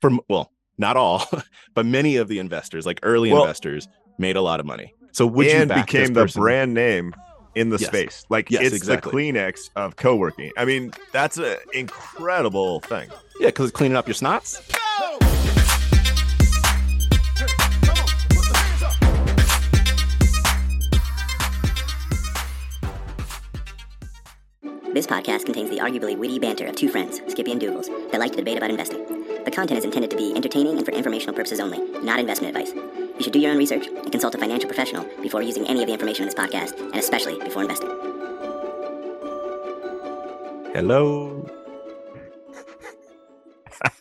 from 0.00 0.20
well, 0.28 0.52
not 0.78 0.96
all, 0.96 1.24
but 1.74 1.86
many 1.86 2.16
of 2.16 2.28
the 2.28 2.38
investors, 2.38 2.86
like 2.86 3.00
early 3.02 3.32
Well- 3.32 3.42
investors, 3.42 3.88
made 4.18 4.36
a 4.36 4.42
lot 4.42 4.60
of 4.60 4.66
money. 4.66 4.94
So 5.12 5.26
would 5.26 5.46
and 5.48 5.68
back 5.68 5.86
became 5.86 6.12
the 6.14 6.26
brand 6.26 6.74
name 6.74 7.14
in 7.54 7.70
the 7.70 7.78
Yes. 7.78 7.88
space. 7.88 8.24
Like 8.28 8.50
Yes, 8.50 8.62
it's 8.66 8.76
exactly. 8.76 9.10
the 9.32 9.32
Kleenex 9.38 9.70
of 9.74 9.96
co-working. 9.96 10.52
I 10.56 10.64
mean, 10.64 10.92
that's 11.12 11.38
an 11.38 11.56
incredible 11.72 12.80
thing. 12.80 13.08
Yeah, 13.40 13.46
because 13.48 13.68
it's 13.70 13.76
cleaning 13.76 13.96
up 13.96 14.06
your 14.06 14.14
snots. 14.14 14.60
This 24.92 25.06
podcast 25.06 25.44
contains 25.44 25.70
the 25.70 25.78
arguably 25.78 26.16
witty 26.16 26.38
banter 26.38 26.66
of 26.66 26.74
two 26.76 26.88
friends, 26.88 27.20
Skippy 27.28 27.52
and 27.52 27.60
Dougals, 27.60 27.86
that 28.10 28.18
like 28.20 28.32
to 28.32 28.38
debate 28.38 28.56
about 28.56 28.70
investing. 28.70 29.04
The 29.58 29.62
content 29.62 29.78
is 29.78 29.84
intended 29.86 30.10
to 30.12 30.16
be 30.16 30.32
entertaining 30.36 30.76
and 30.76 30.86
for 30.86 30.92
informational 30.92 31.34
purposes 31.34 31.58
only, 31.58 31.80
not 32.00 32.20
investment 32.20 32.56
advice. 32.56 32.72
You 32.72 33.24
should 33.24 33.32
do 33.32 33.40
your 33.40 33.50
own 33.50 33.58
research 33.58 33.88
and 33.88 34.12
consult 34.12 34.36
a 34.36 34.38
financial 34.38 34.68
professional 34.68 35.04
before 35.20 35.42
using 35.42 35.66
any 35.66 35.82
of 35.82 35.88
the 35.88 35.92
information 35.92 36.22
in 36.22 36.28
this 36.28 36.36
podcast, 36.36 36.78
and 36.78 36.94
especially 36.94 37.40
before 37.40 37.62
investing. 37.62 37.88
Hello. 40.72 41.44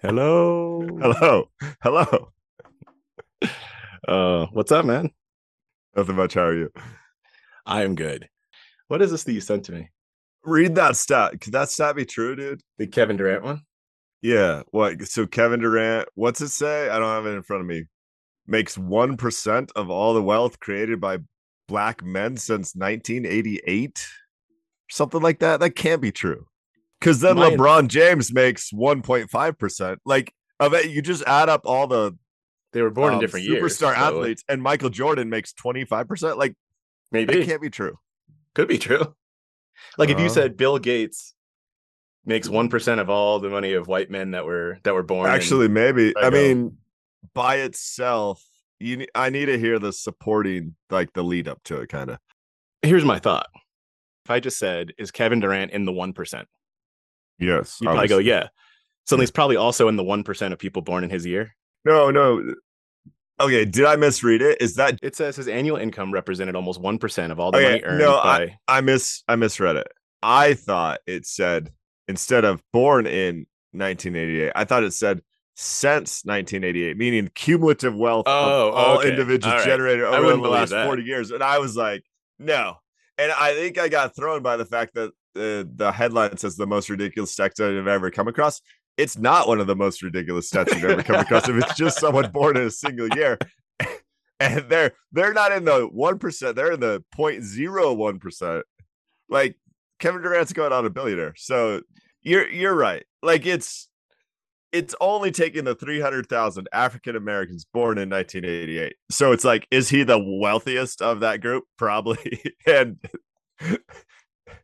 Hello. 0.03 0.85
Hello, 1.01 1.49
hello. 1.81 2.31
Uh, 4.07 4.45
what's 4.53 4.71
up, 4.71 4.85
man? 4.85 5.09
Nothing 5.95 6.17
much. 6.17 6.35
How 6.35 6.43
are 6.43 6.55
you? 6.55 6.71
I 7.65 7.81
am 7.81 7.95
good. 7.95 8.29
What 8.89 9.01
is 9.01 9.09
this 9.09 9.23
that 9.23 9.33
you 9.33 9.41
sent 9.41 9.65
to 9.65 9.71
me? 9.71 9.89
Read 10.43 10.75
that 10.75 10.97
stat. 10.97 11.41
Could 11.41 11.53
that 11.53 11.71
stat 11.71 11.95
be 11.95 12.05
true, 12.05 12.35
dude? 12.35 12.61
The 12.77 12.85
Kevin 12.85 13.17
Durant 13.17 13.43
one? 13.43 13.61
Yeah. 14.21 14.63
What? 14.71 15.01
So 15.07 15.25
Kevin 15.27 15.59
Durant. 15.61 16.09
What's 16.15 16.41
it 16.41 16.49
say? 16.49 16.89
I 16.89 16.99
don't 16.99 17.07
have 17.09 17.25
it 17.25 17.35
in 17.35 17.43
front 17.43 17.61
of 17.61 17.67
me. 17.67 17.83
Makes 18.47 18.77
one 18.77 19.17
percent 19.17 19.71
of 19.75 19.89
all 19.89 20.13
the 20.13 20.23
wealth 20.23 20.59
created 20.59 20.99
by 21.01 21.17
black 21.67 22.01
men 22.03 22.37
since 22.37 22.73
1988, 22.75 24.07
something 24.89 25.21
like 25.21 25.39
that. 25.39 25.59
That 25.59 25.71
can't 25.71 26.01
be 26.01 26.11
true. 26.11 26.47
Because 26.99 27.19
then 27.19 27.35
Mine- 27.35 27.57
LeBron 27.57 27.87
James 27.89 28.33
makes 28.33 28.71
1.5 28.71 29.59
percent. 29.59 29.99
Like, 30.05 30.33
of 30.59 30.73
it, 30.73 30.89
you 30.89 31.01
just 31.01 31.23
add 31.27 31.49
up 31.49 31.61
all 31.65 31.87
the 31.87 32.17
They 32.73 32.81
were 32.81 32.89
born 32.89 33.09
in 33.13 33.15
um, 33.15 33.21
different 33.21 33.45
years. 33.45 33.61
superstar 33.61 33.93
so 33.93 34.01
athletes, 34.01 34.43
and 34.49 34.61
Michael 34.63 34.89
Jordan 34.89 35.29
makes 35.29 35.53
25 35.53 36.07
percent. 36.07 36.37
Like, 36.37 36.55
that 37.11 37.27
Maybe 37.27 37.45
can't 37.45 37.61
be 37.61 37.69
true. 37.69 37.99
could 38.55 38.67
be 38.67 38.77
true. 38.77 39.13
Like 39.97 40.09
if 40.09 40.19
you 40.19 40.25
Uh. 40.25 40.29
said 40.29 40.57
Bill 40.57 40.79
Gates 40.79 41.35
makes 42.27 42.47
one 42.49 42.69
percent 42.69 42.99
of 42.99 43.09
all 43.09 43.39
the 43.39 43.49
money 43.49 43.73
of 43.73 43.87
white 43.87 44.11
men 44.11 44.31
that 44.31 44.45
were 44.45 44.79
that 44.83 44.93
were 44.93 45.03
born. 45.03 45.29
Actually, 45.29 45.67
maybe. 45.67 46.13
I 46.15 46.27
I 46.27 46.29
mean, 46.29 46.77
by 47.33 47.57
itself, 47.57 48.43
you. 48.79 48.97
ne- 48.97 49.07
I 49.15 49.29
need 49.31 49.45
to 49.45 49.57
hear 49.57 49.79
the 49.79 49.91
supporting, 49.93 50.75
like 50.91 51.13
the 51.13 51.23
lead 51.23 51.47
up 51.47 51.63
to 51.63 51.81
it, 51.81 51.89
kind 51.89 52.11
of. 52.11 52.19
here's 52.83 53.05
my 53.05 53.17
thought. 53.17 53.47
If 54.25 54.31
I 54.31 54.39
just 54.39 54.59
said, 54.59 54.93
"Is 54.99 55.09
Kevin 55.09 55.39
Durant 55.39 55.71
in 55.71 55.85
the 55.85 55.93
one 55.93 56.13
percent?" 56.13 56.47
Yes. 57.39 57.79
Probably 57.81 58.07
go, 58.07 58.17
"Yeah." 58.19 58.49
So 59.05 59.15
he's 59.17 59.31
probably 59.31 59.55
also 59.55 59.87
in 59.87 59.95
the 59.95 60.03
one 60.03 60.23
percent 60.23 60.53
of 60.53 60.59
people 60.59 60.81
born 60.81 61.05
in 61.05 61.09
his 61.09 61.25
year. 61.25 61.55
No, 61.85 62.11
no. 62.11 62.55
Okay, 63.39 63.63
did 63.63 63.85
I 63.85 63.95
misread 63.95 64.41
it? 64.41 64.59
Is 64.59 64.75
that 64.75 64.99
It 65.01 65.15
says 65.15 65.35
his 65.35 65.47
annual 65.47 65.77
income 65.77 66.11
represented 66.11 66.55
almost 66.55 66.81
one 66.81 66.97
percent 66.97 67.31
of 67.31 67.39
all 67.39 67.51
the 67.51 67.59
Okay, 67.59 67.69
money 67.69 67.83
earned 67.83 67.99
no, 67.99 68.19
by. 68.21 68.57
I 68.67 68.81
mis 68.81 69.23
I 69.27 69.37
misread 69.37 69.77
it. 69.77 69.87
I 70.21 70.55
thought 70.55 70.99
it 71.07 71.25
said 71.25 71.71
instead 72.07 72.45
of 72.45 72.61
born 72.73 73.05
in 73.07 73.45
1988, 73.71 74.51
I 74.55 74.63
thought 74.65 74.83
it 74.83 74.93
said 74.93 75.21
since 75.55 76.23
1988, 76.23 76.97
meaning 76.97 77.29
cumulative 77.33 77.95
wealth 77.95 78.25
Oh, 78.27 78.67
of 78.69 78.73
all 78.75 78.97
okay. 78.99 79.09
individuals 79.09 79.53
All 79.53 79.59
right. 79.59 79.65
generated 79.65 80.03
over 80.05 80.29
the 80.31 80.37
last 80.49 80.69
that. 80.69 80.85
40 80.85 81.03
years. 81.03 81.31
And 81.31 81.41
I 81.43 81.57
was 81.59 81.75
like, 81.75 82.03
no. 82.37 82.75
And 83.17 83.31
I 83.31 83.53
think 83.53 83.79
I 83.79 83.87
got 83.89 84.15
thrown 84.15 84.43
by 84.43 84.57
the 84.57 84.65
fact 84.65 84.93
that 84.93 85.11
the 85.33 85.67
the 85.75 85.91
headline 85.91 86.37
says 86.37 86.55
the 86.55 86.67
most 86.67 86.89
ridiculous 86.89 87.35
stats 87.35 87.59
I've 87.59 87.87
ever 87.87 88.11
come 88.11 88.27
across. 88.27 88.61
It's 88.97 89.17
not 89.17 89.47
one 89.47 89.59
of 89.59 89.67
the 89.67 89.75
most 89.75 90.01
ridiculous 90.03 90.49
stats 90.49 90.73
you've 90.73 90.83
ever 90.83 91.03
come 91.03 91.17
across. 91.17 91.47
If 91.49 91.55
it's 91.55 91.75
just 91.75 91.99
someone 91.99 92.31
born 92.31 92.57
in 92.57 92.63
a 92.63 92.71
single 92.71 93.07
year, 93.15 93.37
and 94.39 94.69
they're 94.69 94.91
they're 95.11 95.33
not 95.33 95.51
in 95.51 95.65
the 95.65 95.87
one 95.91 96.19
percent, 96.19 96.55
they're 96.55 96.71
in 96.73 96.79
the 96.79 97.03
0.01 97.17 98.19
percent. 98.19 98.63
Like 99.29 99.55
Kevin 99.99 100.21
Durant's 100.21 100.53
going 100.53 100.71
on 100.73 100.85
a 100.85 100.89
billionaire, 100.91 101.33
so 101.37 101.81
you're 102.27 102.49
you're 102.49 102.75
right. 102.75 103.05
Like 103.23 103.45
it's 103.45 103.87
it's 104.73 104.93
only 104.99 105.31
taking 105.31 105.63
the 105.63 105.75
300,000 105.75 106.67
African 106.73 107.15
Americans 107.15 107.65
born 107.73 107.97
in 107.97 108.09
1988. 108.09 108.95
So 109.09 109.31
it's 109.31 109.45
like, 109.45 109.65
is 109.71 109.87
he 109.87 110.03
the 110.03 110.19
wealthiest 110.19 111.01
of 111.01 111.21
that 111.21 111.39
group? 111.39 111.63
Probably. 111.77 112.41
and 112.67 112.97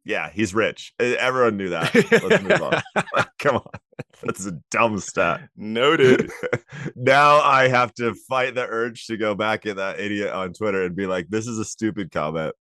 yeah, 0.04 0.30
he's 0.30 0.54
rich. 0.54 0.94
Everyone 1.00 1.56
knew 1.56 1.70
that. 1.70 1.96
Let's 1.96 2.44
move 2.44 2.62
on. 2.62 2.82
Come 3.40 3.56
on. 3.56 3.80
That's 4.22 4.46
a 4.46 4.60
dumb 4.70 5.00
stat. 5.00 5.48
Noted. 5.56 6.30
now 6.98 7.40
I 7.40 7.70
have 7.70 7.94
to 7.96 8.14
fight 8.28 8.56
the 8.56 8.68
urge 8.68 9.06
to 9.08 9.16
go 9.16 9.36
back 9.36 9.66
at 9.66 9.78
that 9.78 10.02
idiot 10.02 10.32
on 10.32 10.52
Twitter 10.52 10.84
and 10.84 10.96
be 10.98 11.08
like, 11.08 11.28
this 11.30 11.48
is 11.48 11.58
a 11.58 11.66
stupid 11.66 12.12
comment. 12.12 12.54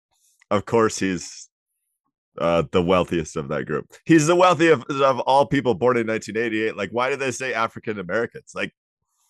Of 0.50 0.64
course, 0.64 0.98
he's 0.98 1.48
uh, 2.38 2.62
the 2.72 2.82
wealthiest 2.82 3.36
of 3.36 3.48
that 3.48 3.66
group. 3.66 3.92
He's 4.04 4.26
the 4.26 4.36
wealthiest 4.36 4.88
of, 4.90 5.00
of 5.00 5.20
all 5.20 5.46
people 5.46 5.74
born 5.74 5.96
in 5.96 6.06
1988. 6.06 6.76
Like, 6.76 6.90
why 6.90 7.10
did 7.10 7.18
they 7.18 7.30
say 7.30 7.54
African 7.54 7.98
Americans? 7.98 8.52
Like, 8.54 8.74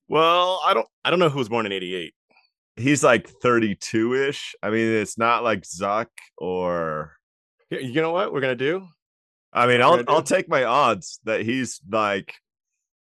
well, 0.08 0.60
I 0.64 0.74
don't. 0.74 0.86
I 1.04 1.10
don't 1.10 1.18
know 1.18 1.28
who 1.28 1.38
was 1.38 1.48
born 1.48 1.66
in 1.66 1.72
'88. 1.72 2.14
he's 2.76 3.02
like 3.04 3.28
32 3.28 4.14
ish. 4.14 4.54
I 4.62 4.70
mean, 4.70 4.86
it's 4.86 5.18
not 5.18 5.42
like 5.42 5.62
Zuck 5.62 6.08
or. 6.38 7.16
You 7.70 8.02
know 8.02 8.12
what 8.12 8.34
we're 8.34 8.42
gonna 8.42 8.54
do? 8.54 8.86
I 9.52 9.66
mean, 9.66 9.80
I'll 9.80 10.02
I'll 10.08 10.22
take 10.22 10.48
my 10.48 10.64
odds 10.64 11.20
that 11.24 11.40
he's 11.40 11.80
like 11.90 12.34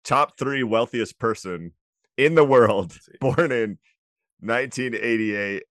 top 0.05 0.39
three 0.39 0.63
wealthiest 0.63 1.19
person 1.19 1.73
in 2.19 2.35
the 2.35 2.45
world, 2.45 2.99
born 3.21 3.53
in 3.53 3.79
1988. 4.41 5.63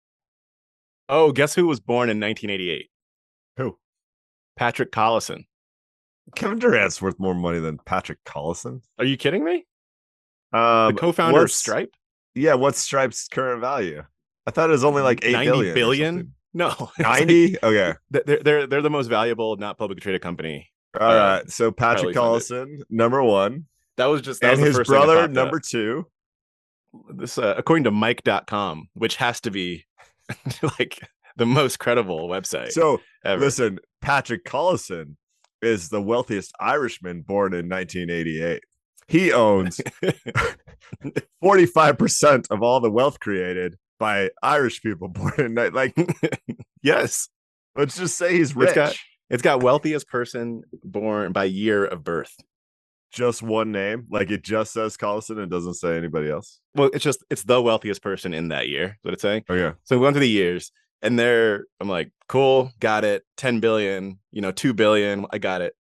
Oh, 1.10 1.32
guess 1.32 1.54
who 1.54 1.68
was 1.68 1.80
born 1.80 2.10
in 2.10 2.20
1988? 2.20 2.90
Who? 3.58 3.78
Patrick 4.58 4.92
Collison. 4.92 5.46
Kevin 6.36 6.60
Durant's 6.60 7.02
worth 7.02 7.20
more 7.20 7.34
money 7.34 7.60
than 7.60 7.78
Patrick 7.78 8.24
Collison. 8.26 8.82
Are 9.00 9.06
you 9.06 9.16
kidding 9.16 9.44
me? 9.46 9.66
Um, 10.52 10.94
The 10.94 10.98
co-founder 11.00 11.44
of 11.44 11.52
Stripe. 11.52 11.94
Yeah, 12.36 12.56
what's 12.56 12.80
Stripe's 12.80 13.28
current 13.30 13.62
value? 13.62 14.04
I 14.46 14.52
thought 14.52 14.70
it 14.70 14.74
was 14.74 14.84
only 14.84 15.02
like 15.02 15.24
eight 15.24 15.32
90 15.34 15.50
billion 15.52 15.74
billion? 15.74 16.34
No, 16.54 16.68
it's 16.98 17.00
like- 17.00 17.20
90? 17.28 17.58
Okay. 17.64 17.94
th- 18.14 18.26
they're 18.26 18.44
they're 18.44 18.68
they're 18.68 18.82
the 18.82 18.90
most 18.90 19.08
valuable, 19.08 19.56
not 19.58 19.78
publicly 19.78 20.02
traded 20.02 20.22
company. 20.22 20.70
All 21.00 21.10
Uh, 21.10 21.16
right. 21.40 21.50
So 21.52 21.72
Patrick 21.72 22.16
Collison, 22.16 22.80
number 22.90 23.24
one, 23.24 23.66
That 23.98 24.06
was 24.08 24.22
just 24.22 24.42
that 24.42 24.54
and 24.56 24.62
was 24.62 24.78
his 24.78 24.88
brother, 24.88 25.18
up. 25.20 25.32
number 25.32 25.60
two. 25.60 26.08
This, 27.14 27.38
uh, 27.38 27.54
according 27.58 27.84
to 27.86 27.92
Mic.com, 27.92 28.90
which 28.94 29.18
has 29.18 29.40
to 29.42 29.52
be 29.52 29.86
like 30.80 31.00
the 31.36 31.46
most 31.46 31.78
credible 31.80 32.28
website 32.28 32.72
So 32.72 33.02
ever. 33.24 33.40
listen, 33.44 33.80
Patrick 34.02 34.46
Collison 34.46 35.16
is 35.62 35.90
the 35.90 36.02
wealthiest 36.02 36.52
Irishman 36.60 37.22
born 37.22 37.54
in 37.54 37.68
1988. 37.70 38.62
He 39.08 39.32
owns 39.32 39.80
45% 41.44 42.48
of 42.52 42.62
all 42.62 42.80
the 42.80 42.92
wealth 42.92 43.20
created 43.20 43.76
by 44.00 44.30
Irish 44.44 44.82
people 44.82 45.08
born 45.10 45.34
in 45.58 45.74
like 45.74 45.96
yes, 46.84 47.30
let's 47.76 47.98
just 47.98 48.18
say 48.18 48.34
he's 48.36 48.56
rich. 48.56 48.70
It's 48.70 48.76
got- 48.76 48.96
it's 49.30 49.44
got 49.44 49.62
wealthiest 49.62 50.08
person 50.08 50.62
born 50.86 51.34
by 51.34 51.44
year 51.44 51.84
of 51.84 52.02
birth. 52.02 52.34
just 53.12 53.42
one 53.44 53.74
name. 53.74 54.06
Like 54.10 54.32
it 54.32 54.42
just 54.42 54.72
says 54.72 54.96
Collison 54.96 55.38
and 55.42 55.52
doesn't 55.52 55.74
say 55.74 55.98
anybody 55.98 56.30
else. 56.30 56.62
Well, 56.76 56.90
it's 56.94 57.04
just 57.04 57.26
it's 57.30 57.44
the 57.44 57.62
wealthiest 57.62 58.02
person 58.02 58.34
in 58.34 58.48
that 58.50 58.70
year. 58.70 58.86
Is 58.86 58.94
what 59.02 59.14
it's 59.14 59.22
saying. 59.22 59.44
Oh 59.50 59.56
yeah. 59.56 59.74
So 59.84 59.98
we 59.98 60.04
went 60.04 60.14
through 60.14 60.22
the 60.22 60.30
years, 60.30 60.72
and 61.02 61.18
they're 61.18 61.66
I'm 61.80 61.90
like, 61.90 62.12
cool, 62.28 62.72
got 62.80 63.04
it. 63.04 63.24
10 63.38 63.60
billion, 63.60 64.20
you 64.32 64.42
know, 64.42 64.52
2 64.52 64.74
billion, 64.74 65.26
I 65.32 65.38
got 65.38 65.62
it. 65.62 65.74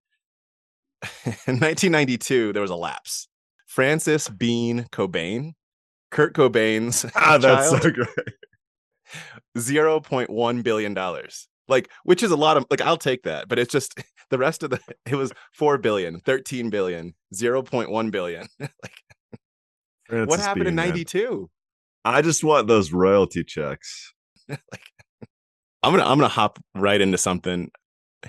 In 1.48 1.60
1992, 1.60 2.54
there 2.54 2.62
was 2.62 2.72
a 2.72 2.76
lapse. 2.76 3.28
Frances 3.68 4.30
Bean 4.30 4.86
Cobain, 4.92 5.54
Kurt 6.12 6.34
Cobain's 6.34 7.06
Ah, 7.16 7.38
that's 7.38 7.70
child, 7.70 7.84
so 7.84 7.92
great. 7.92 8.10
0.1 9.58 10.64
billion 10.64 10.94
dollars. 10.94 11.48
Like, 11.68 11.90
which 12.04 12.22
is 12.22 12.32
a 12.32 12.36
lot 12.36 12.58
of 12.58 12.66
like, 12.70 12.82
I'll 12.82 12.98
take 12.98 13.24
that, 13.24 13.48
but 13.48 13.60
it's 13.60 13.72
just 13.72 14.00
the 14.30 14.38
rest 14.38 14.64
of 14.64 14.70
the 14.70 14.80
it 15.06 15.16
was 15.16 15.34
4 15.54 15.78
billion, 15.78 16.20
13 16.20 16.70
billion, 16.70 17.14
0.1 17.34 18.12
billion. 18.12 18.48
like, 18.60 18.72
what 20.08 20.18
Francis 20.28 20.46
happened 20.46 20.68
in 20.68 20.76
Bean, 20.76 20.76
man. 20.76 20.90
92? 20.90 21.50
I 22.06 22.22
just 22.22 22.44
want 22.44 22.68
those 22.68 22.92
royalty 22.92 23.44
checks. 23.44 24.14
like 24.48 24.60
I'm 25.86 25.92
gonna 25.92 26.04
I'm 26.04 26.18
gonna 26.18 26.30
hop 26.30 26.58
right 26.74 27.00
into 27.00 27.20
something. 27.20 27.70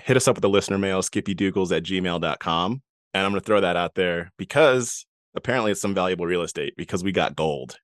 Hit 0.03 0.15
us 0.15 0.27
up 0.27 0.35
with 0.35 0.43
the 0.43 0.49
listener 0.49 0.77
mail, 0.77 1.01
skippydougals 1.01 1.75
at 1.75 1.81
gmail.com. 1.81 2.81
And 3.15 3.25
I'm 3.25 3.31
gonna 3.31 3.41
throw 3.41 3.59
that 3.61 3.75
out 3.75 3.95
there 3.95 4.31
because 4.37 5.07
apparently 5.35 5.71
it's 5.71 5.81
some 5.81 5.95
valuable 5.95 6.27
real 6.27 6.43
estate 6.43 6.75
because 6.77 7.03
we 7.03 7.11
got 7.11 7.35
gold. 7.35 7.77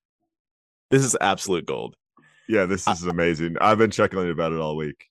This 0.92 1.04
is 1.04 1.18
absolute 1.20 1.66
gold. 1.66 1.96
Yeah, 2.48 2.66
this 2.66 2.88
is 2.88 3.04
amazing. 3.08 3.56
I've 3.62 3.80
been 3.80 3.90
chuckling 3.90 4.30
about 4.30 4.52
it 4.52 4.60
all 4.60 4.78
week. 4.78 5.08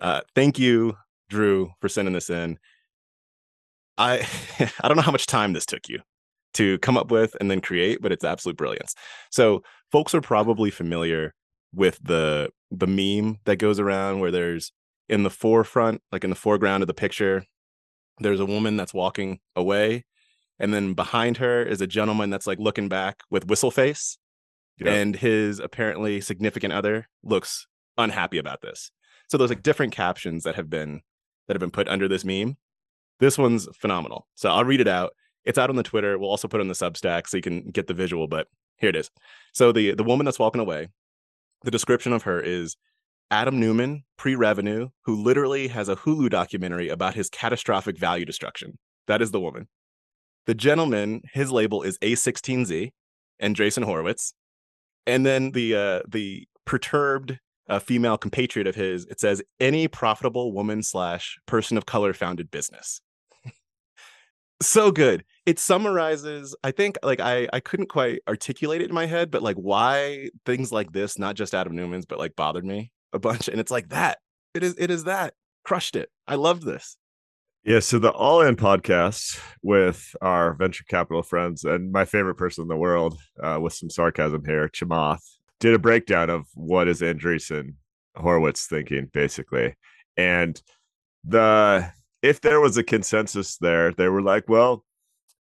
Uh, 0.00 0.22
thank 0.34 0.58
you, 0.58 0.96
Drew, 1.28 1.70
for 1.80 1.88
sending 1.88 2.14
this 2.14 2.30
in. 2.30 2.58
I 3.96 4.26
I 4.80 4.88
don't 4.88 4.96
know 4.96 5.04
how 5.04 5.12
much 5.12 5.26
time 5.26 5.52
this 5.52 5.66
took 5.66 5.88
you 5.88 6.00
to 6.54 6.78
come 6.78 6.96
up 6.96 7.12
with 7.12 7.36
and 7.40 7.48
then 7.48 7.60
create, 7.60 8.02
but 8.02 8.10
it's 8.10 8.24
absolute 8.24 8.56
brilliance. 8.56 8.96
So 9.30 9.62
folks 9.92 10.16
are 10.16 10.20
probably 10.20 10.72
familiar 10.72 11.32
with 11.74 11.98
the 12.02 12.50
the 12.70 12.86
meme 12.86 13.38
that 13.44 13.56
goes 13.56 13.78
around 13.80 14.20
where 14.20 14.30
there's 14.30 14.72
in 15.08 15.22
the 15.22 15.30
forefront, 15.30 16.02
like 16.12 16.24
in 16.24 16.30
the 16.30 16.36
foreground 16.36 16.82
of 16.82 16.86
the 16.86 16.94
picture, 16.94 17.44
there's 18.18 18.40
a 18.40 18.46
woman 18.46 18.76
that's 18.76 18.92
walking 18.94 19.40
away, 19.56 20.04
and 20.58 20.72
then 20.74 20.92
behind 20.94 21.38
her 21.38 21.62
is 21.62 21.80
a 21.80 21.86
gentleman 21.86 22.30
that's 22.30 22.46
like 22.46 22.58
looking 22.58 22.88
back 22.88 23.22
with 23.30 23.46
whistle 23.48 23.70
face, 23.70 24.18
Yeah. 24.78 24.92
and 24.92 25.16
his 25.16 25.60
apparently 25.60 26.20
significant 26.20 26.72
other 26.74 27.08
looks 27.22 27.66
unhappy 27.96 28.38
about 28.38 28.60
this. 28.60 28.90
So 29.28 29.38
there's 29.38 29.50
like 29.50 29.62
different 29.62 29.92
captions 29.94 30.44
that 30.44 30.56
have 30.56 30.68
been 30.70 31.00
that 31.46 31.54
have 31.54 31.60
been 31.60 31.70
put 31.70 31.88
under 31.88 32.06
this 32.08 32.24
meme. 32.24 32.56
This 33.20 33.38
one's 33.38 33.66
phenomenal. 33.74 34.28
So 34.34 34.50
I'll 34.50 34.64
read 34.64 34.80
it 34.80 34.88
out. 34.88 35.12
It's 35.44 35.58
out 35.58 35.70
on 35.70 35.76
the 35.76 35.82
Twitter. 35.82 36.18
We'll 36.18 36.28
also 36.30 36.46
put 36.48 36.60
it 36.60 36.62
on 36.62 36.68
the 36.68 36.74
Substack 36.74 37.26
so 37.26 37.36
you 37.38 37.42
can 37.42 37.70
get 37.70 37.86
the 37.86 37.94
visual, 37.94 38.28
but 38.28 38.46
here 38.76 38.90
it 38.90 38.96
is. 38.96 39.10
So 39.54 39.72
the 39.72 39.94
the 39.94 40.04
woman 40.04 40.24
that's 40.26 40.38
walking 40.38 40.60
away, 40.60 40.88
the 41.62 41.70
description 41.70 42.12
of 42.12 42.22
her 42.22 42.40
is 42.40 42.76
Adam 43.30 43.60
Neumann, 43.60 44.04
pre-revenue, 44.16 44.88
who 45.04 45.14
literally 45.14 45.68
has 45.68 45.88
a 45.88 45.96
Hulu 45.96 46.30
documentary 46.30 46.88
about 46.88 47.14
his 47.14 47.28
catastrophic 47.28 47.98
value 47.98 48.24
destruction. 48.24 48.78
That 49.06 49.20
is 49.20 49.30
the 49.30 49.40
woman. 49.40 49.68
The 50.46 50.54
gentleman, 50.54 51.22
his 51.32 51.50
label 51.50 51.82
is 51.82 51.98
A16Z 51.98 52.90
Andreessen 53.42 53.84
Horowitz. 53.84 54.32
And 55.06 55.24
then 55.24 55.52
the 55.52 55.74
uh 55.74 56.02
the 56.08 56.46
perturbed 56.64 57.38
uh, 57.68 57.78
female 57.78 58.16
compatriot 58.16 58.66
of 58.66 58.74
his, 58.74 59.04
it 59.06 59.20
says 59.20 59.42
any 59.60 59.88
profitable 59.88 60.52
woman 60.52 60.82
slash 60.82 61.38
person 61.46 61.76
of 61.76 61.86
color 61.86 62.12
founded 62.12 62.50
business. 62.50 63.00
So 64.60 64.90
good. 64.90 65.24
It 65.46 65.58
summarizes, 65.58 66.54
I 66.64 66.72
think 66.72 66.98
like 67.02 67.20
I 67.20 67.48
I 67.52 67.60
couldn't 67.60 67.88
quite 67.88 68.20
articulate 68.28 68.82
it 68.82 68.88
in 68.88 68.94
my 68.94 69.06
head, 69.06 69.30
but 69.30 69.42
like 69.42 69.56
why 69.56 70.30
things 70.44 70.72
like 70.72 70.92
this, 70.92 71.18
not 71.18 71.36
just 71.36 71.54
Adam 71.54 71.74
Neumann's, 71.74 72.06
but 72.06 72.18
like 72.18 72.36
bothered 72.36 72.64
me 72.64 72.92
a 73.12 73.18
bunch. 73.18 73.48
And 73.48 73.60
it's 73.60 73.70
like 73.70 73.90
that. 73.90 74.18
It 74.54 74.62
is 74.62 74.74
it 74.78 74.90
is 74.90 75.04
that. 75.04 75.34
Crushed 75.64 75.96
it. 75.96 76.10
I 76.26 76.34
love 76.34 76.62
this. 76.62 76.96
Yeah, 77.64 77.80
so 77.80 77.98
the 77.98 78.10
All 78.12 78.40
In 78.40 78.56
podcast 78.56 79.38
with 79.62 80.14
our 80.22 80.54
venture 80.54 80.84
capital 80.88 81.22
friends 81.22 81.64
and 81.64 81.92
my 81.92 82.04
favorite 82.04 82.36
person 82.36 82.62
in 82.62 82.68
the 82.68 82.76
world, 82.76 83.18
uh, 83.42 83.58
with 83.60 83.74
some 83.74 83.90
sarcasm 83.90 84.44
here, 84.44 84.68
Chamath, 84.68 85.20
did 85.60 85.74
a 85.74 85.78
breakdown 85.78 86.30
of 86.30 86.46
what 86.54 86.88
is 86.88 87.00
Andreessen 87.00 87.74
Horowitz 88.16 88.66
thinking, 88.66 89.10
basically. 89.12 89.74
And 90.16 90.60
the 91.24 91.92
if 92.22 92.40
there 92.40 92.60
was 92.60 92.76
a 92.76 92.82
consensus 92.82 93.56
there, 93.58 93.92
they 93.92 94.08
were 94.08 94.22
like, 94.22 94.48
well, 94.48 94.84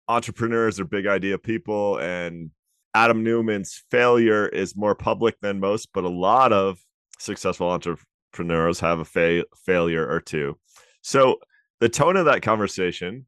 entrepreneurs 0.07 0.79
are 0.79 0.85
big 0.85 1.07
idea 1.07 1.37
people, 1.37 1.97
and 1.97 2.51
Adam 2.93 3.23
Neumann's 3.23 3.83
failure 3.89 4.47
is 4.47 4.75
more 4.75 4.95
public 4.95 5.35
than 5.41 5.59
most, 5.59 5.89
but 5.93 6.03
a 6.03 6.09
lot 6.09 6.51
of 6.51 6.79
successful 7.19 7.69
entrepreneurs 7.69 8.79
have 8.79 8.99
a 8.99 9.05
fa- 9.05 9.45
failure 9.65 10.07
or 10.07 10.19
two. 10.19 10.57
So 11.01 11.39
the 11.79 11.89
tone 11.89 12.17
of 12.17 12.25
that 12.25 12.41
conversation 12.41 13.25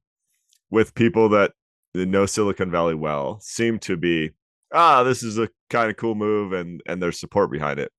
with 0.70 0.96
people 0.96 1.30
that 1.30 1.54
know 1.94 2.26
Silicon 2.26 2.72
Valley 2.72 2.96
well 2.96 3.40
seemed 3.42 3.82
to 3.84 3.96
be, 3.96 4.32
ah, 4.74 5.04
this 5.04 5.24
is 5.24 5.38
a 5.38 5.50
kind 5.70 5.90
of 5.90 5.98
cool 5.98 6.16
move, 6.16 6.54
and 6.54 6.82
and 6.86 7.02
there's 7.02 7.20
support 7.20 7.52
behind 7.52 7.80
it. 7.80 7.92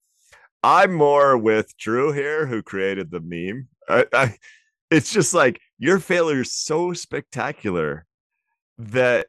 I'm 0.62 0.92
more 0.92 1.36
with 1.36 1.76
Drew 1.76 2.12
here, 2.12 2.46
who 2.46 2.62
created 2.62 3.10
the 3.10 3.20
meme. 3.20 3.68
I, 3.88 4.06
I, 4.12 4.36
it's 4.94 5.12
just 5.12 5.34
like 5.34 5.60
your 5.78 5.98
failure 5.98 6.42
is 6.42 6.54
so 6.54 6.92
spectacular 6.92 8.06
that 8.78 9.26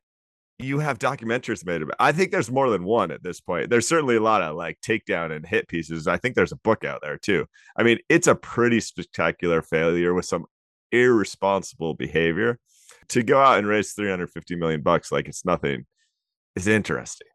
you 0.59 0.79
have 0.79 1.00
documentaries 1.00 1.65
made 1.65 1.81
about. 1.81 1.97
I 2.00 2.12
think 2.12 2.31
there's 2.31 2.51
more 2.51 2.69
than 2.69 2.83
one 2.83 3.12
at 3.12 3.23
this 3.23 3.41
point. 3.41 3.69
There's 3.69 3.88
certainly 3.88 4.15
a 4.15 4.21
lot 4.21 4.41
of 4.41 4.56
like 4.56 4.79
takedown 4.79 5.35
and 5.35 5.45
hit 5.45 5.67
pieces. 5.67 6.07
I 6.07 6.17
think 6.17 6.35
there's 6.35 6.51
a 6.51 6.57
book 6.57 6.85
out 6.85 7.01
there 7.01 7.17
too. 7.17 7.45
I 7.75 7.83
mean, 7.83 8.00
it's 8.09 8.27
a 8.27 8.35
pretty 8.35 8.79
spectacular 8.79 9.62
failure 9.62 10.13
with 10.13 10.25
some 10.25 10.45
irresponsible 10.91 11.94
behavior. 11.94 12.59
To 13.09 13.21
go 13.21 13.39
out 13.39 13.59
and 13.59 13.67
raise 13.67 13.94
350 13.94 14.56
million 14.56 14.81
bucks 14.81 15.12
like 15.12 15.27
it's 15.27 15.45
nothing 15.45 15.85
is 16.56 16.67
interesting. 16.67 17.27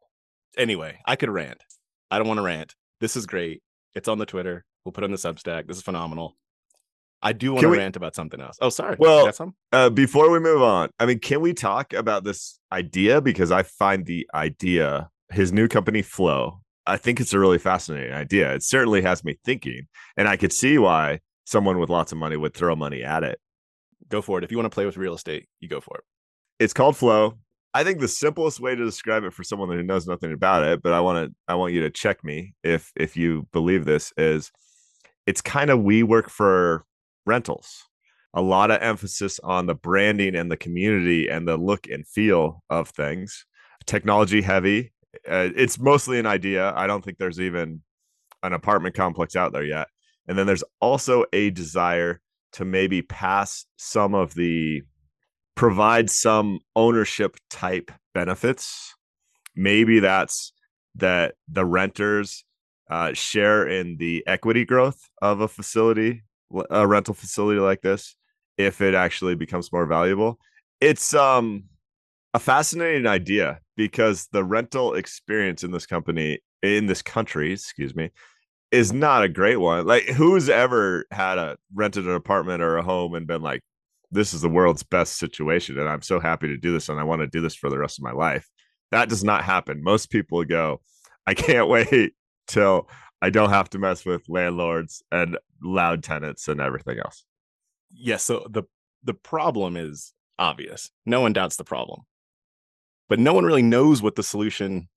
Anyway, 0.56 0.98
I 1.06 1.14
could 1.14 1.30
rant. 1.30 1.62
I 2.10 2.18
don't 2.18 2.26
want 2.26 2.38
to 2.38 2.42
rant. 2.42 2.74
This 3.00 3.14
is 3.14 3.26
great. 3.26 3.62
It's 3.94 4.08
on 4.08 4.18
the 4.18 4.26
Twitter. 4.26 4.64
We'll 4.84 4.92
put 4.92 5.04
it 5.04 5.06
on 5.06 5.10
the 5.12 5.16
Substack. 5.16 5.68
This 5.68 5.76
is 5.76 5.82
phenomenal. 5.84 6.36
I 7.22 7.32
do 7.32 7.52
want 7.52 7.60
Can 7.60 7.68
to 7.68 7.70
we- 7.72 7.78
rant 7.78 7.96
about 7.96 8.14
something 8.14 8.40
else. 8.40 8.56
Oh, 8.60 8.70
sorry. 8.70 8.96
Well? 8.98 9.30
Uh, 9.72 9.90
before 9.90 10.30
we 10.30 10.38
move 10.38 10.62
on, 10.62 10.88
I 10.98 11.06
mean, 11.06 11.18
can 11.18 11.40
we 11.40 11.52
talk 11.52 11.92
about 11.92 12.24
this 12.24 12.58
idea? 12.72 13.20
Because 13.20 13.50
I 13.52 13.62
find 13.62 14.06
the 14.06 14.26
idea, 14.34 15.10
his 15.30 15.52
new 15.52 15.68
company 15.68 16.02
Flow, 16.02 16.60
I 16.86 16.96
think 16.96 17.20
it's 17.20 17.34
a 17.34 17.38
really 17.38 17.58
fascinating 17.58 18.14
idea. 18.14 18.54
It 18.54 18.62
certainly 18.62 19.02
has 19.02 19.22
me 19.22 19.38
thinking, 19.44 19.86
and 20.16 20.28
I 20.28 20.36
could 20.36 20.52
see 20.52 20.78
why 20.78 21.20
someone 21.44 21.78
with 21.78 21.90
lots 21.90 22.10
of 22.10 22.18
money 22.18 22.36
would 22.36 22.54
throw 22.54 22.74
money 22.74 23.02
at 23.02 23.22
it. 23.22 23.38
Go 24.08 24.22
for 24.22 24.38
it. 24.38 24.44
If 24.44 24.50
you 24.50 24.56
want 24.56 24.66
to 24.70 24.74
play 24.74 24.86
with 24.86 24.96
real 24.96 25.14
estate, 25.14 25.46
you 25.60 25.68
go 25.68 25.80
for 25.80 25.98
it. 25.98 26.04
It's 26.58 26.72
called 26.72 26.96
Flow. 26.96 27.38
I 27.74 27.84
think 27.84 28.00
the 28.00 28.08
simplest 28.08 28.58
way 28.60 28.74
to 28.74 28.84
describe 28.84 29.22
it 29.24 29.32
for 29.32 29.44
someone 29.44 29.68
who 29.68 29.82
knows 29.82 30.06
nothing 30.06 30.32
about 30.32 30.64
it, 30.64 30.82
but 30.82 30.92
I 30.92 31.00
want 31.00 31.28
to, 31.28 31.34
I 31.46 31.54
want 31.54 31.72
you 31.74 31.82
to 31.82 31.90
check 31.90 32.24
me 32.24 32.54
if 32.64 32.92
if 32.96 33.16
you 33.16 33.46
believe 33.52 33.84
this 33.84 34.12
is, 34.16 34.50
it's 35.26 35.40
kind 35.40 35.70
of 35.70 35.78
WeWork 35.80 36.28
for 36.28 36.84
rentals. 37.26 37.84
A 38.34 38.40
lot 38.40 38.70
of 38.70 38.80
emphasis 38.80 39.40
on 39.42 39.66
the 39.66 39.74
branding 39.74 40.36
and 40.36 40.50
the 40.50 40.56
community 40.56 41.28
and 41.28 41.48
the 41.48 41.56
look 41.56 41.88
and 41.88 42.06
feel 42.06 42.62
of 42.70 42.88
things. 42.88 43.44
Technology 43.86 44.42
heavy. 44.42 44.92
Uh, 45.28 45.48
it's 45.56 45.78
mostly 45.78 46.18
an 46.18 46.26
idea. 46.26 46.72
I 46.76 46.86
don't 46.86 47.04
think 47.04 47.18
there's 47.18 47.40
even 47.40 47.82
an 48.42 48.52
apartment 48.52 48.94
complex 48.94 49.34
out 49.34 49.52
there 49.52 49.64
yet. 49.64 49.88
And 50.28 50.38
then 50.38 50.46
there's 50.46 50.64
also 50.80 51.24
a 51.32 51.50
desire 51.50 52.20
to 52.52 52.64
maybe 52.64 53.02
pass 53.02 53.66
some 53.76 54.14
of 54.14 54.34
the 54.34 54.82
provide 55.56 56.08
some 56.08 56.60
ownership 56.76 57.36
type 57.50 57.90
benefits. 58.14 58.94
Maybe 59.56 59.98
that's 60.00 60.52
that 60.94 61.34
the 61.48 61.66
renters 61.66 62.44
uh, 62.88 63.12
share 63.12 63.66
in 63.68 63.96
the 63.98 64.24
equity 64.26 64.64
growth 64.64 64.98
of 65.22 65.40
a 65.40 65.48
facility, 65.48 66.22
a 66.70 66.86
rental 66.86 67.14
facility 67.14 67.60
like 67.60 67.80
this, 67.80 68.16
if 68.56 68.80
it 68.80 68.94
actually 68.94 69.34
becomes 69.34 69.72
more 69.72 69.86
valuable. 69.86 70.38
It's 70.80 71.14
um 71.14 71.64
a 72.34 72.38
fascinating 72.38 73.06
idea 73.06 73.60
because 73.76 74.28
the 74.32 74.44
rental 74.44 74.94
experience 74.94 75.64
in 75.64 75.72
this 75.72 75.86
company 75.86 76.40
in 76.62 76.86
this 76.86 77.02
country, 77.02 77.52
excuse 77.52 77.94
me, 77.94 78.10
is 78.70 78.92
not 78.92 79.22
a 79.22 79.28
great 79.28 79.56
one. 79.56 79.86
Like 79.86 80.04
who's 80.04 80.48
ever 80.48 81.06
had 81.10 81.38
a 81.38 81.56
rented 81.74 82.06
an 82.06 82.14
apartment 82.14 82.62
or 82.62 82.76
a 82.76 82.82
home 82.82 83.14
and 83.14 83.26
been 83.26 83.42
like, 83.42 83.62
this 84.12 84.34
is 84.34 84.40
the 84.40 84.48
world's 84.48 84.82
best 84.82 85.18
situation 85.18 85.78
and 85.78 85.88
I'm 85.88 86.02
so 86.02 86.20
happy 86.20 86.48
to 86.48 86.56
do 86.56 86.72
this 86.72 86.88
and 86.88 86.98
I 86.98 87.04
want 87.04 87.20
to 87.22 87.26
do 87.26 87.40
this 87.40 87.54
for 87.54 87.70
the 87.70 87.78
rest 87.78 87.98
of 87.98 88.04
my 88.04 88.12
life. 88.12 88.48
That 88.90 89.08
does 89.08 89.22
not 89.22 89.44
happen. 89.44 89.82
Most 89.82 90.10
people 90.10 90.44
go, 90.44 90.80
I 91.26 91.34
can't 91.34 91.68
wait 91.68 92.14
till 92.46 92.88
I 93.22 93.30
don't 93.30 93.50
have 93.50 93.68
to 93.70 93.78
mess 93.78 94.04
with 94.04 94.28
landlords 94.28 95.02
and 95.12 95.38
loud 95.62 96.02
tenants 96.02 96.48
and 96.48 96.60
everything 96.60 96.98
else. 96.98 97.24
Yes. 97.90 98.24
so 98.24 98.46
the 98.48 98.62
the 99.02 99.14
problem 99.14 99.76
is 99.76 100.12
obvious. 100.38 100.90
No 101.06 101.20
one 101.20 101.32
doubts 101.32 101.56
the 101.56 101.64
problem, 101.64 102.02
but 103.08 103.18
no 103.18 103.32
one 103.32 103.44
really 103.44 103.62
knows 103.62 104.02
what 104.02 104.14
the 104.16 104.22
solution, 104.22 104.88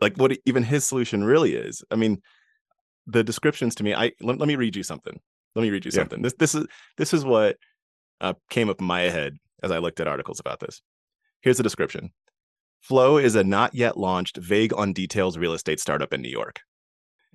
like 0.00 0.16
what 0.16 0.36
even 0.46 0.62
his 0.62 0.84
solution 0.86 1.24
really 1.24 1.54
is. 1.54 1.82
I 1.90 1.96
mean, 1.96 2.20
the 3.06 3.22
descriptions 3.24 3.74
to 3.76 3.84
me. 3.84 3.94
I 3.94 4.12
let, 4.20 4.38
let 4.38 4.48
me 4.48 4.56
read 4.56 4.76
you 4.76 4.82
something. 4.82 5.18
Let 5.54 5.62
me 5.62 5.70
read 5.70 5.84
you 5.84 5.90
Yeah. 5.92 6.00
something. 6.00 6.22
This 6.22 6.34
this 6.38 6.54
is 6.54 6.66
this 6.96 7.12
is 7.14 7.24
what 7.24 7.56
uh, 8.20 8.34
came 8.50 8.68
up 8.70 8.80
in 8.80 8.86
my 8.86 9.00
head 9.02 9.36
as 9.62 9.70
I 9.70 9.78
looked 9.78 10.00
at 10.00 10.08
articles 10.08 10.40
about 10.40 10.60
this. 10.60 10.80
Here's 11.40 11.56
the 11.56 11.62
description. 11.62 12.10
Flow 12.80 13.18
is 13.18 13.34
a 13.34 13.42
not 13.44 13.74
yet 13.74 13.96
launched, 13.96 14.36
vague 14.36 14.72
on 14.72 14.92
details 14.92 15.36
real 15.36 15.52
estate 15.52 15.80
startup 15.80 16.12
in 16.12 16.22
New 16.22 16.30
York. 16.30 16.60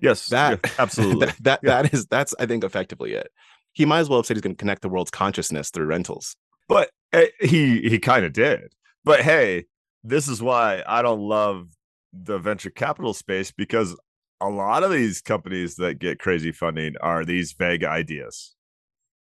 Yes, 0.00 0.26
That 0.28 0.60
yeah, 0.64 0.70
absolutely. 0.78 1.26
that 1.26 1.36
that, 1.42 1.60
Yeah. 1.62 1.82
that 1.82 1.94
is 1.94 2.06
that's 2.06 2.34
I 2.38 2.46
think 2.46 2.64
effectively 2.64 3.12
it. 3.14 3.28
He 3.72 3.84
might 3.84 4.00
as 4.00 4.08
well 4.08 4.18
have 4.20 4.26
said 4.26 4.36
he's 4.36 4.42
going 4.42 4.54
to 4.56 4.58
connect 4.60 4.82
the 4.82 4.88
world's 4.88 5.10
consciousness 5.10 5.70
through 5.70 5.86
rentals. 5.86 6.36
but 6.68 6.90
uh, 7.12 7.22
he 7.40 7.80
he 7.88 7.98
kind 7.98 8.24
of 8.24 8.32
did. 8.32 8.72
But 9.04 9.20
hey, 9.20 9.64
this 10.02 10.28
is 10.28 10.42
why 10.42 10.82
I 10.86 11.02
don't 11.02 11.20
love 11.20 11.68
the 12.12 12.38
venture 12.38 12.70
capital 12.70 13.14
space 13.14 13.50
because 13.52 13.96
a 14.40 14.48
lot 14.48 14.82
of 14.82 14.90
these 14.90 15.20
companies 15.22 15.76
that 15.76 15.98
get 15.98 16.18
crazy 16.18 16.52
funding 16.52 16.94
are 17.00 17.24
these 17.24 17.52
vague 17.52 17.84
ideas. 17.84 18.54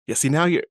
Yeah, 0.07 0.15
see 0.15 0.29
now 0.29 0.45
you're 0.45 0.63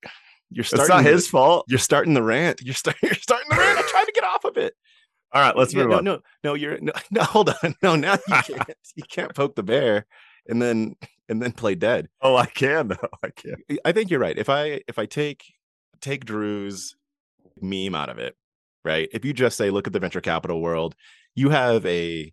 you're 0.51 0.63
It's 0.63 0.71
starting. 0.71 0.89
not 0.97 1.03
the- 1.05 1.11
his 1.11 1.29
fault. 1.29 1.65
You're 1.69 1.79
starting 1.79 2.15
the 2.15 2.23
rant. 2.23 2.63
You're 2.63 2.75
starting. 2.75 3.01
You're 3.09 3.15
starting 3.15 3.49
the 3.51 3.57
rant. 3.57 3.79
I'm 3.79 3.89
trying 3.89 4.07
to 4.07 4.13
get 4.13 4.25
off 4.25 4.45
of 4.45 4.57
it. 4.57 4.75
All 5.33 5.41
right, 5.41 5.57
let's 5.57 5.73
Yeah, 5.73 5.83
move 5.83 5.91
no, 5.91 5.99
on. 5.99 6.05
no, 6.05 6.21
no, 6.45 6.55
you're 6.55 6.79
no, 6.81 6.93
no, 7.11 7.23
hold 7.23 7.51
on. 7.63 7.75
No, 7.83 7.97
now 7.97 8.15
you 8.27 8.35
can't 8.45 8.71
you 8.97 9.03
can't 9.09 9.35
poke 9.35 9.55
the 9.57 9.63
bear 9.63 10.07
and 10.49 10.61
then 10.61 10.97
and 11.29 11.41
then 11.41 11.53
play 11.53 11.75
dead. 11.75 12.09
Oh, 12.21 12.37
I 12.37 12.47
can 12.47 12.89
though. 12.89 13.09
I 13.23 13.31
can. 13.31 13.57
I 13.85 13.93
think 13.93 14.11
you're 14.11 14.21
right. 14.21 14.37
If 14.37 14.49
I 14.49 14.81
if 14.89 14.99
I 14.99 15.07
take 15.07 15.45
take 16.01 16.25
Drew's 16.25 16.97
meme 17.61 17.95
out 17.95 18.09
of 18.09 18.19
it, 18.19 18.37
right? 18.85 19.09
If 19.13 19.25
you 19.25 19.33
just 19.33 19.57
say 19.57 19.71
look 19.71 19.87
at 19.87 19.93
the 19.93 20.01
venture 20.01 20.21
capital 20.21 20.61
world, 20.61 20.95
you 21.35 21.51
have 21.51 21.85
a 21.87 22.33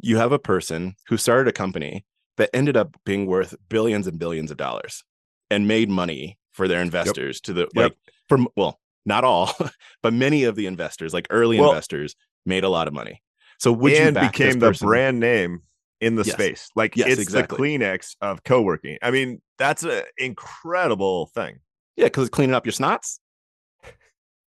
you 0.00 0.16
have 0.16 0.32
a 0.32 0.38
person 0.38 0.94
who 1.08 1.16
started 1.16 1.46
a 1.48 1.52
company 1.52 2.04
that 2.38 2.50
ended 2.54 2.76
up 2.76 2.96
being 3.04 3.26
worth 3.26 3.54
billions 3.68 4.06
and 4.06 4.18
billions 4.18 4.50
of 4.50 4.56
dollars 4.56 5.04
and 5.50 5.68
made 5.68 5.90
money 5.90 6.38
for 6.52 6.66
their 6.66 6.80
investors 6.80 7.40
to 7.42 7.52
the 7.52 7.60
Yep. 7.60 7.70
like 7.74 7.96
from 8.28 8.48
well, 8.56 8.80
not 9.06 9.24
all, 9.24 9.54
but 10.02 10.12
many 10.12 10.44
of 10.44 10.56
the 10.56 10.66
investors, 10.66 11.12
like 11.14 11.26
early 11.30 11.58
Well- 11.58 11.70
investors, 11.70 12.14
made 12.46 12.64
a 12.64 12.68
lot 12.68 12.88
of 12.88 12.94
money. 12.94 13.22
So 13.58 13.72
would 13.72 13.92
you 13.92 13.98
and 13.98 14.16
this 14.16 14.30
became 14.30 14.58
the 14.58 14.72
brand 14.80 15.20
name 15.20 15.62
in 16.00 16.14
the 16.14 16.22
Yes. 16.24 16.32
space. 16.34 16.68
Like 16.74 16.96
Yes, 16.96 17.08
it's 17.08 17.20
exactly. 17.20 17.56
the 17.78 17.78
Kleenex 17.78 18.16
of 18.22 18.42
co-working. 18.42 18.96
I 19.02 19.10
mean, 19.10 19.42
that's 19.58 19.82
an 19.82 20.02
incredible 20.16 21.26
thing. 21.26 21.58
Yeah, 21.96 22.06
because 22.06 22.28
it's 22.28 22.34
cleaning 22.34 22.54
up 22.54 22.64
your 22.64 22.72
snots. 22.72 23.18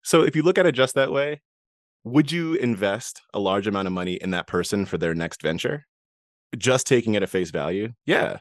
So 0.03 0.23
if 0.23 0.37
you 0.37 0.43
look 0.43 0.59
at 0.59 0.67
it 0.67 0.73
just 0.73 0.95
that 0.95 1.11
way, 1.13 1.41
would 2.05 2.31
you 2.33 2.55
invest 2.55 3.21
a 3.35 3.41
large 3.41 3.67
amount 3.67 3.87
of 3.87 3.93
money 3.93 4.15
in 4.15 4.31
that 4.31 4.47
person 4.47 4.87
for 4.87 4.97
their 4.97 5.15
next 5.15 5.43
venture? 5.43 5.87
Just 6.57 6.87
taking 6.87 7.15
it 7.15 7.23
at 7.23 7.29
face 7.29 7.51
value? 7.51 7.93
Yeah. 8.07 8.39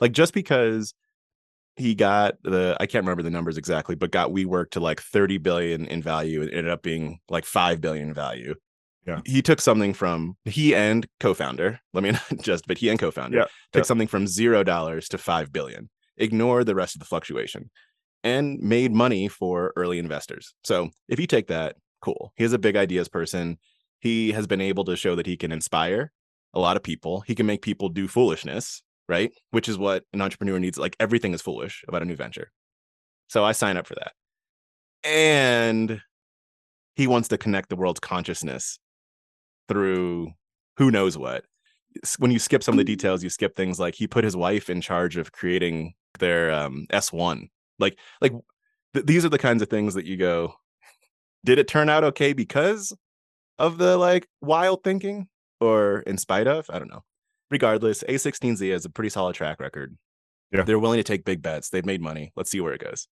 Like 0.00 0.12
just 0.12 0.34
because 0.34 0.94
he 1.78 1.94
got 1.94 2.34
the 2.42 2.76
I 2.80 2.86
can't 2.86 3.04
remember 3.04 3.22
the 3.22 3.30
numbers 3.30 3.56
exactly, 3.56 3.94
but 3.94 4.10
got 4.10 4.30
WeWork 4.30 4.70
to 4.72 4.80
like 4.80 5.00
30 5.00 5.38
billion 5.38 5.86
in 5.86 6.02
value 6.02 6.42
and 6.42 6.50
ended 6.50 6.68
up 6.68 6.82
being 6.82 7.20
like 7.28 7.44
5 7.44 7.80
billion 7.80 8.08
in 8.08 8.14
value. 8.14 8.54
Yeah. 9.06 9.20
He 9.24 9.40
took 9.40 9.60
something 9.60 9.94
from 9.94 10.36
he 10.44 10.74
and 10.74 11.06
co-founder, 11.20 11.80
let 11.94 12.02
me 12.04 12.10
not 12.30 12.40
just, 12.40 12.66
but 12.66 12.76
he 12.78 12.90
and 12.90 12.98
co-founder 12.98 13.38
Yeah, 13.38 13.44
took 13.72 13.80
yeah. 13.80 13.82
something 13.82 14.08
from 14.08 14.26
zero 14.26 14.62
dollars 14.62 15.08
to 15.08 15.18
five 15.18 15.50
billion. 15.52 15.88
Ignore 16.18 16.64
the 16.64 16.74
rest 16.74 16.94
of 16.94 16.98
the 16.98 17.06
fluctuation 17.06 17.70
and 18.24 18.58
made 18.60 18.92
money 18.92 19.28
for 19.28 19.72
early 19.76 19.98
investors. 19.98 20.52
So 20.64 20.90
if 21.08 21.18
you 21.20 21.26
take 21.26 21.46
that, 21.46 21.76
cool. 22.02 22.32
He 22.36 22.44
is 22.44 22.52
a 22.52 22.58
big 22.58 22.76
ideas 22.76 23.08
person. 23.08 23.56
He 24.00 24.32
has 24.32 24.46
been 24.46 24.60
able 24.60 24.84
to 24.84 24.96
show 24.96 25.14
that 25.14 25.26
he 25.26 25.36
can 25.36 25.52
inspire 25.52 26.12
a 26.52 26.60
lot 26.60 26.76
of 26.76 26.82
people. 26.82 27.20
He 27.22 27.34
can 27.34 27.46
make 27.46 27.62
people 27.62 27.88
do 27.88 28.08
foolishness, 28.08 28.82
right? 29.08 29.32
Which 29.50 29.68
is 29.68 29.78
what 29.78 30.04
an 30.12 30.20
entrepreneur 30.20 30.58
needs. 30.58 30.78
Like 30.78 30.96
everything 31.00 31.34
is 31.34 31.42
foolish 31.42 31.84
about 31.88 32.02
a 32.02 32.04
new 32.04 32.16
venture. 32.16 32.50
So 33.28 33.44
I 33.44 33.52
sign 33.52 33.76
up 33.76 33.86
for 33.86 33.94
that. 33.94 34.12
And 35.04 36.00
he 36.96 37.06
wants 37.06 37.28
to 37.28 37.38
connect 37.38 37.68
the 37.68 37.76
world's 37.76 38.00
consciousness 38.00 38.78
through 39.68 40.32
who 40.76 40.90
knows 40.90 41.16
what. 41.16 41.44
When 42.18 42.30
you 42.30 42.38
skip 42.38 42.62
some 42.62 42.74
of 42.74 42.78
the 42.78 42.84
details, 42.84 43.22
you 43.22 43.30
skip 43.30 43.56
things 43.56 43.80
like 43.80 43.94
he 43.94 44.06
put 44.06 44.24
his 44.24 44.36
wife 44.36 44.68
in 44.68 44.80
charge 44.80 45.16
of 45.16 45.32
creating 45.32 45.94
their 46.18 46.52
um, 46.52 46.86
S1 46.92 47.48
like 47.78 47.98
like 48.20 48.32
th- 48.94 49.06
these 49.06 49.24
are 49.24 49.28
the 49.28 49.38
kinds 49.38 49.62
of 49.62 49.68
things 49.68 49.94
that 49.94 50.06
you 50.06 50.16
go 50.16 50.54
did 51.44 51.58
it 51.58 51.68
turn 51.68 51.88
out 51.88 52.04
okay 52.04 52.32
because 52.32 52.94
of 53.58 53.78
the 53.78 53.96
like 53.96 54.26
wild 54.40 54.82
thinking 54.82 55.28
or 55.60 56.00
in 56.00 56.18
spite 56.18 56.46
of 56.46 56.68
i 56.70 56.78
don't 56.78 56.90
know 56.90 57.02
regardless 57.50 58.02
a16z 58.04 58.72
has 58.72 58.84
a 58.84 58.90
pretty 58.90 59.10
solid 59.10 59.34
track 59.34 59.60
record. 59.60 59.96
Yeah. 60.50 60.62
they're 60.62 60.78
willing 60.78 60.98
to 60.98 61.04
take 61.04 61.24
big 61.24 61.42
bets. 61.42 61.68
They've 61.68 61.84
made 61.84 62.00
money. 62.00 62.32
Let's 62.34 62.50
see 62.50 62.60
where 62.60 62.72
it 62.72 62.82
goes. 62.82 63.06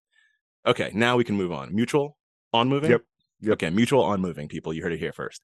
Okay 0.66 0.90
now 0.94 1.16
we 1.16 1.24
can 1.24 1.36
move 1.36 1.52
on. 1.52 1.74
Mutual 1.74 2.16
on 2.52 2.68
moving? 2.68 2.90
Yep. 2.90 3.02
Yep. 3.40 3.52
okay 3.54 3.70
mutual 3.70 4.02
on 4.02 4.20
moving 4.20 4.48
people. 4.48 4.72
You 4.72 4.82
heard 4.82 4.92
it 4.92 4.98
here 4.98 5.12
first. 5.12 5.42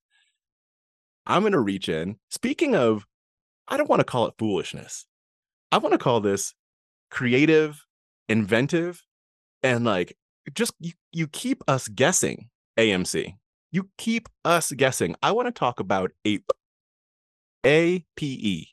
I'm 1.27 1.43
going 1.43 1.53
to 1.53 1.61
reach 1.61 1.89
in. 1.89 2.17
Speaking 2.31 2.75
of 2.75 3.07
i 3.69 3.77
don't 3.77 3.89
want 3.89 4.01
to 4.01 4.05
call 4.05 4.27
it 4.27 4.35
foolishness. 4.39 5.07
I 5.71 5.79
want 5.79 5.93
to 5.93 5.99
call 5.99 6.21
this 6.21 6.55
creative 7.11 7.85
inventive 8.29 9.03
and 9.63 9.85
like 9.85 10.17
just 10.55 10.73
you, 10.81 10.93
you 11.13 11.27
keep 11.27 11.63
us 11.69 11.87
guessing 11.89 12.49
amc 12.79 13.35
you 13.73 13.89
keep 13.97 14.29
us 14.45 14.71
guessing. 14.71 15.17
I 15.23 15.33
want 15.33 15.49
to 15.49 15.53
talk 15.53 15.81
about 15.81 16.13
ape 16.25 16.53
ape 17.65 18.72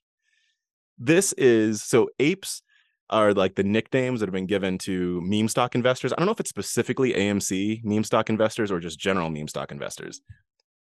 this 1.00 1.34
is 1.34 1.82
so 1.82 2.10
apes 2.20 2.62
are 3.10 3.34
like 3.34 3.56
the 3.56 3.64
nicknames 3.64 4.20
that 4.20 4.28
have 4.28 4.34
been 4.34 4.46
given 4.46 4.78
to 4.78 5.20
meme 5.22 5.48
stock 5.48 5.74
investors 5.74 6.14
i 6.14 6.16
don't 6.18 6.26
know 6.26 6.32
if 6.32 6.40
it's 6.40 6.50
specifically 6.50 7.14
amc 7.14 7.84
meme 7.84 8.04
stock 8.04 8.30
investors 8.30 8.72
or 8.72 8.80
just 8.80 9.00
general 9.00 9.30
meme 9.30 9.48
stock 9.48 9.72
investors 9.72 10.22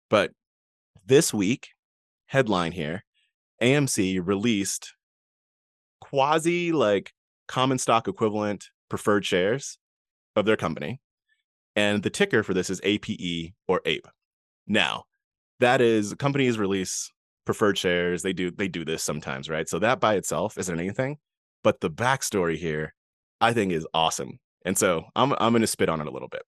but 0.09 0.31
this 1.05 1.33
week 1.33 1.69
headline 2.27 2.71
here 2.71 3.03
amc 3.61 4.25
released 4.25 4.93
quasi 5.99 6.71
like 6.71 7.11
common 7.47 7.77
stock 7.77 8.07
equivalent 8.07 8.69
preferred 8.89 9.25
shares 9.25 9.77
of 10.35 10.45
their 10.45 10.57
company. 10.57 10.99
And 11.75 12.03
the 12.03 12.09
ticker 12.09 12.43
for 12.43 12.53
this 12.53 12.69
is 12.69 12.81
APE 12.83 13.53
or 13.67 13.81
APE. 13.85 14.07
Now, 14.67 15.03
that 15.59 15.81
is 15.81 16.13
companies 16.15 16.57
release 16.57 17.11
preferred 17.45 17.77
shares. 17.77 18.21
They 18.21 18.33
do 18.33 18.51
they 18.51 18.67
do 18.67 18.85
this 18.85 19.03
sometimes, 19.03 19.49
right? 19.49 19.67
So 19.67 19.79
that 19.79 19.99
by 19.99 20.15
itself 20.15 20.57
isn't 20.57 20.79
anything. 20.79 21.17
But 21.63 21.79
the 21.79 21.89
backstory 21.89 22.57
here, 22.57 22.93
I 23.39 23.53
think, 23.53 23.71
is 23.71 23.87
awesome. 23.93 24.39
And 24.65 24.77
so 24.77 25.05
I'm 25.15 25.33
I'm 25.33 25.53
gonna 25.53 25.67
spit 25.67 25.89
on 25.89 26.01
it 26.01 26.07
a 26.07 26.11
little 26.11 26.27
bit. 26.27 26.43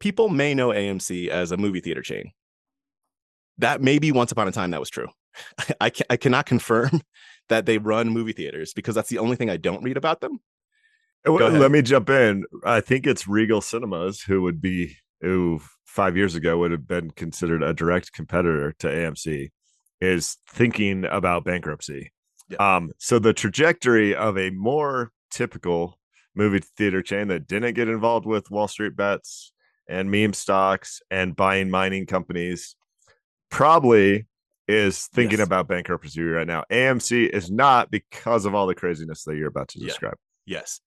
People 0.00 0.28
may 0.28 0.54
know 0.54 0.68
AMC 0.68 1.28
as 1.28 1.52
a 1.52 1.56
movie 1.56 1.80
theater 1.80 2.02
chain. 2.02 2.32
That 3.58 3.80
maybe 3.80 4.10
once 4.12 4.32
upon 4.32 4.48
a 4.48 4.52
time 4.52 4.72
that 4.72 4.80
was 4.80 4.90
true. 4.90 5.08
I 5.80 5.90
can, 5.90 6.06
I 6.10 6.16
cannot 6.16 6.46
confirm 6.46 7.00
that 7.48 7.66
they 7.66 7.78
run 7.78 8.08
movie 8.08 8.32
theaters 8.32 8.72
because 8.72 8.94
that's 8.94 9.08
the 9.08 9.18
only 9.18 9.36
thing 9.36 9.50
I 9.50 9.56
don't 9.56 9.82
read 9.82 9.96
about 9.96 10.20
them. 10.20 10.40
Uh. 11.26 11.32
Let 11.32 11.70
me 11.70 11.82
jump 11.82 12.10
in. 12.10 12.44
I 12.64 12.80
think 12.80 13.06
it's 13.06 13.26
Regal 13.26 13.60
Cinemas 13.60 14.20
who 14.20 14.42
would 14.42 14.60
be 14.60 14.96
who 15.20 15.60
five 15.86 16.16
years 16.16 16.34
ago 16.34 16.58
would 16.58 16.70
have 16.70 16.86
been 16.86 17.10
considered 17.10 17.62
a 17.62 17.72
direct 17.72 18.12
competitor 18.12 18.72
to 18.80 18.88
AMC 18.88 19.50
is 20.04 20.36
thinking 20.48 21.04
about 21.04 21.44
bankruptcy. 21.44 22.12
Yeah. 22.48 22.76
Um, 22.76 22.92
so 22.98 23.18
the 23.18 23.32
trajectory 23.32 24.14
of 24.14 24.36
a 24.38 24.50
more 24.50 25.10
typical 25.30 25.98
movie 26.34 26.60
theater 26.76 27.00
chain 27.02 27.28
that 27.28 27.46
didn't 27.46 27.74
get 27.74 27.88
involved 27.88 28.26
with 28.26 28.50
Wall 28.50 28.68
Street 28.68 28.96
bets 28.96 29.52
and 29.88 30.10
meme 30.10 30.32
stocks 30.32 31.00
and 31.10 31.34
buying 31.36 31.70
mining 31.70 32.06
companies 32.06 32.76
probably 33.50 34.26
is 34.66 35.06
thinking 35.08 35.38
Yes. 35.38 35.46
about 35.46 35.68
bankruptcy 35.68 36.22
right 36.22 36.46
now. 36.46 36.64
AMC 36.70 37.28
is 37.28 37.50
not 37.50 37.90
because 37.90 38.46
of 38.46 38.54
all 38.54 38.66
the 38.66 38.74
craziness 38.74 39.24
that 39.24 39.36
you're 39.36 39.48
about 39.48 39.68
to 39.68 39.80
Yeah. 39.80 39.86
describe. 39.88 40.16
Yes. 40.46 40.80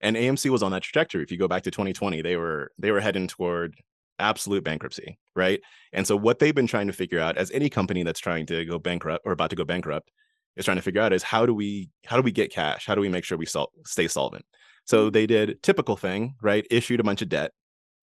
And 0.00 0.16
AMC 0.16 0.48
was 0.50 0.62
on 0.62 0.70
that 0.72 0.82
trajectory. 0.82 1.22
If 1.22 1.30
you 1.30 1.38
go 1.38 1.48
back 1.48 1.62
to 1.64 1.70
2020, 1.70 2.22
they 2.22 2.36
were 2.36 2.72
they 2.78 2.90
were 2.90 3.00
heading 3.00 3.26
toward 3.28 3.74
absolute 4.18 4.64
bankruptcy, 4.64 5.18
right? 5.34 5.60
And 5.92 6.06
so 6.06 6.16
what 6.16 6.38
they've 6.38 6.54
been 6.54 6.66
trying 6.66 6.86
to 6.88 6.92
figure 6.92 7.20
out 7.20 7.36
as 7.36 7.50
any 7.50 7.68
company 7.68 8.02
that's 8.02 8.20
trying 8.20 8.46
to 8.46 8.64
go 8.64 8.78
bankrupt 8.78 9.24
or 9.26 9.32
about 9.32 9.50
to 9.50 9.56
go 9.56 9.64
bankrupt 9.64 10.10
is 10.56 10.64
trying 10.64 10.76
to 10.76 10.82
figure 10.82 11.00
out 11.00 11.12
is 11.12 11.22
how 11.22 11.46
do 11.46 11.54
we 11.54 11.90
how 12.06 12.16
do 12.16 12.22
we 12.22 12.32
get 12.32 12.52
cash? 12.52 12.86
How 12.86 12.94
do 12.94 13.00
we 13.00 13.08
make 13.08 13.24
sure 13.24 13.38
we 13.38 13.46
sol- 13.46 13.72
stay 13.86 14.08
solvent? 14.08 14.44
So 14.84 15.10
they 15.10 15.26
did 15.26 15.62
typical 15.62 15.96
thing, 15.96 16.34
right? 16.40 16.66
Issued 16.70 17.00
a 17.00 17.04
bunch 17.04 17.22
of 17.22 17.28
debt. 17.28 17.52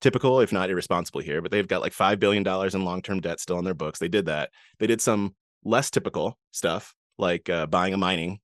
Typical, 0.02 0.40
if 0.40 0.52
not 0.52 0.70
irresponsible 0.70 1.22
here, 1.22 1.42
but 1.42 1.52
they've 1.52 1.68
got 1.68 1.82
like 1.82 1.94
5 1.94 2.20
billion 2.20 2.44
dollars 2.44 2.76
in 2.76 2.84
long-term 2.84 3.22
debt 3.22 3.40
still 3.40 3.58
on 3.58 3.64
their 3.64 3.74
books. 3.74 4.00
They 4.00 4.08
did 4.08 4.26
that. 4.28 4.52
They 4.80 4.88
did 4.88 5.02
some 5.02 5.36
less 5.64 5.90
typical 5.90 6.38
stuff 6.52 6.94
like 7.18 7.50
uh, 7.50 7.66
buying 7.66 7.94
a 7.94 7.98
mining 7.98 8.40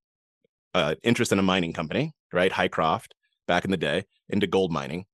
uh, 0.74 0.96
interest 1.04 1.32
in 1.32 1.40
a 1.40 1.44
mining 1.44 1.74
company, 1.74 2.14
right? 2.34 2.52
Hycroft 2.52 3.14
back 3.48 3.66
in 3.66 3.72
the 3.72 3.78
day 3.78 4.06
into 4.30 4.48
gold 4.48 4.72
mining. 4.72 5.06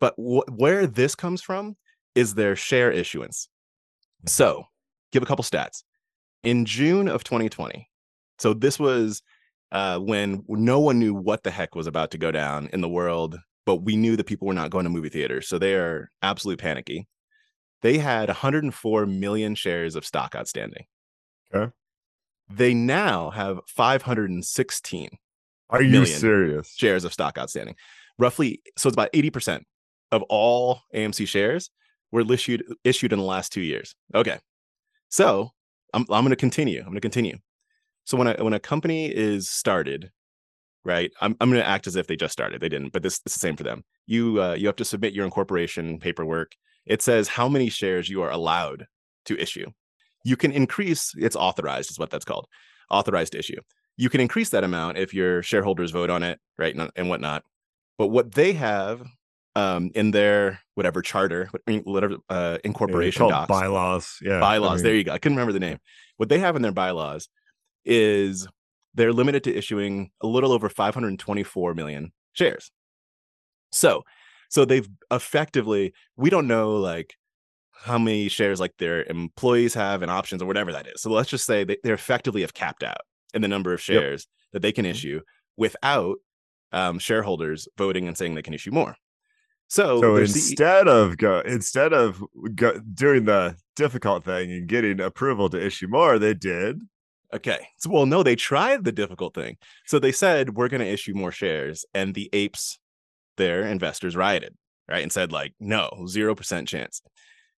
But 0.00 0.14
wh- 0.14 0.48
where 0.58 0.86
this 0.86 1.14
comes 1.14 1.42
from 1.42 1.76
is 2.14 2.34
their 2.34 2.56
share 2.56 2.90
issuance. 2.90 3.48
So, 4.26 4.64
give 5.12 5.22
a 5.22 5.26
couple 5.26 5.44
stats. 5.44 5.82
In 6.42 6.64
June 6.64 7.08
of 7.08 7.24
2020, 7.24 7.88
so 8.38 8.54
this 8.54 8.78
was 8.78 9.22
uh, 9.72 9.98
when 9.98 10.44
no 10.48 10.78
one 10.80 10.98
knew 10.98 11.14
what 11.14 11.42
the 11.42 11.50
heck 11.50 11.74
was 11.74 11.86
about 11.86 12.10
to 12.12 12.18
go 12.18 12.30
down 12.30 12.68
in 12.72 12.80
the 12.80 12.88
world, 12.88 13.36
but 13.64 13.76
we 13.76 13.96
knew 13.96 14.16
that 14.16 14.26
people 14.26 14.46
were 14.46 14.54
not 14.54 14.70
going 14.70 14.84
to 14.84 14.90
movie 14.90 15.08
theaters. 15.08 15.48
So 15.48 15.58
they 15.58 15.74
are 15.74 16.10
absolutely 16.22 16.62
panicky. 16.62 17.08
They 17.82 17.98
had 17.98 18.28
104 18.28 19.06
million 19.06 19.54
shares 19.54 19.96
of 19.96 20.04
stock 20.04 20.34
outstanding. 20.34 20.84
Okay. 21.54 21.72
They 22.48 22.74
now 22.74 23.30
have 23.30 23.58
516 23.66 25.08
Are 25.70 25.82
you 25.82 26.06
serious? 26.06 26.74
shares 26.76 27.04
of 27.04 27.12
stock 27.12 27.38
outstanding. 27.38 27.74
Roughly, 28.18 28.62
so 28.78 28.88
it's 28.88 28.94
about 28.94 29.12
80% 29.12 29.62
of 30.12 30.22
all 30.22 30.80
AMC 30.94 31.26
shares 31.28 31.70
were 32.12 32.24
issued 32.32 32.64
issued 32.84 33.12
in 33.12 33.18
the 33.18 33.24
last 33.24 33.52
two 33.52 33.60
years. 33.60 33.94
Okay. 34.14 34.38
So 35.08 35.50
I'm 35.92 36.06
I'm 36.10 36.24
gonna 36.24 36.36
continue. 36.36 36.80
I'm 36.80 36.88
gonna 36.88 37.00
continue. 37.00 37.38
So 38.04 38.16
when 38.16 38.28
a 38.28 38.42
when 38.42 38.52
a 38.52 38.60
company 38.60 39.06
is 39.06 39.48
started, 39.48 40.10
right? 40.84 41.10
I'm 41.20 41.36
I'm 41.40 41.50
gonna 41.50 41.62
act 41.62 41.86
as 41.86 41.96
if 41.96 42.06
they 42.06 42.16
just 42.16 42.32
started. 42.32 42.60
They 42.60 42.68
didn't, 42.68 42.92
but 42.92 43.02
this, 43.02 43.18
this 43.20 43.32
is 43.32 43.34
the 43.34 43.40
same 43.40 43.56
for 43.56 43.64
them. 43.64 43.84
You 44.06 44.42
uh, 44.42 44.54
you 44.54 44.66
have 44.66 44.76
to 44.76 44.84
submit 44.84 45.12
your 45.12 45.24
incorporation 45.24 45.98
paperwork. 45.98 46.52
It 46.86 47.02
says 47.02 47.28
how 47.28 47.48
many 47.48 47.68
shares 47.68 48.08
you 48.08 48.22
are 48.22 48.30
allowed 48.30 48.86
to 49.26 49.40
issue. 49.40 49.66
You 50.24 50.36
can 50.36 50.52
increase, 50.52 51.12
it's 51.16 51.36
authorized, 51.36 51.90
is 51.90 51.98
what 51.98 52.10
that's 52.10 52.24
called, 52.24 52.46
authorized 52.90 53.32
to 53.32 53.38
issue. 53.38 53.60
You 53.96 54.08
can 54.08 54.20
increase 54.20 54.50
that 54.50 54.64
amount 54.64 54.98
if 54.98 55.14
your 55.14 55.42
shareholders 55.42 55.90
vote 55.90 56.10
on 56.10 56.22
it, 56.22 56.38
right, 56.58 56.74
and 56.96 57.08
whatnot. 57.08 57.44
But 57.98 58.08
what 58.08 58.34
they 58.34 58.52
have 58.52 59.02
um, 59.56 59.90
in 59.94 60.10
their 60.10 60.60
whatever 60.74 61.00
charter, 61.00 61.48
whatever 61.84 62.18
uh, 62.28 62.58
incorporation 62.62 63.24
yeah, 63.24 63.30
docs, 63.30 63.48
bylaws, 63.48 64.18
yeah, 64.22 64.38
bylaws. 64.38 64.70
I 64.70 64.74
mean, 64.74 64.82
there 64.84 64.94
you 64.94 65.04
go. 65.04 65.12
I 65.12 65.18
couldn't 65.18 65.36
remember 65.36 65.54
the 65.54 65.60
name. 65.60 65.78
What 66.18 66.28
they 66.28 66.38
have 66.38 66.56
in 66.56 66.62
their 66.62 66.72
bylaws 66.72 67.28
is 67.84 68.46
they're 68.94 69.14
limited 69.14 69.44
to 69.44 69.56
issuing 69.56 70.10
a 70.20 70.26
little 70.26 70.52
over 70.52 70.68
524 70.68 71.72
million 71.74 72.12
shares. 72.34 72.70
So, 73.72 74.02
so 74.50 74.66
they've 74.66 74.88
effectively, 75.10 75.94
we 76.16 76.28
don't 76.28 76.46
know 76.46 76.76
like 76.76 77.14
how 77.72 77.98
many 77.98 78.28
shares 78.28 78.60
like 78.60 78.74
their 78.78 79.04
employees 79.04 79.72
have 79.72 80.02
and 80.02 80.10
options 80.10 80.42
or 80.42 80.46
whatever 80.46 80.72
that 80.72 80.86
is. 80.86 81.00
So 81.00 81.10
let's 81.10 81.30
just 81.30 81.46
say 81.46 81.64
they, 81.64 81.78
they 81.82 81.92
effectively 81.92 82.42
have 82.42 82.52
capped 82.52 82.82
out 82.82 83.00
in 83.32 83.40
the 83.40 83.48
number 83.48 83.72
of 83.72 83.80
shares 83.80 84.26
yep. 84.28 84.52
that 84.52 84.62
they 84.62 84.72
can 84.72 84.84
Mm-hmm. 84.84 84.90
issue 84.90 85.20
without 85.56 86.16
um, 86.72 86.98
shareholders 86.98 87.68
voting 87.78 88.06
and 88.06 88.18
saying 88.18 88.34
they 88.34 88.42
can 88.42 88.52
issue 88.52 88.70
more. 88.70 88.96
So, 89.68 90.02
So 90.02 90.16
instead 90.16 90.88
of 90.88 91.16
go, 91.16 91.40
instead 91.40 91.92
of 91.92 92.22
go, 92.54 92.78
doing 92.78 93.24
the 93.24 93.56
difficult 93.74 94.24
thing 94.24 94.52
and 94.52 94.68
getting 94.68 95.00
approval 95.00 95.48
to 95.50 95.64
issue 95.64 95.88
more, 95.88 96.18
they 96.18 96.34
did. 96.34 96.82
Okay. 97.34 97.68
So, 97.78 97.90
well, 97.90 98.06
no, 98.06 98.22
they 98.22 98.36
tried 98.36 98.84
the 98.84 98.92
difficult 98.92 99.34
thing. 99.34 99.56
So 99.86 99.98
they 99.98 100.12
said 100.12 100.54
we're 100.56 100.68
going 100.68 100.80
to 100.80 100.86
issue 100.86 101.14
more 101.14 101.32
shares, 101.32 101.84
and 101.92 102.14
the 102.14 102.30
apes, 102.32 102.78
their 103.36 103.62
investors, 103.66 104.16
rioted, 104.16 104.56
right, 104.88 105.02
and 105.02 105.12
said 105.12 105.32
like, 105.32 105.54
no, 105.60 106.06
zero 106.08 106.34
percent 106.34 106.68
chance. 106.68 107.02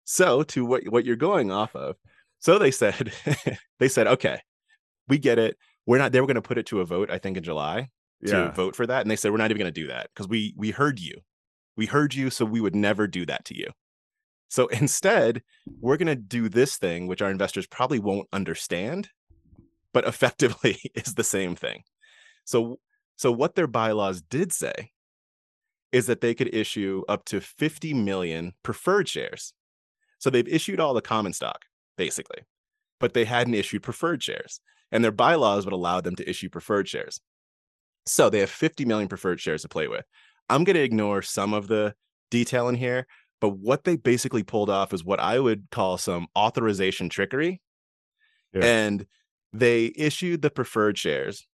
So 0.04 0.42
to 0.44 0.64
what 0.64 0.88
what 0.88 1.04
you're 1.04 1.16
going 1.16 1.50
off 1.50 1.75
of, 1.76 1.96
so 2.40 2.58
they 2.58 2.70
said 2.70 3.12
they 3.80 3.88
said, 3.88 4.06
okay, 4.06 4.40
we 5.08 5.18
get 5.18 5.38
it. 5.38 5.56
We're 5.86 5.98
not. 5.98 6.12
They 6.12 6.20
were 6.20 6.26
going 6.26 6.36
to 6.36 6.42
put 6.42 6.58
it 6.58 6.66
to 6.66 6.80
a 6.80 6.86
vote, 6.86 7.10
I 7.10 7.18
think, 7.18 7.36
in 7.36 7.44
July 7.44 7.90
to 8.26 8.32
Yeah, 8.32 8.52
vote 8.52 8.76
for 8.76 8.86
that, 8.86 9.02
and 9.02 9.10
they 9.10 9.16
said 9.16 9.32
we're 9.32 9.38
not 9.38 9.50
even 9.50 9.60
going 9.60 9.72
to 9.75 9.80
do 9.80 9.88
that 9.88 10.10
because 10.14 10.28
we 10.28 10.54
we 10.56 10.70
heard 10.70 11.00
you, 11.00 11.20
we 11.76 11.87
heard 11.87 12.14
you, 12.14 12.30
so 12.30 12.45
we 12.45 12.61
would 12.61 12.75
never 12.75 13.06
do 13.06 13.26
that 13.26 13.45
to 13.47 13.56
you. 13.56 13.68
So 14.49 14.66
instead, 14.68 15.42
we're 15.80 15.97
going 15.97 16.06
to 16.06 16.16
do 16.16 16.49
this 16.49 16.76
thing, 16.76 17.06
which 17.06 17.23
our 17.23 17.30
investors 17.30 17.66
probably 17.66 17.99
won't 17.99 18.28
understand, 18.33 19.11
but 19.92 20.04
effectively 20.09 20.78
is 20.95 21.14
the 21.14 21.25
same 21.25 21.54
thing. 21.54 21.83
So, 22.45 22.78
so 23.16 23.33
what 23.33 23.54
their 23.54 23.66
bylaws 23.66 24.23
did 24.23 24.52
say 24.52 24.90
is 25.92 26.06
that 26.06 26.21
they 26.21 26.35
could 26.35 26.54
issue 26.54 27.02
up 27.09 27.25
to 27.26 27.40
50 27.40 27.95
million 27.95 28.52
preferred 28.62 29.09
shares. 29.09 29.54
So 30.18 30.30
they've 30.30 30.47
issued 30.47 30.80
all 30.80 30.95
the 30.95 31.00
common 31.00 31.33
stock, 31.33 31.64
basically, 31.97 32.40
but 33.00 33.14
they 33.14 33.25
hadn't 33.25 33.54
issued 33.54 33.83
preferred 33.83 34.23
shares. 34.23 34.61
And 34.92 35.02
their 35.02 35.12
bylaws 35.12 35.64
would 35.64 35.73
allow 35.73 36.00
them 36.00 36.14
to 36.16 36.28
issue 36.28 36.49
preferred 36.49 36.88
shares. 36.88 37.21
So 38.06 38.30
they 38.30 38.38
have 38.40 38.50
50 38.50 38.85
million 38.85 39.09
preferred 39.09 39.40
shares 39.40 39.62
to 39.62 39.68
play 39.68 39.88
with. 39.88 40.04
I'm 40.48 40.64
going 40.64 40.76
to 40.76 40.82
ignore 40.82 41.22
some 41.22 41.52
of 41.52 41.68
the 41.68 41.94
detail 42.30 42.68
in 42.68 42.74
here, 42.76 43.06
but 43.40 43.50
what 43.50 43.84
they 43.84 43.96
basically 43.96 44.42
pulled 44.42 44.70
off 44.70 44.92
is 44.92 45.04
what 45.04 45.20
I 45.20 45.38
would 45.38 45.68
call 45.70 45.98
some 45.98 46.26
authorization 46.36 47.08
trickery. 47.08 47.60
Yeah. 48.52 48.64
And 48.64 49.06
they 49.52 49.92
issued 49.96 50.42
the 50.42 50.50
preferred 50.50 50.98
shares, 50.98 51.46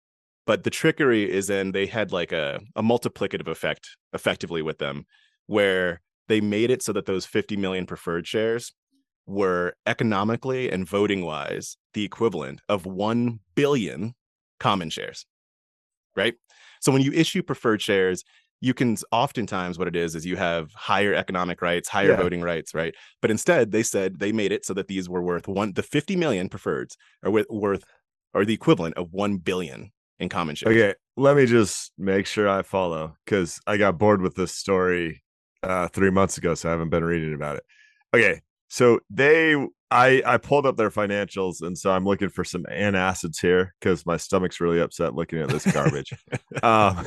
but 0.47 0.65
the 0.65 0.71
trickery 0.71 1.31
is 1.31 1.51
in 1.51 1.73
they 1.73 1.87
had 1.87 2.13
like 2.13 2.33
a, 2.33 2.61
a 2.77 2.83
multiplicative 2.83 3.49
effect 3.49 3.89
effectively 4.13 4.63
with 4.63 4.79
them, 4.79 5.05
where 5.47 6.01
they 6.29 6.41
made 6.41 6.71
it 6.71 6.83
so 6.83 6.93
that 6.93 7.07
those 7.07 7.27
50 7.27 7.57
million 7.57 7.87
preferred 7.87 8.27
shares 8.27 8.73
were 9.27 9.75
economically 9.87 10.71
and 10.71 10.89
voting 10.89 11.25
wise 11.25 11.77
the 11.95 12.05
equivalent 12.05 12.61
of 12.69 12.87
1 12.87 13.39
billion 13.55 14.15
common 14.59 14.91
shares. 14.91 15.27
Right. 16.17 16.35
So 16.81 16.93
when 16.93 17.03
you 17.03 17.13
issue 17.13 17.43
preferred 17.43 17.81
shares, 17.81 18.25
you 18.63 18.73
can 18.73 18.97
oftentimes 19.11 19.77
what 19.77 19.89
it 19.89 19.97
is 19.97 20.15
is 20.15 20.25
you 20.25 20.37
have 20.37 20.73
higher 20.73 21.13
economic 21.13 21.61
rights, 21.61 21.89
higher 21.89 22.11
Yeah. 22.11 22.17
voting 22.17 22.41
rights, 22.43 22.73
right? 22.75 22.95
But 23.21 23.33
instead, 23.33 23.73
they 23.73 23.83
said 23.83 24.21
they 24.21 24.31
made 24.31 24.53
it 24.53 24.65
so 24.65 24.73
that 24.75 24.87
these 24.87 25.09
were 25.09 25.21
worth 25.21 25.49
one 25.49 25.73
the 25.73 25.83
50 25.83 26.15
million 26.15 26.49
preferreds 26.49 26.97
are 27.25 27.31
worth 27.51 27.85
or 28.33 28.45
the 28.45 28.55
equivalent 28.55 28.97
of 28.97 29.13
1 29.13 29.39
billion 29.39 29.91
in 30.21 30.29
common 30.29 30.55
shares. 30.55 30.75
Okay, 30.77 30.95
let 31.17 31.37
me 31.37 31.45
just 31.45 31.93
make 31.99 32.25
sure 32.25 32.49
I 32.49 32.63
follow 32.63 33.17
because 33.25 33.61
I 33.67 33.77
got 33.79 33.99
bored 33.99 34.23
with 34.23 34.37
this 34.37 34.53
story 34.53 35.25
uh, 35.65 35.89
three 35.89 36.11
months 36.11 36.39
ago, 36.39 36.55
so 36.55 36.69
I 36.69 36.73
haven't 36.73 36.91
been 36.91 37.05
reading 37.05 37.35
about 37.35 37.57
it. 37.57 37.65
Okay, 38.15 38.41
so 38.69 39.01
they, 39.11 39.55
I, 39.91 40.23
I 40.25 40.37
pulled 40.37 40.67
up 40.67 40.77
their 40.77 40.91
financials, 40.91 41.63
and 41.63 41.77
so 41.77 41.91
I'm 41.91 42.05
looking 42.05 42.29
for 42.29 42.45
some 42.45 42.63
antacids 42.71 43.41
here 43.41 43.75
because 43.81 44.07
my 44.07 44.17
stomach's 44.17 44.61
really 44.61 44.81
upset 44.81 45.15
looking 45.17 45.41
at 45.41 45.49
this 45.49 45.71
garbage. 45.71 46.13
um, 46.63 47.05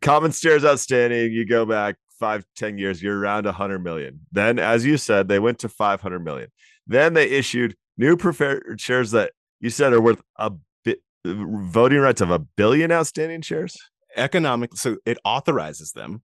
common 0.00 0.32
shares 0.32 0.64
outstanding. 0.64 1.32
You 1.32 1.46
go 1.46 1.64
back 1.66 1.96
five, 2.18 2.44
ten 2.56 2.78
years, 2.78 3.02
you're 3.02 3.18
around 3.18 3.44
100 3.44 3.78
million. 3.82 4.20
Then, 4.32 4.58
as 4.58 4.84
you 4.86 4.96
said, 4.96 5.28
they 5.28 5.38
went 5.38 5.58
to 5.60 5.68
500 5.68 6.20
million. 6.24 6.48
Then 6.86 7.14
they 7.14 7.28
issued 7.28 7.76
new 7.96 8.16
preferred 8.16 8.80
shares 8.80 9.10
that 9.12 9.32
you 9.60 9.70
said 9.70 9.92
are 9.92 10.00
worth 10.00 10.22
a 10.36 10.52
bit 10.84 11.00
voting 11.24 11.98
rights 12.00 12.20
of 12.20 12.30
a 12.30 12.38
billion 12.38 12.92
outstanding 12.92 13.40
shares. 13.42 13.76
Economic 14.16 14.76
so 14.76 14.96
it 15.04 15.18
authorizes 15.24 15.92
them 15.92 16.22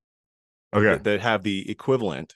Okay. 0.74 1.02
that, 1.02 1.20
have 1.20 1.42
the 1.42 1.68
equivalent 1.68 2.34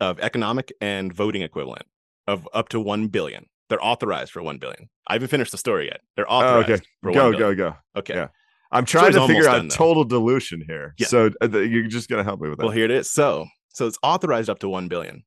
of 0.00 0.18
economic 0.20 0.72
and 0.80 1.12
voting 1.12 1.42
equivalent 1.42 1.82
of 2.26 2.48
up 2.54 2.68
to 2.70 2.80
1 2.80 3.08
billion. 3.08 3.46
They're 3.68 3.84
authorized 3.84 4.30
for 4.32 4.42
1 4.42 4.56
billion. 4.58 4.88
I 5.06 5.14
haven't 5.14 5.28
finished 5.28 5.52
the 5.52 5.58
story 5.58 5.86
yet. 5.86 6.00
They're 6.16 6.30
Oh, 6.30 6.36
authorized 6.36 6.70
okay. 6.70 6.82
for 7.02 7.12
Go, 7.12 7.22
1 7.24 7.32
billion. 7.32 7.56
go, 7.56 7.70
go. 7.70 7.76
Okay. 7.98 8.14
Yeah. 8.14 8.28
I'm 8.76 8.84
trying 8.84 9.12
to 9.12 9.26
figure 9.26 9.48
out 9.48 9.56
done, 9.56 9.68
total 9.68 10.04
dilution 10.04 10.62
here. 10.66 10.94
Yeah. 10.98 11.06
So 11.06 11.30
uh, 11.40 11.48
th- 11.48 11.70
you're 11.70 11.86
just 11.88 12.08
gonna 12.08 12.24
help 12.24 12.40
me 12.40 12.48
with 12.48 12.58
that. 12.58 12.64
Well, 12.64 12.74
here 12.74 12.84
it 12.84 12.90
is. 12.90 13.10
So, 13.10 13.46
so 13.68 13.86
it's 13.86 13.98
authorized 14.02 14.48
up 14.50 14.58
to 14.60 14.68
1 14.68 14.88
billion. 14.88 15.24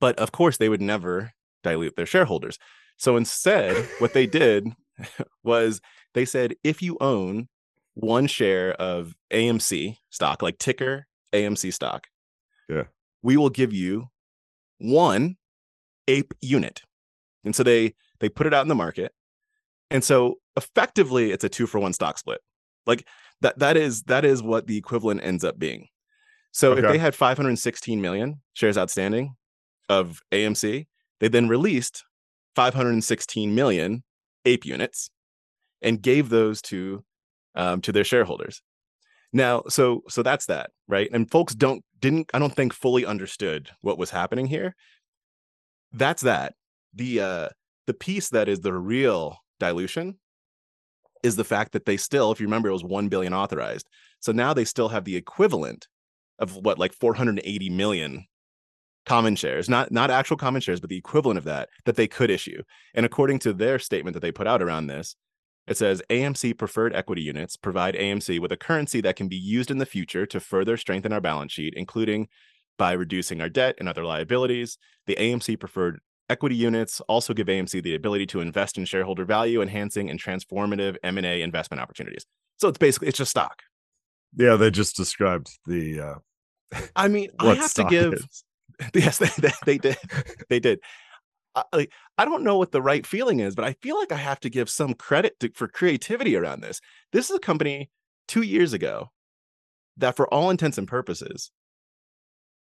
But 0.00 0.18
of 0.18 0.32
course, 0.32 0.56
they 0.56 0.68
would 0.68 0.80
never 0.80 1.32
dilute 1.62 1.96
their 1.96 2.06
shareholders. 2.06 2.58
So 2.96 3.16
instead, 3.16 3.76
what 3.98 4.12
they 4.14 4.26
did 4.26 4.68
was 5.44 5.80
they 6.14 6.24
said 6.24 6.54
if 6.64 6.80
you 6.82 6.96
own 7.00 7.48
one 7.94 8.26
share 8.26 8.72
of 8.74 9.14
AMC 9.32 9.96
stock, 10.10 10.42
like 10.42 10.58
ticker 10.58 11.06
AMC 11.32 11.72
stock, 11.72 12.06
Yeah. 12.68 12.84
we 13.22 13.36
will 13.36 13.50
give 13.50 13.72
you 13.72 14.06
one 14.78 15.36
ape 16.08 16.32
unit. 16.40 16.82
And 17.44 17.54
so 17.54 17.62
they 17.62 17.94
they 18.20 18.28
put 18.28 18.46
it 18.46 18.54
out 18.54 18.62
in 18.62 18.68
the 18.68 18.74
market. 18.74 19.12
And 19.90 20.04
so 20.04 20.36
effectively 20.56 21.30
it's 21.32 21.44
a 21.44 21.48
two 21.48 21.66
for 21.66 21.78
one 21.80 21.92
stock 21.92 22.16
split. 22.18 22.40
Like 22.86 23.06
that 23.40 23.58
that 23.58 23.76
is 23.76 24.02
that 24.04 24.24
is 24.24 24.42
what 24.42 24.66
the 24.66 24.76
equivalent 24.76 25.22
ends 25.22 25.44
up 25.44 25.58
being. 25.58 25.88
So 26.52 26.72
if 26.72 26.82
they 26.82 26.98
had 26.98 27.14
516 27.14 28.00
million 28.00 28.40
shares 28.54 28.76
outstanding 28.76 29.36
of 29.88 30.20
AMC, 30.32 30.86
they 31.20 31.28
then 31.28 31.48
released 31.48 32.04
516 32.56 33.54
million 33.54 34.02
ape 34.44 34.64
units 34.64 35.10
and 35.80 36.02
gave 36.02 36.28
those 36.28 36.60
to 36.62 37.04
um, 37.54 37.80
to 37.82 37.92
their 37.92 38.04
shareholders. 38.04 38.62
Now, 39.32 39.62
so 39.68 40.02
so 40.08 40.22
that's 40.22 40.46
that, 40.46 40.70
right? 40.88 41.08
And 41.12 41.30
folks 41.30 41.54
don't 41.54 41.84
didn't 42.00 42.30
I 42.34 42.38
don't 42.38 42.54
think 42.54 42.72
fully 42.72 43.06
understood 43.06 43.70
what 43.80 43.98
was 43.98 44.10
happening 44.10 44.46
here. 44.46 44.74
That's 45.92 46.22
that. 46.22 46.54
The 46.94 47.20
uh 47.20 47.48
the 47.86 47.94
piece 47.94 48.30
that 48.30 48.48
is 48.48 48.60
the 48.60 48.72
real 48.72 49.38
dilution 49.58 50.18
is 51.22 51.36
the 51.36 51.44
fact 51.44 51.72
that 51.72 51.84
they 51.84 51.96
still, 51.96 52.32
if 52.32 52.40
you 52.40 52.46
remember, 52.46 52.68
it 52.68 52.72
was 52.72 52.84
1 52.84 53.08
billion 53.08 53.34
authorized. 53.34 53.88
So 54.20 54.32
now 54.32 54.52
they 54.52 54.64
still 54.64 54.88
have 54.88 55.04
the 55.04 55.16
equivalent 55.16 55.88
of 56.38 56.56
what, 56.56 56.78
like 56.78 56.92
480 56.92 57.70
million 57.70 58.26
common 59.06 59.36
shares, 59.36 59.68
not 59.68 59.90
not 59.90 60.10
actual 60.10 60.36
common 60.36 60.60
shares, 60.60 60.80
but 60.80 60.90
the 60.90 60.96
equivalent 60.96 61.38
of 61.38 61.44
that 61.44 61.68
that 61.84 61.96
they 61.96 62.06
could 62.06 62.30
issue. 62.30 62.62
And 62.94 63.06
according 63.06 63.38
to 63.40 63.52
their 63.52 63.78
statement 63.78 64.14
that 64.14 64.20
they 64.20 64.32
put 64.32 64.46
out 64.46 64.62
around 64.62 64.86
this, 64.86 65.16
it 65.66 65.76
says 65.76 66.02
AMC 66.10 66.58
preferred 66.58 66.94
equity 66.94 67.22
units 67.22 67.56
provide 67.56 67.94
AMC 67.94 68.40
with 68.40 68.52
a 68.52 68.56
currency 68.56 69.00
that 69.02 69.16
can 69.16 69.28
be 69.28 69.36
used 69.36 69.70
in 69.70 69.78
the 69.78 69.86
future 69.86 70.26
to 70.26 70.40
further 70.40 70.76
strengthen 70.76 71.12
our 71.12 71.20
balance 71.20 71.52
sheet, 71.52 71.74
including 71.76 72.28
by 72.78 72.92
reducing 72.92 73.40
our 73.40 73.48
debt 73.48 73.76
and 73.78 73.88
other 73.88 74.04
liabilities. 74.04 74.78
The 75.06 75.16
AMC 75.16 75.60
preferred 75.60 76.00
equity 76.30 76.54
units 76.54 77.00
also 77.02 77.34
give 77.34 77.48
AMC 77.48 77.82
the 77.82 77.94
ability 77.94 78.26
to 78.26 78.40
invest 78.40 78.78
in 78.78 78.84
shareholder 78.84 79.24
value, 79.24 79.60
enhancing 79.60 80.08
and 80.08 80.22
transformative 80.22 80.96
M&A 81.02 81.42
investment 81.42 81.80
opportunities. 81.82 82.24
So 82.58 82.68
it's 82.68 82.78
basically 82.78 83.08
it's 83.08 83.18
just 83.18 83.30
stock. 83.30 83.62
yeah, 84.36 84.56
they 84.56 84.70
just 84.70 84.96
described 84.96 85.50
the 85.66 86.00
uh 86.00 86.14
I 86.94 87.08
mean, 87.08 87.30
I 87.38 87.54
have 87.54 87.74
to 87.74 87.84
give 87.84 88.14
is. 88.14 88.44
yes, 88.94 89.18
they, 89.18 89.28
they, 89.38 89.52
they 89.66 89.78
did. 89.78 89.96
They 90.48 90.60
did. 90.60 90.80
I, 91.54 91.64
like, 91.72 91.92
I 92.16 92.24
don't 92.24 92.44
know 92.44 92.56
what 92.58 92.70
the 92.70 92.82
right 92.82 93.04
feeling 93.04 93.40
is, 93.40 93.54
but 93.54 93.64
I 93.64 93.74
feel 93.82 93.98
like 93.98 94.12
I 94.12 94.16
have 94.16 94.40
to 94.40 94.50
give 94.50 94.70
some 94.70 94.94
credit 94.94 95.38
to, 95.40 95.50
for 95.54 95.66
creativity 95.66 96.36
around 96.36 96.60
this. 96.60 96.80
This 97.12 97.28
is 97.28 97.36
a 97.36 97.40
company 97.40 97.90
two 98.28 98.42
years 98.42 98.72
ago 98.72 99.10
that, 99.96 100.16
for 100.16 100.32
all 100.32 100.50
intents 100.50 100.78
and 100.78 100.86
purposes, 100.86 101.50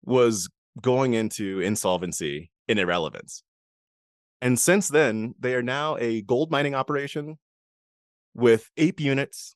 was 0.05 0.49
going 0.81 1.15
into 1.15 1.61
insolvency 1.61 2.51
and 2.69 2.79
irrelevance. 2.79 3.43
And 4.43 4.59
since 4.59 4.89
then, 4.89 5.35
they 5.39 5.55
are 5.55 5.63
now 5.63 5.97
a 5.99 6.21
gold 6.23 6.51
mining 6.51 6.75
operation 6.75 7.39
with 8.35 8.69
ape 8.77 9.01
units 9.01 9.55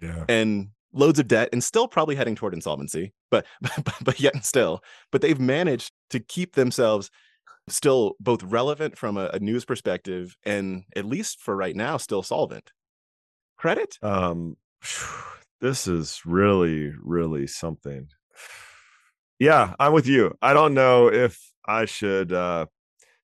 Yeah. 0.00 0.24
and 0.28 0.68
loads 0.92 1.18
of 1.18 1.26
debt 1.26 1.48
and 1.52 1.62
still 1.62 1.88
probably 1.88 2.14
heading 2.14 2.36
toward 2.36 2.54
insolvency, 2.54 3.12
but 3.30 3.44
but, 3.60 3.94
but 4.02 4.20
yet 4.20 4.34
and 4.34 4.44
still, 4.44 4.80
but 5.10 5.20
they've 5.20 5.40
managed 5.40 5.92
to 6.10 6.20
keep 6.20 6.54
themselves 6.54 7.10
still 7.68 8.14
both 8.20 8.42
relevant 8.44 8.96
from 8.96 9.16
a, 9.16 9.26
a 9.34 9.38
news 9.40 9.64
perspective 9.64 10.36
and 10.44 10.84
at 10.96 11.04
least 11.04 11.40
for 11.40 11.54
right 11.56 11.76
now 11.76 11.96
still 11.96 12.22
solvent. 12.22 12.72
Credit? 13.56 13.98
Um, 14.02 14.56
this 15.60 15.86
is 15.88 16.22
really, 16.24 16.92
really 17.02 17.46
something. 17.48 18.08
Yeah, 19.38 19.74
I'm 19.80 19.92
with 19.92 20.06
you. 20.06 20.36
I 20.40 20.52
don't 20.54 20.72
know 20.72 21.08
if 21.08 21.36
I 21.66 21.84
should 21.86 22.32
uh, 22.32 22.66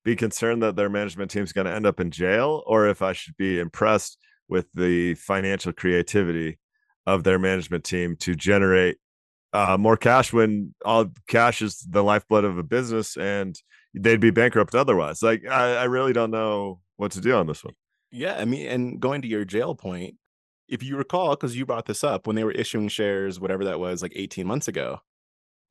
be 0.03 0.15
concerned 0.15 0.63
that 0.63 0.75
their 0.75 0.89
management 0.89 1.31
team 1.31 1.43
is 1.43 1.53
going 1.53 1.65
to 1.65 1.73
end 1.73 1.85
up 1.85 1.99
in 1.99 2.11
jail 2.11 2.63
or 2.65 2.87
if 2.87 3.01
I 3.01 3.13
should 3.13 3.35
be 3.37 3.59
impressed 3.59 4.17
with 4.47 4.67
the 4.73 5.15
financial 5.15 5.73
creativity 5.73 6.57
of 7.05 7.23
their 7.23 7.39
management 7.39 7.83
team 7.83 8.15
to 8.17 8.35
generate 8.35 8.97
uh, 9.53 9.77
more 9.79 9.97
cash 9.97 10.31
when 10.31 10.73
all 10.85 11.07
cash 11.27 11.61
is 11.61 11.85
the 11.89 12.03
lifeblood 12.03 12.45
of 12.45 12.57
a 12.57 12.63
business 12.63 13.17
and 13.17 13.59
they'd 13.93 14.19
be 14.19 14.31
bankrupt 14.31 14.75
otherwise. 14.75 15.21
Like, 15.23 15.45
I, 15.47 15.77
I 15.77 15.83
really 15.85 16.13
don't 16.13 16.31
know 16.31 16.81
what 16.97 17.11
to 17.13 17.21
do 17.21 17.35
on 17.35 17.47
this 17.47 17.63
one. 17.63 17.73
Yeah, 18.11 18.35
I 18.37 18.45
mean, 18.45 18.67
and 18.67 18.99
going 18.99 19.21
to 19.21 19.27
your 19.27 19.45
jail 19.45 19.75
point, 19.75 20.15
if 20.67 20.83
you 20.83 20.97
recall, 20.97 21.31
because 21.31 21.55
you 21.55 21.65
brought 21.65 21.85
this 21.85 22.03
up 22.03 22.27
when 22.27 22.35
they 22.35 22.43
were 22.43 22.51
issuing 22.51 22.89
shares, 22.89 23.39
whatever 23.39 23.65
that 23.65 23.79
was, 23.79 24.01
like 24.01 24.13
18 24.15 24.45
months 24.45 24.67
ago, 24.67 24.99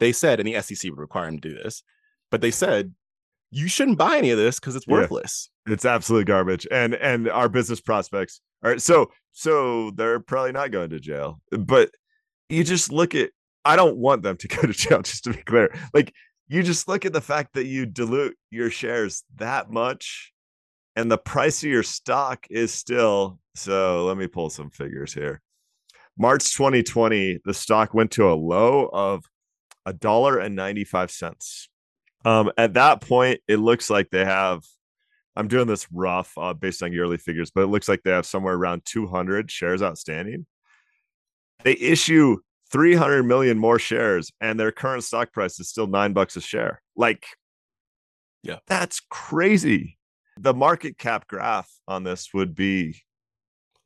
they 0.00 0.12
said, 0.12 0.40
and 0.40 0.48
the 0.48 0.60
SEC 0.60 0.90
would 0.90 1.00
require 1.00 1.26
them 1.26 1.38
to 1.38 1.48
do 1.48 1.54
this, 1.54 1.82
but 2.30 2.40
they 2.40 2.50
said, 2.50 2.94
you 3.50 3.68
shouldn't 3.68 3.98
buy 3.98 4.16
any 4.18 4.30
of 4.30 4.38
this 4.38 4.58
because 4.60 4.76
it's 4.76 4.86
Yeah. 4.86 4.94
worthless. 4.94 5.50
It's 5.66 5.84
absolute 5.84 6.26
garbage. 6.26 6.66
And 6.70 6.94
and 6.94 7.28
our 7.28 7.48
business 7.48 7.80
prospects 7.80 8.40
All 8.64 8.70
right. 8.70 8.80
so 8.82 9.10
so 9.32 9.90
they're 9.92 10.20
probably 10.20 10.52
not 10.52 10.70
going 10.70 10.90
to 10.90 11.00
jail. 11.00 11.40
But 11.52 11.90
you 12.48 12.64
just 12.64 12.90
look 12.92 13.14
at 13.14 13.30
I 13.64 13.76
don't 13.76 13.96
want 13.98 14.22
them 14.22 14.36
to 14.38 14.48
go 14.56 14.62
to 14.62 14.72
jail, 14.72 15.02
just 15.02 15.24
to 15.24 15.30
be 15.30 15.42
clear. 15.42 15.74
Like 15.94 16.12
you 16.48 16.62
just 16.62 16.88
look 16.88 17.04
at 17.04 17.12
the 17.12 17.20
fact 17.20 17.54
that 17.54 17.66
you 17.66 17.84
dilute 17.86 18.36
your 18.50 18.70
shares 18.70 19.22
that 19.36 19.70
much 19.70 20.32
and 20.96 21.10
the 21.10 21.18
price 21.18 21.62
of 21.62 21.68
your 21.70 21.82
stock 21.82 22.46
is 22.50 22.72
still 22.72 23.38
so 23.54 24.04
let 24.06 24.16
me 24.16 24.26
pull 24.26 24.50
some 24.50 24.70
figures 24.70 25.12
here. 25.12 25.40
March 26.18 26.52
2020, 26.56 27.38
the 27.44 27.54
stock 27.54 27.94
went 27.94 28.10
to 28.12 28.28
a 28.30 28.34
low 28.34 28.88
of 28.92 29.24
a 29.86 29.92
dollar 29.92 30.38
and 30.38 30.56
95 30.56 31.10
cents. 31.10 31.68
Um, 32.24 32.50
at 32.58 32.74
that 32.74 33.00
point, 33.00 33.40
it 33.48 33.56
looks 33.56 33.90
like 33.90 34.10
they 34.10 34.24
have 34.24 34.62
I'm 35.36 35.46
doing 35.46 35.68
this 35.68 35.86
rough 35.92 36.32
uh, 36.36 36.52
based 36.52 36.82
on 36.82 36.92
yearly 36.92 37.16
figures, 37.16 37.52
but 37.52 37.62
it 37.62 37.68
looks 37.68 37.88
like 37.88 38.02
they 38.02 38.10
have 38.10 38.26
somewhere 38.26 38.54
around 38.54 38.82
200 38.86 39.48
shares 39.52 39.82
outstanding. 39.82 40.46
They 41.62 41.74
issue 41.74 42.38
300 42.72 43.22
million 43.22 43.56
more 43.56 43.78
shares, 43.78 44.32
and 44.40 44.58
their 44.58 44.72
current 44.72 45.04
stock 45.04 45.32
price 45.32 45.60
is 45.60 45.68
still 45.68 45.86
nine 45.86 46.12
bucks 46.12 46.36
a 46.36 46.40
share. 46.40 46.82
Like, 46.96 47.24
Yeah. 48.42 48.58
that's 48.66 49.00
crazy. 49.10 49.96
The 50.40 50.54
market 50.54 50.98
cap 50.98 51.28
graph 51.28 51.70
on 51.86 52.02
this 52.02 52.34
would 52.34 52.56
be 52.56 53.00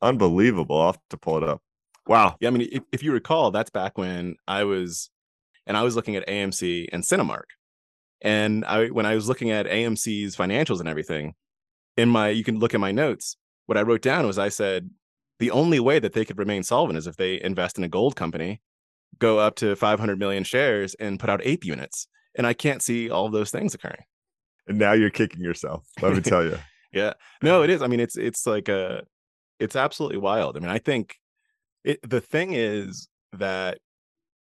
unbelievable. 0.01 0.81
I'll 0.81 0.93
have 0.93 1.01
to 1.11 1.17
pull 1.17 1.37
it 1.37 1.43
up. 1.43 1.61
Wow. 2.07 2.35
Yeah, 2.39 2.47
I 2.47 2.51
mean, 2.51 2.67
if, 2.71 2.83
if 2.91 3.03
you 3.03 3.11
recall, 3.13 3.51
that's 3.51 3.69
back 3.69 3.97
when 3.97 4.37
I 4.47 4.63
was, 4.63 5.11
and 5.67 5.77
I 5.77 5.83
was 5.83 5.95
looking 5.95 6.15
at 6.15 6.27
AMC 6.27 6.89
and 6.91 7.03
Cinemark, 7.03 7.45
and 8.23 8.65
I 8.65 8.87
when 8.87 9.05
I 9.05 9.15
was 9.15 9.27
looking 9.27 9.51
at 9.51 9.67
AMC's 9.67 10.35
financials 10.35 10.79
and 10.79 10.89
everything, 10.89 11.35
in 11.97 12.09
my 12.09 12.29
you 12.29 12.43
can 12.43 12.57
look 12.57 12.73
at 12.73 12.79
my 12.79 12.91
notes. 12.91 13.37
What 13.67 13.77
I 13.77 13.81
wrote 13.81 14.01
down 14.01 14.25
was 14.25 14.39
I 14.39 14.49
said 14.49 14.89
the 15.39 15.51
only 15.51 15.79
way 15.79 15.99
that 15.99 16.13
they 16.13 16.25
could 16.25 16.37
remain 16.39 16.63
solvent 16.63 16.97
is 16.97 17.05
if 17.05 17.17
they 17.17 17.41
invest 17.41 17.77
in 17.77 17.83
a 17.83 17.89
gold 17.89 18.15
company, 18.15 18.61
go 19.19 19.39
up 19.39 19.55
to 19.55 19.75
500 19.75 20.17
million 20.17 20.43
shares, 20.43 20.95
and 20.95 21.19
put 21.19 21.29
out 21.29 21.41
ape 21.43 21.65
units. 21.65 22.07
And 22.35 22.47
I 22.47 22.53
can't 22.53 22.81
see 22.81 23.09
all 23.09 23.25
of 23.25 23.31
those 23.31 23.51
things 23.51 23.73
occurring. 23.73 24.03
And 24.67 24.79
now 24.79 24.93
you're 24.93 25.09
kicking 25.09 25.41
yourself. 25.41 25.85
Let 26.01 26.13
me 26.13 26.21
tell 26.21 26.43
you. 26.43 26.57
Yeah. 26.91 27.13
No, 27.41 27.63
it 27.63 27.69
is. 27.69 27.81
I 27.81 27.87
mean, 27.87 27.99
it's 27.99 28.17
it's 28.17 28.47
like 28.47 28.69
a 28.69 29.03
it's 29.59 29.75
absolutely 29.75 30.17
wild. 30.17 30.55
I 30.55 30.59
mean, 30.59 30.69
I 30.69 30.79
think 30.79 31.15
it 31.83 31.99
the 32.07 32.21
thing 32.21 32.53
is 32.53 33.09
that 33.33 33.79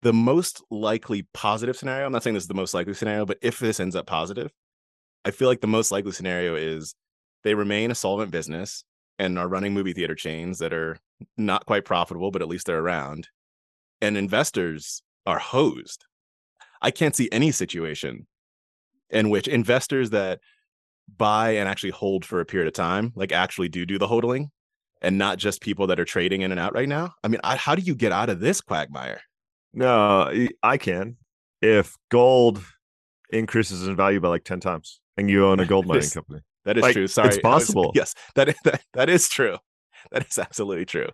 the 0.06 0.12
most 0.12 0.62
likely 0.70 1.26
positive 1.34 1.76
scenario, 1.76 2.06
I'm 2.06 2.12
not 2.12 2.22
saying 2.22 2.34
this 2.34 2.44
is 2.44 2.48
the 2.48 2.54
most 2.54 2.74
likely 2.74 2.94
scenario, 2.94 3.26
but 3.26 3.38
if 3.42 3.58
this 3.58 3.80
ends 3.80 3.96
up 3.96 4.06
positive, 4.06 4.52
I 5.24 5.32
feel 5.32 5.48
like 5.48 5.60
the 5.60 5.66
most 5.66 5.90
likely 5.90 6.12
scenario 6.12 6.54
is 6.54 6.94
they 7.42 7.56
remain 7.56 7.90
a 7.90 7.94
solvent 7.96 8.30
business 8.30 8.84
and 9.18 9.36
are 9.36 9.48
running 9.48 9.74
movie 9.74 9.94
theater 9.94 10.14
chains 10.14 10.60
that 10.60 10.72
are 10.72 10.96
not 11.36 11.66
quite 11.66 11.84
profitable, 11.84 12.30
but 12.30 12.40
at 12.40 12.46
least 12.46 12.66
they're 12.66 12.78
around. 12.78 13.26
And 14.00 14.16
investors 14.16 15.02
are 15.26 15.40
hosed. 15.40 16.04
I 16.80 16.92
can't 16.92 17.16
see 17.16 17.28
any 17.32 17.50
situation 17.50 18.28
in 19.10 19.28
which 19.28 19.48
investors 19.48 20.10
that 20.10 20.38
buy 21.16 21.56
and 21.56 21.68
actually 21.68 21.90
hold 21.90 22.24
for 22.24 22.38
a 22.38 22.46
period 22.46 22.68
of 22.68 22.74
time, 22.74 23.12
like 23.16 23.32
actually 23.32 23.70
do 23.70 23.84
do 23.84 23.98
the 23.98 24.06
hodling, 24.06 24.50
and 25.02 25.18
not 25.18 25.38
just 25.38 25.60
people 25.60 25.88
that 25.88 25.98
are 25.98 26.04
trading 26.04 26.42
in 26.42 26.52
and 26.52 26.60
out 26.60 26.74
right 26.74 26.88
now. 26.88 27.12
I 27.24 27.28
mean, 27.28 27.40
I, 27.42 27.56
how 27.56 27.74
do 27.74 27.82
you 27.82 27.96
get 27.96 28.12
out 28.12 28.30
of 28.30 28.38
this 28.38 28.60
quagmire? 28.60 29.20
No, 29.76 30.48
I 30.62 30.76
can. 30.78 31.16
If 31.62 31.94
gold 32.10 32.60
increases 33.30 33.86
in 33.86 33.94
value 33.94 34.20
by 34.20 34.28
like 34.28 34.44
10 34.44 34.58
times 34.60 35.00
and 35.16 35.28
you 35.30 35.46
own 35.46 35.60
a 35.60 35.66
gold 35.66 35.86
mining 35.88 36.08
company. 36.10 36.40
That 36.64 36.76
is 36.78 36.82
Like, 36.82 36.94
true. 36.94 37.04
it's 37.04 37.12
Sorry, 37.14 37.26
I 37.26 37.28
was- 37.28 37.38
possible. 37.38 37.92
yes, 37.94 38.14
that 38.34 38.48
is, 38.48 38.54
that, 38.64 38.82
that 38.94 39.08
is 39.08 39.28
true. 39.28 39.58
That 40.10 40.26
is 40.28 40.38
absolutely 40.38 40.84
true. 40.86 41.08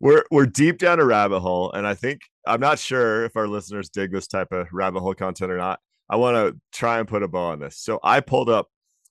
We're 0.00 0.24
we're 0.30 0.46
deep 0.46 0.78
down 0.78 0.98
a 1.00 1.04
rabbit 1.04 1.40
hole. 1.40 1.70
And 1.72 1.86
I 1.86 1.94
think 1.94 2.20
I'm 2.46 2.60
not 2.60 2.78
sure 2.78 3.24
if 3.24 3.36
our 3.36 3.46
listeners 3.46 3.90
dig 3.90 4.12
this 4.12 4.26
type 4.26 4.50
of 4.52 4.68
rabbit 4.72 5.00
hole 5.00 5.14
content 5.14 5.50
or 5.52 5.58
not. 5.58 5.78
I 6.08 6.16
want 6.16 6.36
to 6.36 6.58
try 6.72 6.98
and 6.98 7.06
put 7.06 7.22
a 7.22 7.28
bow 7.28 7.50
on 7.50 7.60
this. 7.60 7.76
So 7.78 8.00
I 8.02 8.20
pulled 8.20 8.48
up 8.48 8.68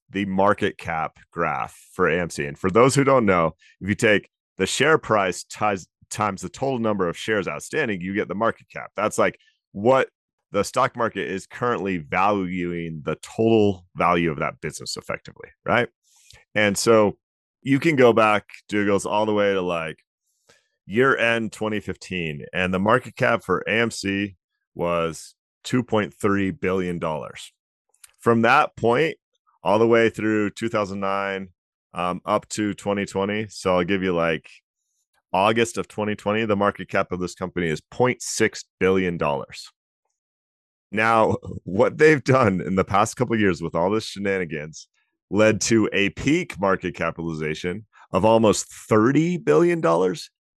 the 0.09 0.25
market 0.25 0.77
cap 0.79 1.17
graph 1.31 1.77
for 1.93 2.07
AMC. 2.09 2.47
And 2.47 2.57
for 2.57 2.71
those 2.71 2.95
who 2.95 3.03
don't 3.03 3.25
know, 3.25 3.53
if 3.79 3.87
you 3.87 3.93
take 3.95 4.29
the 4.57 4.65
share 4.65 4.97
price 4.97 5.43
ties, 5.43 5.87
times 6.09 6.41
the 6.41 6.49
total 6.49 6.79
number 6.79 7.07
of 7.07 7.17
shares 7.17 7.47
outstanding, 7.47 8.01
you 8.01 8.13
get 8.13 8.27
the 8.27 8.35
market 8.35 8.67
cap. 8.71 8.91
That's 8.95 9.17
like 9.17 9.39
what 9.71 10.09
the 10.51 10.63
stock 10.63 10.95
market 10.95 11.27
is 11.27 11.45
currently 11.45 11.97
valuing 11.97 13.01
the 13.03 13.15
total 13.15 13.85
value 13.95 14.31
of 14.31 14.39
that 14.39 14.59
business 14.61 14.97
effectively, 14.97 15.49
right? 15.65 15.89
And 16.55 16.77
so 16.77 17.17
you 17.61 17.79
can 17.79 17.95
go 17.95 18.13
back, 18.13 18.45
Douglas, 18.67 19.05
all 19.05 19.25
the 19.25 19.33
way 19.33 19.53
to 19.53 19.61
like 19.61 19.99
year 20.85 21.15
end 21.17 21.51
2015, 21.51 22.45
and 22.53 22.73
the 22.73 22.79
market 22.79 23.15
cap 23.15 23.43
for 23.43 23.63
AMC 23.67 24.35
was 24.73 25.35
$2.3 25.65 26.59
billion. 26.59 26.99
From 28.19 28.41
that 28.41 28.75
point, 28.75 29.17
all 29.63 29.77
the 29.77 29.87
way 29.87 30.09
through 30.09 30.49
2009 30.51 31.49
um, 31.93 32.21
up 32.25 32.47
to 32.49 32.73
2020. 32.73 33.47
So 33.49 33.75
I'll 33.75 33.83
give 33.83 34.03
you 34.03 34.13
like 34.13 34.49
August 35.31 35.77
of 35.77 35.87
2020, 35.87 36.45
the 36.45 36.55
market 36.55 36.89
cap 36.89 37.11
of 37.11 37.19
this 37.19 37.35
company 37.35 37.67
is 37.67 37.81
$0.6 37.93 38.63
billion. 38.79 39.17
Now, 40.91 41.37
what 41.63 41.97
they've 41.97 42.23
done 42.23 42.61
in 42.61 42.75
the 42.75 42.85
past 42.85 43.15
couple 43.15 43.39
years 43.39 43.61
with 43.61 43.75
all 43.75 43.91
this 43.91 44.05
shenanigans 44.05 44.87
led 45.29 45.61
to 45.61 45.89
a 45.93 46.09
peak 46.11 46.59
market 46.59 46.95
capitalization 46.95 47.85
of 48.11 48.25
almost 48.25 48.67
$30 48.89 49.43
billion. 49.43 49.81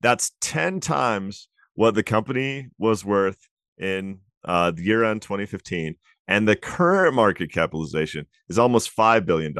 That's 0.00 0.33
10 0.40 0.80
times 0.80 1.48
what 1.74 1.94
the 1.94 2.02
company 2.02 2.68
was 2.78 3.04
worth 3.04 3.48
in 3.78 4.20
uh, 4.44 4.70
the 4.70 4.83
year 4.83 5.04
end 5.04 5.22
2015. 5.22 5.96
And 6.28 6.46
the 6.46 6.54
current 6.54 7.14
market 7.14 7.52
capitalization 7.52 8.26
is 8.48 8.59
almost 8.59 8.96
$5 8.96 9.26
billion. 9.26 9.52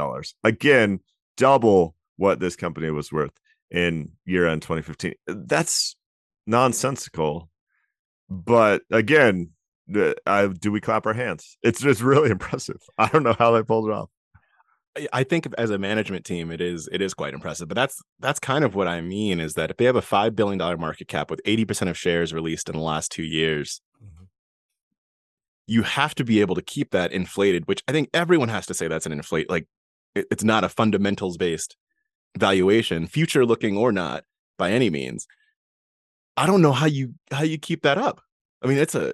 Again, 0.43 1.01
double 1.35 1.95
what 2.15 2.39
this 2.39 2.55
company 2.55 2.89
was 2.91 3.11
worth 3.11 3.33
in 3.71 4.11
year 4.25 4.47
end 4.47 4.61
2015. 4.61 5.13
Uh, 5.27 5.35
that's 5.45 5.95
nonsensical. 6.45 7.49
But 8.29 8.83
again, 8.91 9.51
I, 10.25 10.47
do 10.47 10.71
we 10.71 10.81
clap 10.81 11.05
our 11.05 11.13
hands? 11.13 11.57
It's 11.63 11.81
just 11.81 12.01
really 12.01 12.29
impressive. 12.31 12.81
I 12.97 13.07
don't 13.07 13.23
know 13.23 13.35
how 13.37 13.51
they 13.51 13.63
pulled 13.63 13.89
it 13.89 13.93
off. 13.93 14.09
I- 15.13 15.23
think 15.23 15.47
as 15.57 15.69
a 15.69 15.77
management 15.77 16.25
team, 16.25 16.51
it 16.51 16.59
is 16.59 16.89
it 16.91 17.01
is 17.01 17.13
quite 17.13 17.33
impressive. 17.33 17.69
But 17.69 17.75
that's 17.75 18.01
that's 18.19 18.39
kind 18.39 18.65
of 18.65 18.75
what 18.75 18.87
I 18.89 18.99
mean 19.01 19.39
is 19.39 19.53
that 19.53 19.71
if 19.71 19.77
they 19.77 19.85
have 19.85 19.95
a 19.95 20.01
five 20.01 20.35
billion 20.35 20.57
dollar 20.57 20.77
market 20.77 21.07
cap 21.07 21.31
with 21.31 21.39
eighty 21.45 21.63
percent 21.63 21.89
of 21.89 21.97
shares 21.97 22.33
released 22.33 22.67
in 22.67 22.75
the 22.75 22.81
last 22.81 23.09
two 23.09 23.23
years, 23.23 23.81
mm-hmm. 24.03 24.25
you 25.65 25.83
have 25.83 26.13
to 26.15 26.25
be 26.25 26.41
able 26.41 26.55
to 26.55 26.61
keep 26.61 26.91
that 26.91 27.13
inflated. 27.13 27.67
Which 27.67 27.81
I 27.87 27.93
think 27.93 28.09
everyone 28.13 28.49
has 28.49 28.65
to 28.65 28.73
say 28.73 28.89
that's 28.89 29.05
an 29.05 29.13
inflate. 29.13 29.49
Like 29.49 29.65
it- 30.13 30.27
it's 30.29 30.43
not 30.43 30.65
a 30.65 30.69
fundamentals 30.69 31.37
based 31.37 31.77
valuation, 32.37 33.07
future 33.07 33.45
looking 33.45 33.77
or 33.77 33.91
not 33.91 34.23
by 34.57 34.71
any 34.71 34.89
means. 34.89 35.27
I 36.37 36.45
don't 36.47 36.61
know 36.61 36.71
how 36.71 36.85
you 36.85 37.13
how 37.31 37.43
you 37.43 37.57
keep 37.57 37.83
that 37.83 37.97
up. 37.97 38.21
I 38.63 38.67
mean, 38.67 38.77
it's 38.77 38.95
a 38.95 39.13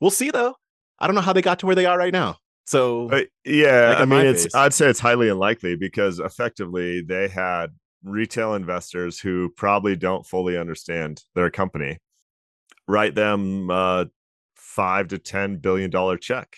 we'll 0.00 0.10
see 0.10 0.30
though. 0.30 0.56
I 0.98 1.06
don't 1.06 1.14
know 1.14 1.22
how 1.22 1.32
they 1.32 1.42
got 1.42 1.60
to 1.60 1.66
where 1.66 1.76
they 1.76 1.86
are 1.86 1.96
right 1.96 2.12
now. 2.12 2.38
So 2.66 3.08
But 3.08 3.28
yeah, 3.44 3.90
Like 3.90 3.98
I 3.98 4.04
mean, 4.04 4.26
it's 4.26 4.44
face. 4.44 4.54
I'd 4.54 4.74
say 4.74 4.88
it's 4.88 5.00
highly 5.00 5.28
unlikely 5.28 5.76
because 5.76 6.18
effectively 6.18 7.00
they 7.00 7.28
had 7.28 7.68
retail 8.04 8.54
investors 8.54 9.18
who 9.18 9.50
probably 9.56 9.96
don't 9.96 10.26
fully 10.26 10.56
understand 10.56 11.22
their 11.34 11.50
company 11.50 11.98
write 12.88 13.14
them 13.14 13.70
a 13.70 14.06
five 14.54 15.08
to 15.08 15.18
ten 15.18 15.56
billion 15.56 15.90
dollar 15.90 16.16
check. 16.16 16.56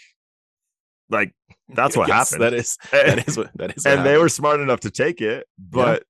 Like 1.10 1.34
that's 1.68 1.96
what 1.96 2.08
yes, 2.08 2.30
happened. 2.30 2.42
That 2.44 2.54
is 2.54 2.78
and 2.92 3.18
that 3.18 3.28
is 3.28 3.36
what 3.36 3.50
that 3.56 3.76
is. 3.76 3.84
what 3.84 3.98
and 3.98 4.06
they 4.06 4.16
were 4.16 4.28
smart 4.28 4.60
enough 4.60 4.80
to 4.80 4.90
take 4.90 5.20
it, 5.20 5.46
but 5.58 6.04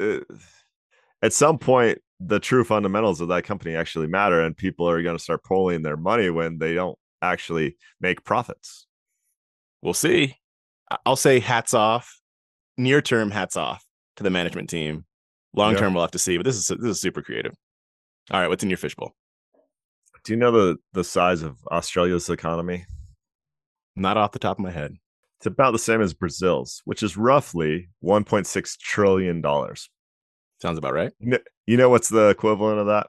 uh, 0.00 0.20
at 1.22 1.32
some 1.32 1.58
point 1.58 1.98
the 2.20 2.38
true 2.38 2.64
fundamentals 2.64 3.20
of 3.20 3.28
that 3.28 3.44
company 3.44 3.74
actually 3.74 4.06
matter 4.06 4.40
and 4.40 4.56
people 4.56 4.88
are 4.88 5.02
going 5.02 5.16
to 5.16 5.22
start 5.22 5.42
pulling 5.42 5.82
their 5.82 5.96
money 5.96 6.30
when 6.30 6.58
they 6.58 6.74
don't 6.74 6.98
actually 7.20 7.76
make 8.00 8.24
profits. 8.24 8.86
We'll 9.82 9.94
see. 9.94 10.36
I'll 11.04 11.16
say 11.16 11.40
hats 11.40 11.74
off. 11.74 12.20
Near 12.76 13.00
term, 13.00 13.30
hats 13.30 13.56
off 13.56 13.84
to 14.16 14.22
the 14.22 14.30
management 14.30 14.68
team. 14.68 15.04
Long 15.54 15.74
Yeah. 15.74 15.80
term, 15.80 15.94
we'll 15.94 16.02
have 16.02 16.10
to 16.12 16.18
see. 16.18 16.36
But 16.36 16.44
this 16.44 16.56
is 16.56 16.66
this 16.66 16.90
is 16.96 17.00
super 17.00 17.22
creative. 17.22 17.54
All 18.30 18.40
right, 18.40 18.48
what's 18.48 18.64
in 18.64 18.70
your 18.70 18.78
fishbowl? 18.78 19.14
Do 20.24 20.32
you 20.32 20.36
know 20.36 20.50
the 20.50 20.78
the 20.92 21.04
size 21.04 21.42
of 21.42 21.58
Australia's 21.70 22.28
economy? 22.30 22.84
Not 23.96 24.16
off 24.16 24.32
the 24.32 24.38
top 24.38 24.58
of 24.58 24.64
my 24.64 24.70
head. 24.70 24.96
It's 25.38 25.46
about 25.46 25.72
the 25.72 25.78
same 25.78 26.00
as 26.00 26.14
Brazil's, 26.14 26.82
which 26.84 27.02
is 27.02 27.16
roughly 27.16 27.88
1.6 28.02 28.78
trillion 28.78 29.40
dollars. 29.40 29.90
Sounds 30.60 30.78
about 30.78 30.94
right. 30.94 31.12
You 31.18 31.30
know, 31.30 31.38
you 31.66 31.76
know 31.76 31.90
what's 31.90 32.08
the 32.08 32.28
equivalent 32.28 32.78
of 32.78 32.86
that? 32.86 33.08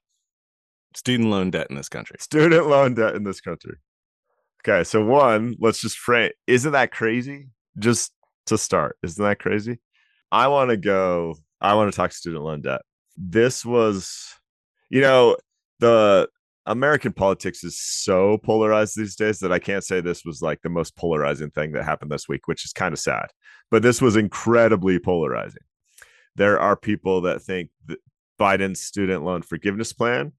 Student 0.95 1.29
loan 1.29 1.51
debt 1.51 1.67
in 1.69 1.75
this 1.75 1.89
country. 1.89 2.17
Student 2.19 2.67
loan 2.67 2.93
debt 2.93 3.15
in 3.15 3.23
this 3.23 3.41
country. 3.41 3.77
Okay, 4.67 4.83
so 4.83 5.03
one, 5.03 5.55
let's 5.59 5.79
just 5.79 5.97
frame. 5.97 6.31
Isn't 6.47 6.71
that 6.71 6.91
crazy? 6.91 7.49
Just 7.77 8.11
to 8.47 8.57
start, 8.57 8.97
isn't 9.03 9.23
that 9.23 9.39
crazy? 9.39 9.79
I 10.31 10.47
want 10.47 10.71
to 10.71 10.77
go. 10.77 11.35
I 11.61 11.75
want 11.75 11.91
to 11.91 11.95
talk 11.95 12.11
student 12.11 12.43
loan 12.43 12.61
debt. 12.61 12.81
This 13.15 13.63
was, 13.63 14.33
you 14.89 15.01
know, 15.01 15.37
the 15.79 16.27
American 16.67 17.13
politics 17.13 17.63
is 17.63 17.79
so 17.79 18.37
polarized 18.39 18.97
these 18.97 19.15
days 19.15 19.39
that 19.39 19.51
I 19.51 19.59
can't 19.59 19.83
say 19.83 20.01
this 20.01 20.25
was 20.25 20.41
like 20.41 20.61
the 20.61 20.69
most 20.69 20.95
polarizing 20.95 21.51
thing 21.51 21.73
that 21.73 21.83
happened 21.83 22.11
this 22.11 22.27
week, 22.27 22.47
which 22.47 22.65
is 22.65 22.73
kind 22.73 22.93
of 22.93 22.99
sad. 22.99 23.27
But 23.69 23.83
this 23.83 24.01
was 24.01 24.15
incredibly 24.15 24.97
polarizing. 24.97 25.61
There 26.35 26.59
are 26.59 26.75
people 26.75 27.21
that 27.21 27.43
think 27.43 27.69
that 27.85 27.99
Biden's 28.39 28.81
student 28.81 29.23
loan 29.23 29.43
forgiveness 29.43 29.93
plan 29.93 30.33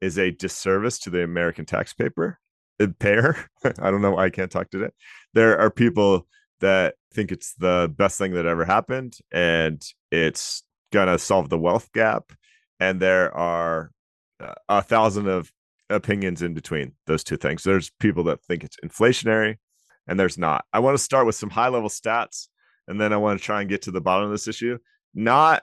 is 0.00 0.18
a 0.18 0.30
disservice 0.30 0.98
to 1.00 1.10
the 1.10 1.24
American 1.24 1.64
taxpayer. 1.64 2.38
uh, 2.80 2.86
Payer. 2.98 3.36
I 3.64 3.90
don't 3.90 4.02
know 4.02 4.12
why 4.12 4.26
I 4.26 4.30
can't 4.30 4.50
talk 4.50 4.70
today. 4.70 4.90
There 5.34 5.58
are 5.58 5.70
people 5.70 6.26
that 6.60 6.94
think 7.12 7.32
it's 7.32 7.54
the 7.54 7.92
best 7.96 8.16
thing 8.16 8.32
that 8.34 8.46
ever 8.46 8.64
happened 8.64 9.18
and 9.32 9.82
it's 10.10 10.62
gonna 10.92 11.18
solve 11.18 11.48
the 11.48 11.58
wealth 11.58 11.90
gap. 11.92 12.32
And 12.78 13.00
there 13.00 13.34
are 13.36 13.90
uh, 14.40 14.54
a 14.68 14.82
thousand 14.82 15.28
of 15.28 15.50
opinions 15.90 16.42
in 16.42 16.54
between 16.54 16.92
those 17.06 17.24
two 17.24 17.36
things. 17.36 17.62
There's 17.62 17.90
people 18.00 18.24
that 18.24 18.42
think 18.42 18.64
it's 18.64 18.76
inflationary 18.84 19.56
and 20.06 20.18
there's 20.18 20.38
not. 20.38 20.64
I 20.72 20.80
want 20.80 20.96
to 20.96 21.02
start 21.02 21.26
with 21.26 21.34
some 21.34 21.50
high 21.50 21.68
level 21.68 21.88
stats 21.88 22.48
and 22.88 23.00
then 23.00 23.12
I 23.12 23.16
want 23.16 23.38
to 23.38 23.44
try 23.44 23.60
and 23.60 23.70
get 23.70 23.82
to 23.82 23.90
the 23.90 24.00
bottom 24.00 24.26
of 24.26 24.30
this 24.30 24.48
issue. 24.48 24.78
Not 25.14 25.62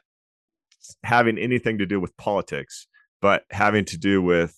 having 1.04 1.38
anything 1.38 1.78
to 1.80 1.86
do 1.86 2.00
with 2.00 2.16
politics, 2.18 2.88
but 3.22 3.44
having 3.52 3.86
to 3.86 3.98
do 3.98 4.22
with 4.22 4.58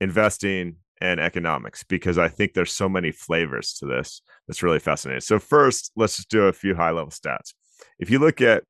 investing 0.00 0.76
and 1.00 1.20
economics 1.20 1.84
because 1.84 2.18
I 2.18 2.28
think 2.28 2.54
there's 2.54 2.72
so 2.72 2.88
many 2.88 3.10
flavors 3.10 3.74
to 3.74 3.86
this 3.86 4.22
that's 4.46 4.62
really 4.62 4.78
fascinating. 4.78 5.20
So 5.20 5.38
first, 5.38 5.92
let's 5.96 6.16
just 6.16 6.30
do 6.30 6.44
a 6.44 6.52
few 6.52 6.74
high 6.74 6.90
level 6.90 7.10
stats. 7.10 7.52
If 7.98 8.10
you 8.10 8.18
look 8.18 8.40
at 8.40 8.64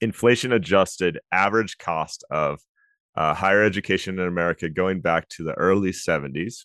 inflation 0.00 0.52
adjusted 0.52 1.20
average 1.30 1.78
cost 1.78 2.24
of 2.30 2.60
uh, 3.14 3.34
higher 3.34 3.62
education 3.62 4.18
in 4.18 4.26
America 4.26 4.68
going 4.68 5.00
back 5.00 5.28
to 5.30 5.44
the 5.44 5.54
early 5.54 5.90
70s, 5.90 6.64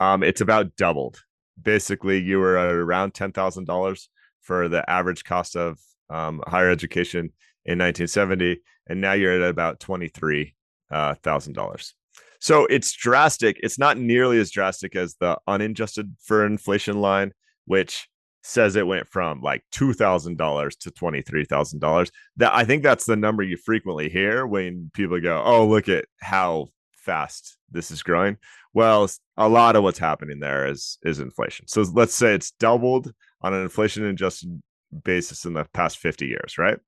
um, 0.00 0.22
it's 0.22 0.40
about 0.40 0.76
doubled. 0.76 1.22
Basically, 1.60 2.20
you 2.20 2.38
were 2.38 2.56
at 2.56 2.72
around 2.72 3.14
$10,000 3.14 4.08
for 4.40 4.68
the 4.68 4.88
average 4.90 5.24
cost 5.24 5.56
of 5.56 5.78
um, 6.10 6.42
higher 6.46 6.70
education 6.70 7.32
in 7.64 7.78
1970, 7.78 8.60
and 8.88 9.00
now 9.00 9.12
you're 9.12 9.40
at 9.42 9.48
about 9.48 9.80
$23,000. 9.80 11.92
So 12.40 12.66
it's 12.66 12.92
drastic. 12.92 13.58
It's 13.62 13.78
not 13.78 13.96
nearly 13.98 14.40
as 14.40 14.50
drastic 14.50 14.96
as 14.96 15.14
the 15.20 15.38
unadjusted 15.46 16.16
for 16.24 16.44
inflation 16.44 17.00
line, 17.00 17.32
which 17.66 18.08
says 18.42 18.76
it 18.76 18.86
went 18.86 19.08
from 19.08 19.40
like 19.40 19.62
$2,000 19.72 20.78
to 20.78 20.90
$23,000. 20.90 22.10
That 22.36 22.54
I 22.54 22.64
think 22.64 22.82
that's 22.82 23.06
the 23.06 23.16
number 23.16 23.42
you 23.42 23.56
frequently 23.56 24.08
hear 24.08 24.46
when 24.46 24.90
people 24.94 25.20
go, 25.20 25.42
"Oh, 25.44 25.66
look 25.66 25.88
at 25.88 26.06
how 26.20 26.68
fast 26.92 27.56
this 27.70 27.90
is 27.90 28.02
growing." 28.02 28.36
Well, 28.74 29.08
a 29.36 29.48
lot 29.48 29.76
of 29.76 29.82
what's 29.82 29.98
happening 29.98 30.40
there 30.40 30.66
is 30.66 30.98
is 31.02 31.20
inflation. 31.20 31.68
So 31.68 31.82
let's 31.82 32.14
say 32.14 32.34
it's 32.34 32.50
doubled 32.52 33.12
on 33.42 33.54
an 33.54 33.62
inflation 33.62 34.04
adjusted 34.06 34.60
basis 35.04 35.44
in 35.44 35.54
the 35.54 35.64
past 35.72 35.98
50 35.98 36.26
years, 36.26 36.58
right? 36.58 36.78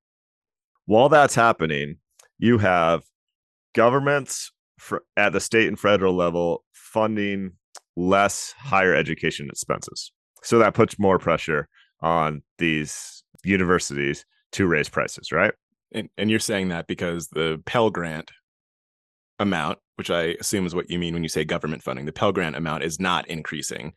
While 0.85 1.09
that's 1.09 1.35
happening, 1.35 1.97
you 2.37 2.59
have 2.59 3.03
governments 3.73 4.51
for, 4.77 5.03
at 5.17 5.33
the 5.33 5.39
state 5.39 5.67
and 5.67 5.79
federal 5.79 6.15
level 6.15 6.63
funding 6.73 7.53
less 7.95 8.53
higher 8.57 8.93
education 8.93 9.49
expenses. 9.49 10.11
So 10.45 10.59
that 10.59 10.75
puts 10.75 10.99
more 10.99 11.17
pressure 11.19 11.67
on 12.01 12.43
these 12.59 13.23
universities 13.43 14.25
to 14.53 14.67
raise 14.67 14.89
prices, 14.89 15.31
right? 15.31 15.53
And, 15.91 16.09
and 16.17 16.29
you're 16.29 16.39
saying 16.39 16.69
that 16.69 16.87
because 16.87 17.27
the 17.27 17.61
Pell 17.65 17.89
Grant 17.89 18.31
amount, 19.39 19.79
which 19.95 20.11
I 20.11 20.35
assume 20.39 20.65
is 20.65 20.75
what 20.75 20.89
you 20.89 20.99
mean 20.99 21.13
when 21.13 21.23
you 21.23 21.29
say 21.29 21.45
government 21.45 21.83
funding, 21.83 22.05
the 22.05 22.13
Pell 22.13 22.31
Grant 22.31 22.55
amount 22.55 22.83
is 22.83 22.99
not 22.99 23.27
increasing 23.27 23.93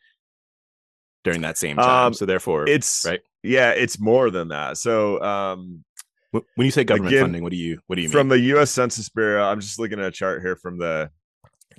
during 1.23 1.41
that 1.41 1.57
same 1.57 1.77
time. 1.77 2.07
Um, 2.07 2.13
so 2.13 2.25
therefore, 2.25 2.67
It's 2.67 3.05
right. 3.05 3.21
Yeah, 3.43 3.71
it's 3.71 3.99
more 3.99 4.31
than 4.31 4.49
that. 4.49 4.77
So 4.77 5.21
um, 5.21 5.83
when 6.31 6.43
you 6.57 6.71
say 6.71 6.83
government 6.83 7.13
again, 7.13 7.23
funding, 7.25 7.43
what 7.43 7.51
do 7.51 7.57
you 7.57 7.79
what 7.87 7.95
do 7.95 8.01
you 8.01 8.07
mean? 8.07 8.13
from 8.13 8.29
the 8.29 8.39
U.S. 8.39 8.71
Census 8.71 9.09
Bureau, 9.09 9.43
I'm 9.43 9.59
just 9.59 9.79
looking 9.79 9.99
at 9.99 10.05
a 10.05 10.11
chart 10.11 10.41
here 10.41 10.55
from 10.55 10.77
the 10.77 11.09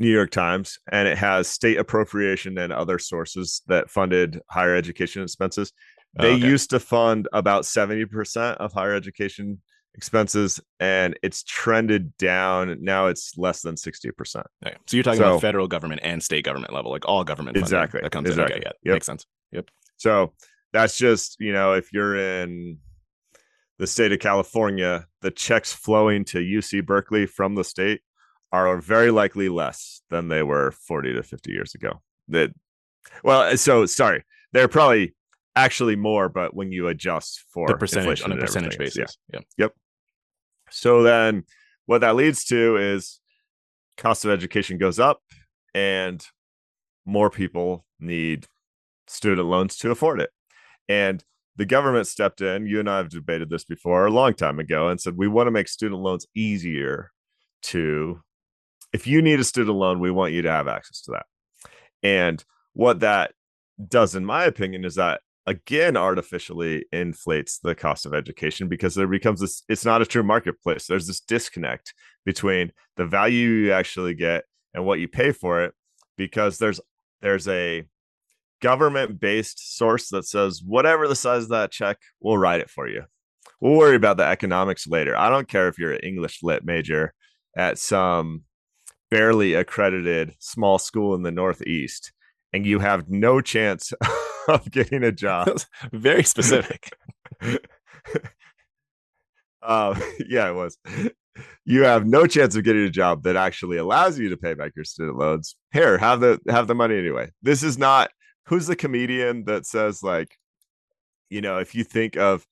New 0.00 0.08
York 0.10 0.30
Times, 0.30 0.78
and 0.90 1.06
it 1.06 1.18
has 1.18 1.46
state 1.46 1.76
appropriation 1.78 2.56
and 2.58 2.72
other 2.72 2.98
sources 2.98 3.62
that 3.68 3.90
funded 3.90 4.40
higher 4.48 4.74
education 4.74 5.22
expenses. 5.22 5.72
Oh, 6.18 6.22
They 6.22 6.32
okay. 6.34 6.46
used 6.46 6.70
to 6.70 6.80
fund 6.80 7.28
about 7.32 7.62
70% 7.64 8.56
of 8.56 8.72
higher 8.72 8.94
education 8.94 9.60
expenses, 9.94 10.58
and 10.80 11.18
it's 11.22 11.42
trended 11.44 12.16
down. 12.16 12.78
Now 12.80 13.08
it's 13.08 13.36
less 13.36 13.60
than 13.60 13.76
60%. 13.76 14.42
Okay. 14.66 14.74
So 14.86 14.96
you're 14.96 15.04
talking 15.04 15.18
so- 15.18 15.26
about 15.32 15.42
federal 15.42 15.68
government 15.68 16.00
and 16.02 16.22
state 16.22 16.44
government 16.44 16.72
level, 16.72 16.90
like 16.90 17.06
all 17.06 17.22
government 17.22 17.56
funding 17.56 17.64
Exactly, 17.66 18.00
that 18.02 18.10
comes 18.10 18.26
in. 18.28 18.32
exactly. 18.32 18.56
Okay, 18.56 18.62
yeah, 18.64 18.72
Yep. 18.90 18.94
makes 18.94 19.06
sense. 19.06 19.26
Yep. 19.52 19.70
So 19.98 20.32
that's 20.72 20.96
just, 20.96 21.36
you 21.40 21.52
know, 21.52 21.74
if 21.74 21.92
you're 21.92 22.16
in 22.16 22.78
the 23.78 23.86
state 23.86 24.12
of 24.12 24.18
California, 24.18 25.06
the 25.20 25.30
checks 25.30 25.72
flowing 25.74 26.24
to 26.26 26.38
UC 26.38 26.80
Berkeley 26.80 27.26
from 27.26 27.54
the 27.54 27.64
state 27.64 28.00
are 28.52 28.80
very 28.80 29.10
likely 29.10 29.48
less 29.48 30.02
than 30.10 30.28
they 30.28 30.42
were 30.42 30.72
40 30.72 31.14
to 31.14 31.22
50 31.22 31.52
years 31.52 31.74
ago. 31.74 32.00
That 32.28 32.52
well, 33.24 33.42
uh, 33.42 33.56
so 33.56 33.86
sorry, 33.86 34.24
they're 34.52 34.68
probably 34.68 35.14
actually 35.56 35.96
more, 35.96 36.28
but 36.28 36.54
when 36.54 36.72
you 36.72 36.88
adjust 36.88 37.44
for 37.52 37.66
The 37.66 37.76
percentage 37.76 38.22
on 38.22 38.32
a 38.32 38.36
percentage 38.36 38.74
everything, 38.74 39.02
yeah. 39.02 39.04
basis. 39.04 39.46
Yeah. 39.58 39.68
So 40.70 41.02
then 41.02 41.44
what 41.86 42.02
that 42.02 42.16
leads 42.16 42.44
to 42.46 42.76
is 42.76 43.20
cost 43.96 44.24
of 44.24 44.30
education 44.30 44.78
goes 44.78 44.98
up 44.98 45.20
and 45.74 46.24
more 47.04 47.30
people 47.30 47.84
need 47.98 48.46
student 49.08 49.48
loans 49.48 49.76
to 49.78 49.90
afford 49.90 50.20
it. 50.20 50.30
And 50.88 51.22
the 51.56 51.66
government 51.66 52.06
stepped 52.06 52.40
in. 52.40 52.66
You 52.66 52.80
and 52.80 52.88
I 52.88 52.98
have 52.98 53.10
debated 53.10 53.50
this 53.50 53.64
before 53.64 54.06
a 54.06 54.10
long 54.10 54.34
time 54.34 54.58
ago 54.58 54.88
and 54.88 55.00
said 55.00 55.16
we 55.16 55.28
want 55.28 55.46
to 55.48 55.50
make 55.50 55.68
student 55.68 56.00
loans 56.00 56.26
easier 56.34 57.10
to 57.62 58.20
if 58.92 59.06
you 59.06 59.22
need 59.22 59.40
a 59.40 59.44
student 59.44 59.76
loan, 59.76 60.00
we 60.00 60.10
want 60.10 60.32
you 60.32 60.42
to 60.42 60.50
have 60.50 60.68
access 60.68 61.02
to 61.02 61.12
that. 61.12 61.26
And 62.02 62.44
what 62.72 63.00
that 63.00 63.32
does, 63.88 64.14
in 64.14 64.24
my 64.24 64.44
opinion, 64.44 64.84
is 64.84 64.96
that 64.96 65.20
again 65.46 65.96
artificially 65.96 66.84
inflates 66.92 67.58
the 67.58 67.74
cost 67.74 68.06
of 68.06 68.14
education 68.14 68.68
because 68.68 68.94
there 68.94 69.08
becomes 69.08 69.40
this 69.40 69.62
it's 69.68 69.84
not 69.84 70.02
a 70.02 70.06
true 70.06 70.22
marketplace. 70.22 70.86
There's 70.86 71.06
this 71.06 71.20
disconnect 71.20 71.94
between 72.24 72.72
the 72.96 73.06
value 73.06 73.48
you 73.48 73.72
actually 73.72 74.14
get 74.14 74.44
and 74.74 74.84
what 74.84 75.00
you 75.00 75.08
pay 75.08 75.32
for 75.32 75.62
it 75.62 75.74
because 76.16 76.58
there's 76.58 76.80
there's 77.22 77.48
a 77.48 77.84
government 78.60 79.18
based 79.18 79.76
source 79.76 80.08
that 80.10 80.26
says 80.26 80.62
whatever 80.64 81.08
the 81.08 81.16
size 81.16 81.44
of 81.44 81.48
that 81.48 81.70
check 81.70 81.96
we'll 82.20 82.38
write 82.38 82.60
it 82.60 82.70
for 82.70 82.88
you. 82.88 83.04
We'll 83.60 83.78
worry 83.78 83.96
about 83.96 84.16
the 84.16 84.24
economics 84.24 84.86
later. 84.86 85.16
I 85.16 85.30
don't 85.30 85.48
care 85.48 85.68
if 85.68 85.78
you're 85.78 85.92
an 85.92 86.00
english 86.00 86.42
lit 86.42 86.64
major 86.64 87.14
at 87.56 87.78
some 87.78 88.42
barely 89.10 89.54
accredited 89.54 90.34
small 90.38 90.78
school 90.78 91.14
in 91.14 91.22
the 91.22 91.30
northeast 91.30 92.12
and 92.52 92.66
you 92.66 92.78
have 92.78 93.08
no 93.08 93.40
chance 93.40 93.92
of 94.48 94.70
getting 94.70 95.04
a 95.04 95.12
job. 95.12 95.60
Very 95.92 96.24
specific. 96.24 96.92
um, 99.62 100.00
yeah, 100.28 100.48
it 100.48 100.54
was. 100.54 100.78
You 101.64 101.84
have 101.84 102.06
no 102.06 102.26
chance 102.26 102.56
of 102.56 102.64
getting 102.64 102.84
a 102.84 102.90
job 102.90 103.22
that 103.22 103.36
actually 103.36 103.76
allows 103.76 104.18
you 104.18 104.28
to 104.30 104.36
pay 104.36 104.54
back 104.54 104.72
your 104.74 104.84
student 104.84 105.16
loans. 105.16 105.54
Here, 105.72 105.96
have 105.98 106.20
the 106.20 106.40
have 106.48 106.66
the 106.66 106.74
money 106.74 106.98
anyway. 106.98 107.30
This 107.42 107.62
is 107.62 107.78
not 107.78 108.10
who's 108.46 108.66
the 108.66 108.76
comedian 108.76 109.44
that 109.44 109.64
says 109.64 110.02
like, 110.02 110.36
you 111.28 111.40
know, 111.40 111.58
if 111.58 111.74
you 111.74 111.84
think 111.84 112.16
of 112.16 112.44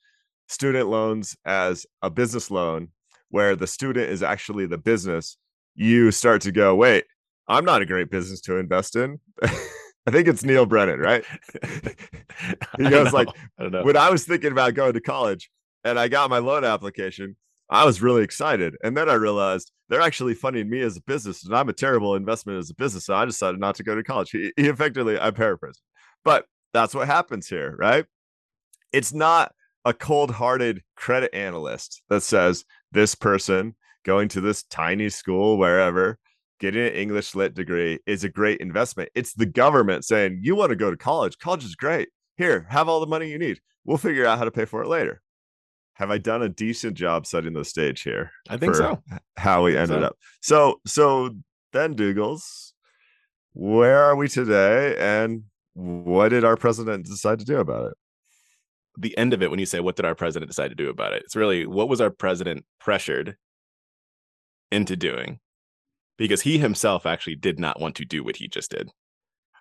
student 0.47 0.89
loans 0.89 1.37
as 1.45 1.87
a 2.03 2.09
business 2.09 2.51
loan 2.51 2.89
where 3.31 3.57
the 3.57 3.67
student 3.67 4.09
is 4.09 4.23
actually 4.23 4.67
the 4.67 4.79
business, 4.79 5.37
you 5.79 6.11
start 6.11 6.43
to 6.43 6.53
go, 6.53 6.75
wait, 6.75 7.05
I'm 7.47 7.65
not 7.65 7.83
a 7.83 7.87
great 7.87 8.11
business 8.11 8.41
to 8.43 8.57
invest 8.57 8.97
in. 8.97 9.21
I 9.43 10.11
think 10.11 10.27
it's 10.27 10.43
Neal 10.43 10.67
Brennan, 10.67 10.99
right? 10.99 11.25
he 12.79 12.91
goes 12.91 13.13
like, 13.13 13.29
I 13.59 13.63
don't 13.63 13.73
know. 13.73 13.85
when 13.85 13.97
I 13.97 14.11
was 14.11 14.25
thinking 14.25 14.51
about 14.51 14.75
going 14.75 14.95
to 14.95 15.01
college 15.01 15.51
and 15.85 15.99
I 15.99 16.09
got 16.09 16.31
my 16.31 16.39
loan 16.39 16.65
application, 16.65 17.37
I 17.71 17.85
was 17.85 18.03
really 18.03 18.23
excited. 18.23 18.75
And 18.83 18.97
then 18.97 19.09
I 19.09 19.15
realized 19.15 19.71
they're 19.89 20.01
actually 20.01 20.35
funding 20.35 20.69
me 20.69 20.81
as 20.81 20.97
a 20.97 21.03
business 21.03 21.45
and 21.45 21.55
I'm 21.55 21.69
a 21.69 21.75
terrible 21.75 22.17
investment 22.17 22.59
as 22.59 22.71
a 22.71 22.75
business. 22.75 23.07
So 23.07 23.15
I 23.15 23.25
decided 23.25 23.61
not 23.61 23.77
to 23.77 23.85
go 23.85 23.95
to 23.95 24.03
college. 24.03 24.31
He, 24.31 24.53
he 24.57 24.67
effectively, 24.67 25.19
I'm 25.19 25.35
paraphrasing, 25.35 25.83
but 26.25 26.45
that's 26.73 26.95
what 26.95 27.07
happens 27.07 27.47
here, 27.47 27.77
right? 27.79 28.05
It's 28.93 29.13
not 29.13 29.53
a 29.85 29.95
cold 29.95 30.33
hearted 30.33 30.83
credit 30.97 31.33
analyst 31.35 32.03
that 32.09 32.23
says 32.23 32.65
this 32.91 33.15
person 33.15 33.77
going 34.09 34.27
to 34.27 34.41
this 34.41 34.63
tiny 34.63 35.11
school, 35.11 35.59
wherever, 35.59 36.19
getting 36.61 36.81
an 36.81 36.95
English 36.95 37.35
lit 37.35 37.55
degree 37.55 37.99
is 38.07 38.25
a 38.25 38.29
great 38.31 38.59
investment. 38.59 39.11
It's 39.15 39.35
the 39.35 39.45
government 39.45 40.03
saying, 40.03 40.41
you 40.43 40.57
want 40.57 40.71
to 40.71 40.77
go 40.77 40.91
to 40.91 40.97
college. 40.97 41.37
College 41.39 41.63
is 41.63 41.77
great. 41.77 42.09
Here, 42.39 42.67
have 42.71 42.89
all 42.89 43.01
the 43.01 43.07
money 43.07 43.31
you 43.31 43.39
need. 43.39 43.61
We'll 43.85 43.99
figure 43.99 44.25
out 44.25 44.39
how 44.39 44.45
to 44.45 44.51
pay 44.51 44.65
for 44.65 44.83
it 44.83 44.89
later. 44.89 45.21
Have 45.93 46.11
I 46.11 46.17
done 46.17 46.41
a 46.41 46.49
decent 46.49 46.95
job 46.95 47.27
setting 47.27 47.53
the 47.53 47.67
stage 47.67 48.01
here? 48.01 48.31
I 48.49 48.57
think 48.57 48.77
so. 48.77 49.03
How 49.37 49.65
we 49.65 49.77
ended 49.77 50.01
so. 50.01 50.07
up. 50.07 50.17
So, 50.41 50.81
so 50.87 51.37
then, 51.75 51.95
Dougals, 51.95 52.73
where 53.53 54.03
are 54.05 54.17
we 54.17 54.27
today, 54.29 54.97
and 54.99 55.43
what 55.75 56.31
did 56.31 56.45
our 56.45 56.57
president 56.57 57.05
decide 57.05 57.41
to 57.41 57.45
do 57.45 57.59
about 57.59 57.91
it? 57.91 57.95
The 58.97 59.19
end 59.19 59.35
of 59.35 59.43
it, 59.43 59.51
when 59.51 59.61
you 59.61 59.67
say, 59.67 59.81
What 59.81 59.97
did 59.97 60.07
our 60.07 60.15
president 60.15 60.49
decide 60.49 60.69
to 60.69 60.75
do 60.75 60.89
about 60.89 61.13
it? 61.13 61.25
It's 61.27 61.37
really 61.37 61.67
what 61.67 61.91
was 61.91 62.01
our 62.01 62.11
president 62.11 62.65
pressured 62.81 63.37
into 64.71 64.97
doing? 64.97 65.41
Because 66.17 66.43
he 66.43 66.59
himself 66.59 67.07
actually 67.07 67.37
did 67.37 67.59
not 67.61 67.81
want 67.81 67.95
to 67.97 68.05
do 68.05 68.25
what 68.25 68.37
he 68.37 68.49
just 68.49 68.71
did. 68.71 68.91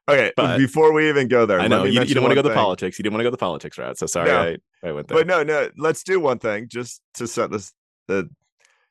Okay, 0.09 0.31
But- 0.37 0.57
before 0.57 0.93
we 0.93 1.09
even 1.09 1.27
go 1.27 1.45
there, 1.45 1.59
I 1.59 1.67
know 1.67 1.83
you, 1.83 2.01
you 2.01 2.15
don't 2.15 2.23
want 2.23 2.31
to 2.31 2.35
go 2.35 2.41
one 2.41 2.49
the 2.51 2.55
politics. 2.55 2.97
You 2.97 3.03
didn't 3.03 3.13
want 3.13 3.21
to 3.21 3.25
go 3.25 3.31
the 3.31 3.37
politics 3.37 3.77
route. 3.77 3.97
So 3.97 4.05
sorry, 4.05 4.29
No. 4.29 4.57
I, 4.83 4.87
I 4.87 4.91
went 4.93 5.07
there. 5.07 5.17
But 5.17 5.27
no, 5.27 5.43
no, 5.43 5.69
let's 5.77 6.03
do 6.03 6.19
one 6.19 6.39
thing 6.39 6.67
just 6.69 7.01
to 7.15 7.27
set 7.27 7.51
this 7.51 7.73
the 8.07 8.29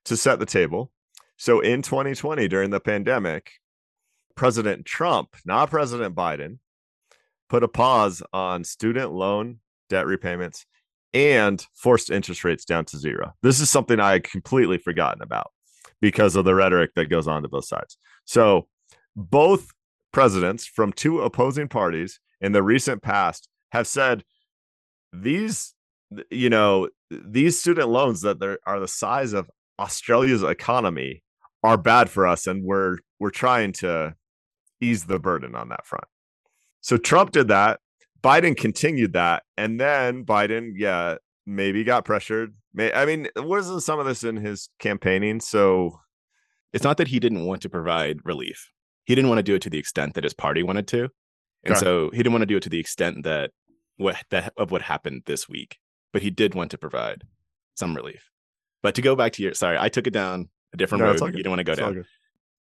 to 0.05 0.17
set 0.17 0.39
the 0.39 0.47
table. 0.47 0.93
So 1.39 1.61
in 1.61 1.83
2020 1.83 2.49
during 2.49 2.71
the 2.71 2.81
pandemic, 2.81 3.51
President 4.35 4.85
Trump, 4.85 5.37
not 5.45 5.71
President 5.71 6.15
Biden, 6.15 6.59
put 7.49 7.63
a 7.63 7.69
pause 7.69 8.23
on 8.33 8.65
student 8.65 9.13
loan 9.13 9.61
debt 9.89 10.07
repayments 10.07 10.67
and 11.15 11.65
forced 11.75 12.11
interest 12.11 12.45
rates 12.45 12.65
down 12.67 12.85
to 12.85 12.99
zero. 12.99 13.33
This 13.43 13.61
is 13.61 13.71
something 13.71 14.01
I 14.01 14.13
had 14.13 14.25
completely 14.25 14.77
forgotten 14.79 15.23
about 15.23 15.51
because 16.01 16.37
of 16.37 16.45
the 16.45 16.55
rhetoric 16.55 16.91
that 16.95 17.07
goes 17.07 17.27
on 17.27 17.43
to 17.43 17.49
both 17.49 17.67
sides. 17.67 17.99
So 18.25 18.69
both 19.15 19.73
presidents 20.13 20.67
from 20.67 20.93
two 20.93 21.21
opposing 21.21 21.69
parties 21.69 22.21
in 22.41 22.53
the 22.53 22.63
recent 22.63 23.03
past 23.03 23.49
have 23.73 23.87
said 23.87 24.25
these 25.13 25.75
you 26.31 26.51
know 26.51 26.89
these 27.11 27.59
student 27.59 27.89
loans 27.89 28.23
that 28.23 28.59
are 28.67 28.81
the 28.81 28.89
size 28.89 29.33
of 29.33 29.51
Australia's 29.79 30.43
economy 30.43 31.23
are 31.63 31.77
bad 31.77 32.09
for 32.09 32.27
us 32.27 32.47
and 32.47 32.65
we're 32.65 32.99
we're 33.19 33.31
trying 33.31 33.73
to 33.73 34.15
ease 34.81 35.05
the 35.05 35.19
burden 35.19 35.55
on 35.55 35.69
that 35.71 35.87
front. 35.87 36.05
So 36.81 36.97
Trump 36.97 37.33
did 37.33 37.49
that, 37.49 37.81
Biden 38.23 38.57
continued 38.57 39.15
that 39.15 39.43
and 39.57 39.81
then 39.81 40.25
Biden 40.25 40.73
yeah 40.77 41.17
maybe 41.47 41.85
got 41.85 42.05
pressured. 42.05 42.55
May, 42.75 42.93
I 42.93 43.07
mean 43.07 43.29
wasn't 43.37 43.83
some 43.83 43.99
of 43.99 44.07
this 44.07 44.25
in 44.25 44.37
his 44.37 44.69
campaigning 44.79 45.41
so 45.41 46.01
it's 46.73 46.85
not 46.85 46.97
that 46.99 47.09
he 47.09 47.21
didn't 47.21 47.47
want 47.47 47.63
to 47.63 47.71
provide 47.71 48.19
relief. 48.25 48.71
He 49.05 49.15
didn't 49.15 49.29
want 49.31 49.39
to 49.39 49.43
do 49.45 49.55
it 49.55 49.63
to 49.63 49.71
the 49.71 49.79
extent 49.79 50.15
that 50.15 50.25
his 50.25 50.35
party 50.35 50.63
wanted 50.63 50.89
to. 50.89 51.09
And 51.65 51.75
Okay. 51.75 51.81
so 51.81 52.11
he 52.11 52.19
didn't 52.19 52.33
want 52.33 52.43
to 52.43 52.47
do 52.47 52.57
it 52.57 52.63
to 52.65 52.69
the 52.69 52.81
extent 52.81 53.23
that 53.25 53.53
what 53.97 54.17
that 54.31 54.53
of 54.57 54.71
what 54.71 54.83
happened 54.83 55.23
this 55.27 55.49
week. 55.49 55.79
But 56.13 56.23
he 56.23 56.31
did 56.31 56.55
want 56.55 56.71
to 56.73 56.79
provide 56.79 57.23
some 57.77 57.95
relief. 57.95 58.31
But 58.83 58.95
to 58.97 59.03
go 59.03 59.17
back 59.17 59.33
to 59.35 59.43
your 59.43 59.55
sorry, 59.55 59.79
I 59.79 59.89
took 59.89 60.07
it 60.07 60.13
down 60.13 60.49
a 60.75 60.77
different 60.77 61.03
No, 61.03 61.13
road 61.13 61.23
you 61.27 61.33
didn't 61.33 61.51
want 61.51 61.61
to 61.61 61.65
go 61.65 61.73
it's 61.73 61.81
down. 61.81 62.05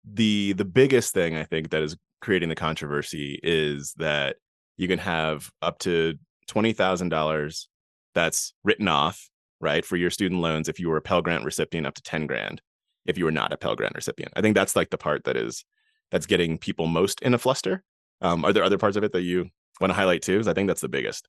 The 0.05 0.53
the 0.55 0.64
biggest 0.64 1.14
thing 1.14 1.37
I 1.37 1.45
think 1.45 1.71
that 1.71 1.83
is 1.83 1.97
creating 2.21 2.49
the 2.49 2.55
controversy 2.55 3.38
is 3.42 3.95
that 3.99 4.37
you 4.77 4.88
can 4.88 4.99
have 4.99 5.51
up 5.62 5.79
to 5.81 6.14
twenty 6.49 6.73
thousand 6.73 7.09
dollars 7.11 7.68
that's 8.14 8.53
written 8.64 8.88
off, 8.88 9.29
right, 9.61 9.85
for 9.85 9.96
your 9.96 10.11
student 10.11 10.40
loans 10.40 10.68
if 10.68 10.79
you 10.81 10.88
were 10.88 10.96
a 10.96 11.03
Pell 11.03 11.22
Grant 11.22 11.44
recipient 11.44 11.87
up 11.87 11.94
to 11.94 12.03
10 12.03 12.27
grand 12.27 12.61
if 13.07 13.18
you 13.18 13.25
were 13.25 13.33
not 13.33 13.53
a 13.53 13.57
Pell 13.57 13.75
Grant 13.75 13.94
recipient. 13.94 14.33
I 14.37 14.40
think 14.40 14.55
that's 14.55 14.77
like 14.77 14.90
the 14.90 14.98
part 14.98 15.25
that 15.25 15.37
is 15.37 15.64
that's 16.11 16.27
getting 16.27 16.59
people 16.59 16.87
most 16.87 17.20
in 17.22 17.35
a 17.35 17.38
fluster. 17.38 17.83
Um, 18.20 18.44
are 18.44 18.53
there 18.53 18.62
other 18.64 18.79
parts 18.79 18.96
of 18.96 19.03
it 19.05 19.12
that 19.12 19.22
you 19.22 19.48
want 19.81 19.90
to 19.90 19.94
highlight 19.94 20.22
too? 20.22 20.38
'Cause 20.38 20.48
I 20.48 20.55
think 20.55 20.68
that's 20.68 20.81
the 20.83 20.88
biggest. 20.88 21.29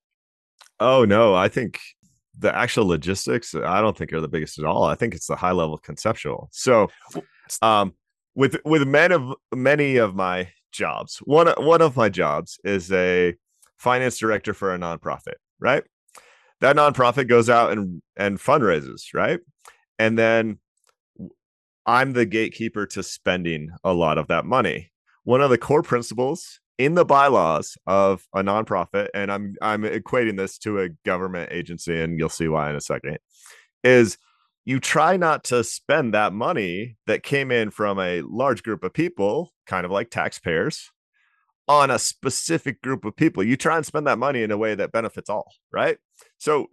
Oh 0.79 1.05
no, 1.05 1.33
I 1.33 1.47
think 1.47 1.79
the 2.37 2.53
actual 2.55 2.85
logistics 2.87 3.53
I 3.55 3.79
don't 3.81 3.97
think 3.97 4.11
are 4.13 4.21
the 4.21 4.27
biggest 4.27 4.59
at 4.59 4.65
all. 4.65 4.83
I 4.83 4.95
think 4.95 5.13
it's 5.15 5.27
the 5.27 5.35
high 5.35 5.51
level 5.51 5.77
conceptual. 5.77 6.49
So 6.51 6.89
um 7.61 7.93
with 8.35 8.57
with 8.65 8.87
many 8.87 9.13
of 9.15 9.33
many 9.53 9.97
of 9.97 10.15
my 10.15 10.49
jobs, 10.71 11.17
one 11.19 11.47
one 11.57 11.81
of 11.81 11.95
my 11.95 12.09
jobs 12.09 12.59
is 12.63 12.91
a 12.91 13.35
finance 13.77 14.17
director 14.17 14.53
for 14.53 14.73
a 14.73 14.77
nonprofit, 14.77 15.35
right? 15.59 15.83
That 16.63 16.77
nonprofit 16.77 17.27
goes 17.27 17.49
out 17.49 17.73
and 17.73 18.01
and 18.15 18.39
fundraises, 18.39 19.13
right? 19.13 19.41
And 19.99 20.17
then 20.17 20.59
I'm 21.85 22.13
the 22.13 22.25
gatekeeper 22.25 22.85
to 22.87 23.03
spending 23.03 23.69
a 23.83 23.93
lot 23.93 24.17
of 24.17 24.27
that 24.29 24.45
money. 24.45 24.91
One 25.25 25.41
of 25.41 25.49
the 25.49 25.57
core 25.57 25.83
principles 25.83 26.61
in 26.77 26.95
the 26.95 27.03
bylaws 27.03 27.77
of 27.85 28.25
a 28.33 28.41
nonprofit, 28.41 29.09
and 29.13 29.29
I'm 29.29 29.55
I'm 29.61 29.83
equating 29.83 30.37
this 30.37 30.57
to 30.59 30.79
a 30.79 30.89
government 31.05 31.51
agency, 31.51 31.99
and 31.99 32.17
you'll 32.17 32.29
see 32.29 32.47
why 32.47 32.69
in 32.69 32.77
a 32.77 32.81
second, 32.81 33.17
is 33.83 34.17
you 34.63 34.79
try 34.79 35.17
not 35.17 35.43
to 35.45 35.65
spend 35.65 36.13
that 36.13 36.31
money 36.31 36.95
that 37.07 37.23
came 37.23 37.51
in 37.51 37.71
from 37.71 37.99
a 37.99 38.21
large 38.21 38.63
group 38.63 38.85
of 38.85 38.93
people, 38.93 39.51
kind 39.67 39.85
of 39.85 39.91
like 39.91 40.09
taxpayers, 40.09 40.91
on 41.67 41.91
a 41.91 41.99
specific 41.99 42.81
group 42.81 43.03
of 43.03 43.17
people. 43.17 43.43
You 43.43 43.57
try 43.57 43.75
and 43.75 43.85
spend 43.85 44.07
that 44.07 44.17
money 44.17 44.43
in 44.43 44.51
a 44.51 44.57
way 44.57 44.75
that 44.75 44.93
benefits 44.93 45.29
all, 45.29 45.51
right? 45.71 45.97
So 46.37 46.67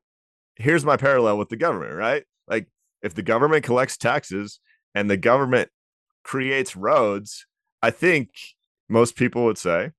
here's 0.57 0.85
my 0.85 0.97
parallel 0.97 1.39
with 1.39 1.49
the 1.49 1.57
government, 1.57 1.95
right? 1.95 2.25
Like 2.49 2.69
if 3.03 3.15
the 3.15 3.23
government 3.23 3.65
collects 3.65 3.97
taxes 3.97 4.61
and 4.95 5.11
the 5.11 5.17
government 5.17 5.71
creates 6.23 6.77
roads, 6.77 7.47
I 7.83 7.91
think 7.91 8.31
most 8.89 9.17
people 9.17 9.45
would 9.45 9.59
say 9.59 9.93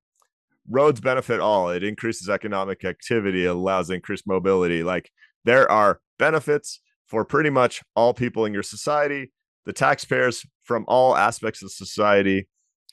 roads 0.70 1.02
benefit 1.02 1.40
all. 1.40 1.70
It 1.70 1.84
increases 1.84 2.30
economic 2.30 2.86
activity, 2.86 3.46
allows 3.46 3.90
increased 3.90 4.28
mobility. 4.28 4.84
Like 4.84 5.12
there 5.46 5.70
are 5.72 6.00
benefits 6.20 6.80
for 7.08 7.26
pretty 7.26 7.50
much 7.50 7.82
all 7.96 8.14
people 8.14 8.46
in 8.46 8.54
your 8.54 8.64
society. 8.64 9.32
The 9.66 9.74
taxpayers 9.74 10.46
from 10.64 10.86
all 10.88 11.16
aspects 11.16 11.64
of 11.64 11.72
society 11.72 12.48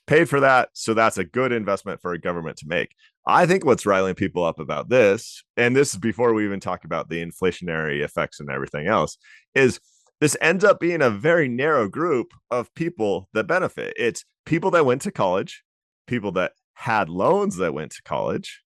paid 0.09 0.27
for 0.27 0.39
that. 0.39 0.69
So 0.73 0.95
that's 0.95 1.19
a 1.19 1.23
good 1.23 1.51
investment 1.51 2.01
for 2.01 2.13
a 2.13 2.19
government 2.19 2.57
to 2.57 2.67
make. 2.67 2.95
I 3.27 3.45
think 3.45 3.63
what's 3.63 3.85
riling 3.85 4.15
people 4.15 4.43
up 4.43 4.59
about 4.59 4.89
this, 4.89 5.43
and 5.55 5.75
this 5.75 5.93
is 5.93 5.99
before 5.99 6.33
we 6.33 6.45
even 6.45 6.59
talk 6.59 6.83
about 6.83 7.09
the 7.09 7.23
inflationary 7.23 8.03
effects 8.03 8.39
and 8.39 8.49
everything 8.49 8.87
else, 8.87 9.19
is 9.53 9.79
this 10.19 10.35
ends 10.41 10.63
up 10.63 10.79
being 10.79 11.03
a 11.03 11.11
very 11.11 11.47
narrow 11.47 11.87
group 11.87 12.33
of 12.49 12.73
people 12.73 13.29
that 13.33 13.45
benefit. 13.45 13.93
It's 13.97 14.25
people 14.47 14.71
that 14.71 14.85
went 14.85 15.03
to 15.03 15.11
college, 15.11 15.63
people 16.07 16.31
that 16.31 16.53
had 16.73 17.07
loans 17.07 17.57
that 17.57 17.75
went 17.75 17.91
to 17.91 18.01
college. 18.01 18.63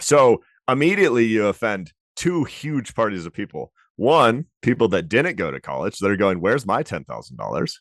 So 0.00 0.42
immediately 0.68 1.24
you 1.24 1.46
offend 1.46 1.94
two 2.14 2.44
huge 2.44 2.94
parties 2.94 3.24
of 3.24 3.32
people. 3.32 3.72
One, 3.96 4.44
people 4.60 4.88
that 4.88 5.08
didn't 5.08 5.36
go 5.36 5.50
to 5.50 5.60
college 5.60 5.98
that 5.98 6.10
are 6.10 6.16
going, 6.16 6.42
Where's 6.42 6.66
my 6.66 6.82
$10,000? 6.82 7.72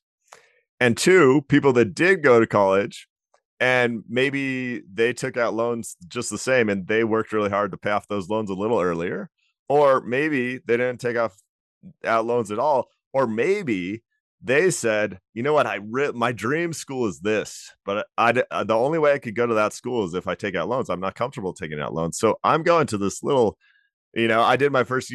And 0.82 0.98
two, 0.98 1.44
people 1.48 1.74
that 1.74 1.94
did 1.94 2.24
go 2.24 2.40
to 2.40 2.48
college 2.48 3.08
and 3.60 4.04
maybe 4.10 4.82
they 4.92 5.14
took 5.14 5.38
out 5.38 5.54
loans 5.54 5.96
just 6.08 6.32
the 6.32 6.40
same 6.40 6.70
and 6.70 6.88
they 6.88 7.04
worked 7.04 7.32
really 7.32 7.52
hard 7.52 7.70
to 7.70 7.78
pay 7.78 7.92
off 7.92 8.08
those 8.08 8.30
loans 8.30 8.50
a 8.50 8.56
little 8.56 8.82
earlier. 8.82 9.30
Or 9.70 10.02
maybe 10.02 10.58
they 10.58 10.78
didn't 10.78 11.00
take 11.00 11.18
off 11.18 11.38
out 12.04 12.26
loans 12.26 12.50
at 12.50 12.58
all. 12.58 12.90
Or 13.14 13.28
maybe 13.28 14.02
they 14.42 14.72
said, 14.72 15.20
you 15.36 15.44
know 15.44 15.54
what? 15.54 15.68
I 15.68 15.76
re- 15.88 16.14
my 16.16 16.32
dream 16.32 16.74
school 16.74 17.08
is 17.08 17.20
this, 17.20 17.70
but 17.86 18.08
I, 18.18 18.32
I 18.32 18.44
uh, 18.50 18.64
the 18.64 18.74
only 18.74 18.98
way 18.98 19.14
I 19.14 19.20
could 19.20 19.36
go 19.36 19.46
to 19.46 19.54
that 19.54 19.74
school 19.74 20.04
is 20.04 20.16
if 20.16 20.28
I 20.28 20.34
take 20.34 20.56
out 20.56 20.68
loans. 20.68 20.90
I'm 20.90 21.00
not 21.00 21.14
comfortable 21.14 21.54
taking 21.54 21.80
out 21.80 21.94
loans, 21.94 22.18
so 22.18 22.40
I'm 22.44 22.64
going 22.64 22.88
to 22.88 22.98
this 22.98 23.22
little. 23.22 23.56
You 24.16 24.28
know, 24.28 24.42
I 24.42 24.56
did 24.56 24.72
my 24.72 24.84
first 24.84 25.14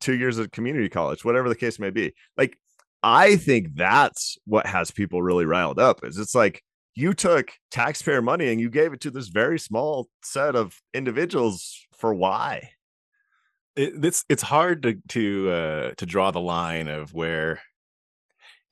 two 0.00 0.14
years 0.14 0.38
at 0.38 0.52
community 0.52 0.88
college, 0.88 1.22
whatever 1.22 1.50
the 1.50 1.54
case 1.54 1.78
may 1.78 1.90
be. 1.90 2.14
Like, 2.38 2.56
I 3.02 3.36
think 3.36 3.74
that's 3.74 4.38
what 4.44 4.66
has 4.66 4.90
people 4.90 5.22
really 5.22 5.44
riled 5.44 5.78
up. 5.78 6.04
Is 6.04 6.18
it's 6.18 6.34
like 6.34 6.62
you 6.94 7.14
took 7.14 7.52
taxpayer 7.70 8.22
money 8.22 8.50
and 8.50 8.60
you 8.60 8.70
gave 8.70 8.92
it 8.92 9.00
to 9.00 9.10
this 9.10 9.28
very 9.28 9.58
small 9.58 10.08
set 10.22 10.54
of 10.54 10.80
individuals 10.94 11.84
for 11.96 12.14
why? 12.14 12.70
It, 13.74 14.04
it's 14.04 14.24
it's 14.28 14.42
hard 14.42 14.82
to 14.82 14.96
to 15.08 15.50
uh, 15.50 15.90
to 15.96 16.06
draw 16.06 16.30
the 16.30 16.40
line 16.40 16.88
of 16.88 17.12
where 17.14 17.60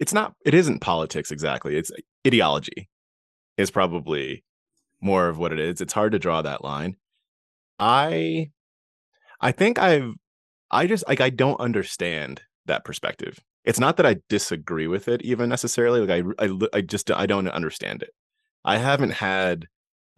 it's 0.01 0.13
not 0.13 0.35
it 0.45 0.55
isn't 0.55 0.81
politics 0.81 1.31
exactly 1.31 1.77
it's 1.77 1.93
ideology 2.27 2.89
is 3.57 3.71
probably 3.71 4.43
more 5.01 5.29
of 5.29 5.39
what 5.39 5.53
it 5.53 5.61
is 5.61 5.81
it's 5.81 5.93
hard 5.93 6.13
to 6.13 6.19
draw 6.19 6.43
that 6.43 6.65
line 6.65 6.97
i 7.79 8.51
i 9.41 9.53
think 9.53 9.79
i've 9.79 10.15
i 10.71 10.87
just 10.87 11.07
like 11.07 11.21
i 11.21 11.31
don't 11.31 11.61
understand 11.61 12.43
that 12.71 12.85
perspective. 12.85 13.39
It's 13.65 13.79
not 13.79 13.97
that 13.99 14.07
i 14.07 14.17
disagree 14.31 14.87
with 14.87 15.07
it 15.07 15.21
even 15.23 15.49
necessarily 15.51 16.01
like 16.05 16.25
i 16.41 16.45
i, 16.45 16.49
I 16.79 16.81
just 16.81 17.11
i 17.11 17.27
don't 17.27 17.49
understand 17.49 18.03
it. 18.03 18.11
I 18.65 18.79
haven't 18.79 19.13
had 19.13 19.67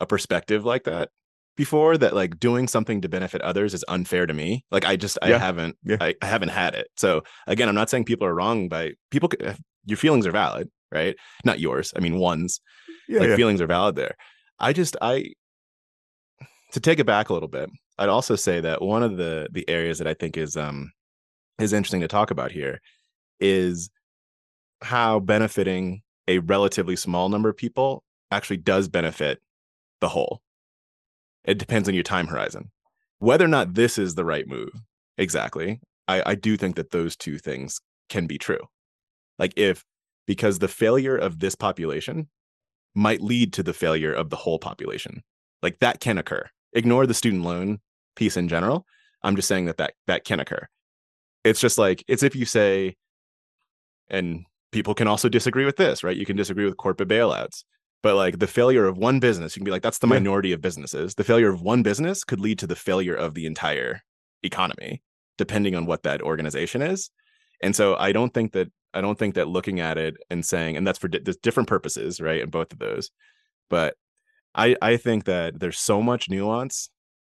a 0.01 0.07
perspective 0.07 0.65
like 0.65 0.85
that 0.85 1.09
before 1.57 1.99
that 1.99 2.15
like 2.15 2.39
doing 2.41 2.67
something 2.69 3.01
to 3.03 3.09
benefit 3.09 3.43
others 3.43 3.75
is 3.75 3.85
unfair 3.89 4.27
to 4.27 4.35
me. 4.35 4.65
Like 4.71 4.85
i 4.85 4.95
just 4.97 5.19
Yeah. 5.27 5.37
i 5.37 5.39
haven't 5.39 5.77
Yeah. 5.85 5.97
I, 6.01 6.15
I 6.23 6.27
haven't 6.27 6.51
had 6.51 6.75
it. 6.75 6.87
So 6.97 7.23
again 7.47 7.69
i'm 7.69 7.75
not 7.75 7.91
saying 7.91 8.05
people 8.05 8.27
are 8.29 8.35
wrong 8.41 8.69
by 8.69 8.93
people 9.11 9.29
uh, 9.45 9.55
your 9.87 9.99
feelings 9.99 10.27
are 10.27 10.33
valid 10.45 10.69
right? 10.99 11.17
Not 11.45 11.59
yours 11.59 11.93
i 11.97 12.01
mean 12.01 12.17
one's. 12.19 12.61
Yeah, 13.09 13.21
like 13.21 13.31
yeah. 13.31 13.37
feelings 13.37 13.61
are 13.61 13.67
valid 13.79 13.97
there. 13.97 14.15
I 14.59 14.73
just 14.73 14.95
i 15.03 15.15
to 16.73 16.81
take 16.81 16.99
it 17.01 17.07
back 17.07 17.29
a 17.29 17.35
little 17.35 17.49
bit 17.59 17.69
i'd 17.99 18.09
also 18.09 18.35
say 18.37 18.61
that 18.61 18.81
one 18.81 19.03
of 19.03 19.17
the 19.17 19.47
the 19.53 19.69
areas 19.69 19.99
that 19.99 20.07
i 20.09 20.15
think 20.15 20.37
is 20.37 20.57
um 20.57 20.91
is 21.59 21.73
interesting 21.73 22.01
to 22.01 22.09
talk 22.09 22.31
about 22.31 22.53
here 22.53 22.81
is 23.41 23.91
how 24.83 25.21
benefiting 25.21 26.03
a 26.29 26.39
relatively 26.39 26.97
small 26.97 27.29
number 27.29 27.49
of 27.49 27.57
people 27.57 28.05
actually 28.31 28.57
does 28.57 28.89
benefit 28.89 29.41
the 30.01 30.09
whole. 30.09 30.43
It 31.45 31.59
depends 31.59 31.89
on 31.89 31.95
your 31.95 32.05
time 32.05 32.29
horizon. 32.29 32.71
Whether 33.19 33.45
or 33.45 33.49
not 33.49 33.75
this 33.75 33.99
is 33.99 34.15
the 34.15 34.25
right 34.25 34.49
move 34.49 34.73
exactly 35.19 35.79
i 36.09 36.23
i 36.31 36.35
do 36.35 36.57
think 36.57 36.75
that 36.75 36.91
those 36.91 37.15
two 37.15 37.39
things 37.39 37.81
can 38.09 38.27
be 38.27 38.39
true. 38.39 38.61
Like 39.39 39.53
if 39.57 39.85
because 40.27 40.59
the 40.59 40.69
failure 40.69 41.17
of 41.17 41.39
this 41.39 41.55
population 41.55 42.29
might 42.95 43.21
lead 43.21 43.53
to 43.55 43.63
the 43.63 43.73
failure 43.73 44.13
of 44.13 44.31
the 44.31 44.37
whole 44.37 44.59
population 44.59 45.23
like 45.63 45.79
that 45.79 46.01
can 46.01 46.19
occur. 46.19 46.49
Ignore 46.73 47.07
the 47.07 47.15
student 47.15 47.45
loan 47.45 47.81
piece 48.17 48.37
in 48.37 48.49
general. 48.49 48.87
I'm 49.23 49.37
just 49.37 49.49
saying 49.49 49.67
that 49.67 49.77
that 49.77 49.95
that 50.07 50.25
can 50.25 50.41
occur 50.41 50.69
it's 51.45 51.61
just 51.61 51.79
like 51.79 52.05
it's 52.09 52.23
if 52.23 52.37
you 52.37 52.45
say 52.45 52.97
and 54.09 54.45
people 54.71 54.95
can 54.95 55.09
also 55.09 55.29
disagree 55.29 55.65
with 55.65 55.77
this 55.77 56.03
right? 56.03 56.17
You 56.17 56.27
can 56.27 56.37
disagree 56.37 56.65
with 56.65 56.77
corporate 56.77 57.09
bailouts 57.09 57.65
but 58.03 58.17
like 58.17 58.39
the 58.39 58.47
failure 58.47 58.87
of 58.87 58.99
one 58.99 59.21
business 59.21 59.55
you 59.55 59.61
can 59.61 59.65
be 59.65 59.71
like 59.71 59.83
that's 59.83 59.99
the 59.99 60.07
minority 60.07 60.53
of 60.53 60.61
businesses. 60.61 61.15
The 61.15 61.25
failure 61.25 61.51
of 61.51 61.63
one 61.63 61.83
business 61.83 62.25
could 62.25 62.41
lead 62.41 62.59
to 62.61 62.67
the 62.67 62.77
failure 62.77 63.15
of 63.15 63.35
the 63.35 63.47
entire 63.47 64.03
economy 64.43 65.03
depending 65.39 65.75
on 65.75 65.87
what 65.87 66.03
that 66.03 66.21
organization 66.21 66.83
is. 66.83 67.11
And 67.63 67.75
so 67.77 67.97
i 67.97 68.13
don't 68.13 68.35
think 68.35 68.53
that 68.53 68.71
i 68.95 69.01
don't 69.01 69.19
think 69.19 69.35
that 69.35 69.49
looking 69.49 69.81
at 69.81 69.99
it 69.99 70.17
and 70.31 70.45
saying 70.45 70.77
and 70.77 70.87
that's 70.87 70.99
for 70.99 71.09
di- 71.09 71.35
different 71.43 71.69
purposes 71.69 72.21
right 72.21 72.43
in 72.43 72.51
both 72.51 72.73
of 72.73 72.79
those 72.79 73.11
but 73.71 73.95
i 74.55 74.77
i 74.83 74.97
think 74.97 75.25
that 75.25 75.59
there's 75.59 75.79
so 75.79 76.03
much 76.03 76.29
nuance 76.29 76.91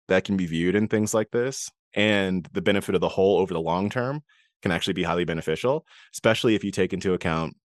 that 0.08 0.24
can 0.24 0.38
be 0.38 0.46
viewed 0.46 0.76
in 0.76 0.88
things 0.88 1.14
like 1.14 1.32
this 1.32 1.70
and 1.94 2.48
the 2.54 2.62
benefit 2.62 2.96
of 2.96 3.02
the 3.02 3.10
whole 3.10 3.40
over 3.40 3.54
the 3.54 3.62
long 3.62 3.90
term 3.90 4.22
can 4.62 4.72
actually 4.72 4.94
be 4.94 5.04
highly 5.04 5.26
beneficial 5.26 5.86
especially 6.14 6.56
if 6.56 6.64
you 6.64 6.72
take 6.72 6.94
into 6.94 7.14
account 7.14 7.56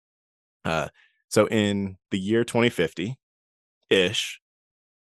uh 0.64 0.88
so 1.28 1.46
in 1.48 1.96
the 2.10 2.18
year 2.18 2.44
2050 2.44 3.16
ish 3.90 4.40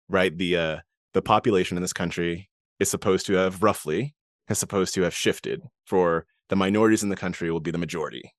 right 0.09 0.37
the 0.37 0.57
uh 0.57 0.77
the 1.13 1.21
population 1.21 1.77
in 1.77 1.81
this 1.81 1.93
country 1.93 2.49
is 2.79 2.89
supposed 2.89 3.25
to 3.25 3.33
have 3.33 3.63
roughly 3.63 4.15
is 4.49 4.59
supposed 4.59 4.93
to 4.93 5.01
have 5.01 5.13
shifted 5.13 5.61
for 5.85 6.25
the 6.49 6.55
minorities 6.55 7.03
in 7.03 7.09
the 7.09 7.15
country 7.15 7.49
will 7.51 7.59
be 7.59 7.71
the 7.71 7.77
majority 7.77 8.33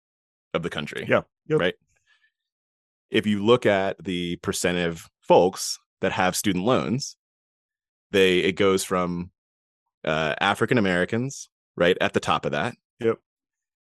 of 0.54 0.62
the 0.62 0.70
country 0.70 1.04
Yeah. 1.08 1.22
Yep. 1.46 1.60
right 1.60 1.74
if 3.10 3.26
you 3.26 3.44
look 3.44 3.66
at 3.66 4.02
the 4.04 4.36
percent 4.36 4.78
of 4.78 5.06
folks 5.20 5.78
that 6.00 6.12
have 6.12 6.36
student 6.36 6.64
loans 6.64 7.16
they 8.10 8.38
it 8.38 8.52
goes 8.52 8.84
from 8.84 9.30
uh 10.06 10.34
african 10.40 10.78
americans 10.78 11.48
right 11.76 11.96
at 12.00 12.12
the 12.14 12.20
top 12.20 12.44
of 12.46 12.52
that 12.52 12.74
Yep. 13.00 13.18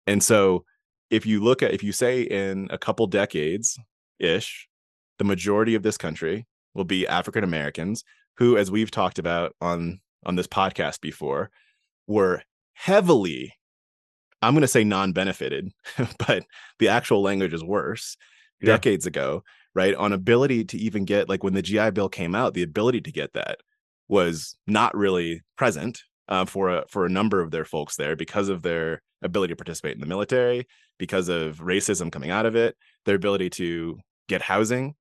and 0.07 0.23
so 0.23 0.65
if 1.11 1.27
you 1.27 1.43
look 1.43 1.63
at 1.63 1.73
if 1.73 1.83
you 1.83 1.93
say 1.93 2.23
in 2.23 2.69
a 2.71 2.79
couple 2.79 3.07
decades 3.07 3.79
ish 4.19 4.69
the 5.19 5.25
majority 5.25 5.75
of 5.75 5.83
this 5.83 5.97
country 5.99 6.47
will 6.75 6.85
be 6.85 7.07
african 7.07 7.45
americans 7.45 8.05
who 8.39 8.57
as 8.57 8.71
we've 8.71 8.91
talked 8.91 9.19
about 9.19 9.55
on 9.61 10.01
on 10.25 10.37
this 10.37 10.47
podcast 10.47 11.01
before 11.01 11.51
were 12.07 12.43
heavily 12.75 13.55
i'm 14.41 14.55
going 14.55 14.63
to 14.63 14.69
say 14.69 14.85
non-benefited 14.85 15.71
but 16.27 16.45
the 16.79 16.89
actual 16.89 17.23
language 17.23 17.53
is 17.53 17.65
worse 17.65 18.17
Yeah. 18.61 18.67
decades 18.73 19.07
ago 19.07 19.43
right 19.75 19.95
on 19.95 20.13
ability 20.13 20.65
to 20.67 20.79
even 20.79 21.05
get 21.05 21.29
like 21.29 21.43
when 21.43 21.55
the 21.55 21.63
gi 21.63 21.91
bill 21.91 22.09
came 22.09 22.35
out 22.35 22.55
the 22.55 22.63
ability 22.63 23.01
to 23.03 23.13
get 23.13 23.33
that 23.33 23.59
was 24.13 24.55
not 24.67 24.95
really 24.95 25.41
present 25.57 26.03
uh, 26.29 26.45
for 26.45 26.69
a 26.69 26.85
for 26.91 27.07
a 27.07 27.09
number 27.09 27.41
of 27.41 27.51
their 27.51 27.65
folks 27.65 27.97
there 27.97 28.15
because 28.15 28.51
of 28.51 28.61
their 28.61 29.01
ability 29.23 29.53
to 29.53 29.57
participate 29.57 29.95
in 29.95 30.01
the 30.01 30.07
military 30.07 30.67
because 30.99 31.31
of 31.31 31.61
racism 31.61 32.13
coming 32.13 32.31
out 32.31 32.45
of 32.45 32.55
it 32.55 32.77
their 33.07 33.17
ability 33.17 33.49
to 33.49 33.99
get 34.29 34.43
housing. 34.43 34.95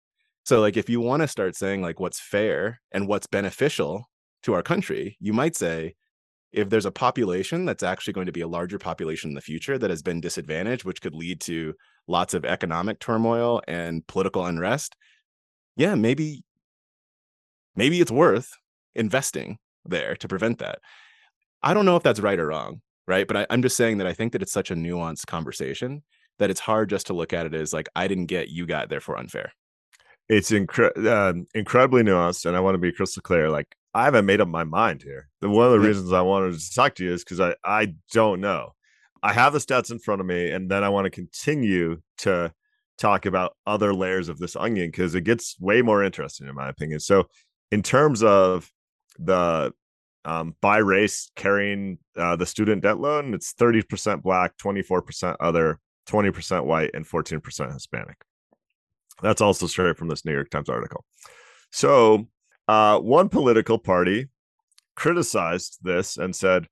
So 0.45 0.61
like 0.61 0.77
if 0.77 0.89
you 0.89 1.01
want 1.01 1.23
to 1.23 1.27
start 1.27 1.57
saying 1.57 1.81
like 1.81 1.99
what's 1.99 2.21
fair 2.21 2.79
and 2.93 3.05
what's 3.05 3.27
beneficial 3.27 4.05
to 4.43 4.53
our 4.53 4.63
country 4.63 5.17
you 5.19 5.33
might 5.33 5.57
say 5.57 5.93
if 6.53 6.69
there's 6.69 6.85
a 6.85 6.91
population 6.91 7.65
that's 7.65 7.83
actually 7.83 8.13
going 8.13 8.27
to 8.27 8.31
be 8.31 8.41
a 8.41 8.47
larger 8.47 8.79
population 8.79 9.31
in 9.31 9.35
the 9.35 9.41
future 9.41 9.77
that 9.77 9.89
has 9.89 10.01
been 10.01 10.21
disadvantaged 10.21 10.85
which 10.85 11.01
could 11.01 11.13
lead 11.13 11.41
to 11.41 11.73
lots 12.07 12.33
of 12.33 12.45
economic 12.45 12.99
turmoil 12.99 13.61
and 13.67 14.07
political 14.07 14.45
unrest 14.45 14.95
yeah 15.75 15.95
maybe 15.95 16.43
maybe 17.75 18.01
it's 18.01 18.11
worth 18.11 18.49
investing 18.95 19.57
there 19.85 20.15
to 20.17 20.27
prevent 20.27 20.59
that. 20.59 20.79
I 21.63 21.73
don't 21.73 21.85
know 21.85 21.95
if 21.95 22.03
that's 22.03 22.19
right 22.19 22.39
or 22.39 22.47
wrong 22.47 22.81
right? 23.07 23.27
But 23.27 23.37
I, 23.37 23.47
i'm 23.49 23.61
just 23.61 23.77
saying 23.77 23.97
that 23.97 24.07
i 24.07 24.13
think 24.13 24.31
that 24.33 24.41
it's 24.41 24.51
such 24.51 24.71
a 24.71 24.75
nuanced 24.75 25.27
conversation 25.27 26.03
that 26.39 26.49
it's 26.49 26.59
hard 26.59 26.89
just 26.89 27.07
to 27.07 27.13
look 27.13 27.33
at 27.33 27.45
it 27.45 27.53
as 27.53 27.73
like 27.73 27.89
i 27.95 28.07
didn't 28.07 28.27
get 28.27 28.49
you 28.49 28.65
got 28.65 28.89
therefore 28.89 29.17
unfair. 29.17 29.51
It's 30.29 30.51
incre- 30.51 31.05
um, 31.07 31.45
incredibly 31.53 32.03
nuanced 32.03 32.45
and 32.45 32.55
i 32.55 32.59
want 32.59 32.75
to 32.75 32.79
be 32.79 32.91
crystal 32.91 33.21
clear 33.21 33.49
like 33.49 33.67
i 33.93 34.05
haven't 34.05 34.25
made 34.25 34.41
up 34.41 34.47
my 34.47 34.63
mind 34.63 35.03
here. 35.03 35.29
The 35.41 35.49
one 35.49 35.67
of 35.67 35.73
the 35.73 35.79
reasons 35.79 36.13
i 36.13 36.21
wanted 36.21 36.57
to 36.57 36.73
talk 36.73 36.95
to 36.95 37.03
you 37.03 37.13
is 37.13 37.23
because 37.23 37.39
i 37.39 37.55
i 37.63 37.93
don't 38.11 38.39
know. 38.39 38.73
I 39.23 39.33
have 39.33 39.53
the 39.53 39.59
stats 39.59 39.91
in 39.91 39.99
front 39.99 40.21
of 40.21 40.27
me 40.27 40.49
and 40.51 40.69
then 40.71 40.83
i 40.83 40.89
want 40.89 41.05
to 41.05 41.11
continue 41.11 42.01
to 42.19 42.53
talk 42.97 43.25
about 43.25 43.55
other 43.65 43.93
layers 43.93 44.29
of 44.29 44.37
this 44.37 44.55
onion 44.55 44.89
because 44.89 45.15
it 45.15 45.21
gets 45.21 45.59
way 45.59 45.81
more 45.81 46.03
interesting 46.03 46.47
in 46.47 46.55
my 46.55 46.69
opinion. 46.69 46.99
So 46.99 47.27
in 47.71 47.81
terms 47.81 48.23
of 48.23 48.71
the 49.23 49.73
um, 50.23 50.55
by 50.61 50.77
race 50.77 51.31
carrying 51.35 51.97
uh, 52.15 52.35
the 52.35 52.45
student 52.45 52.83
debt 52.83 52.99
loan 52.99 53.33
it's 53.33 53.53
30% 53.53 54.21
black 54.21 54.55
24% 54.57 55.35
other 55.39 55.79
20% 56.07 56.65
white 56.65 56.91
and 56.93 57.07
14% 57.07 57.73
hispanic 57.73 58.17
that's 59.21 59.41
also 59.41 59.67
straight 59.67 59.97
from 59.97 60.07
this 60.07 60.25
New 60.25 60.33
York 60.33 60.49
Times 60.49 60.69
article. 60.69 61.05
So, 61.71 62.27
uh, 62.67 62.99
one 62.99 63.29
political 63.29 63.77
party 63.77 64.27
criticized 64.95 65.79
this 65.81 66.17
and 66.17 66.35
said, 66.35 66.67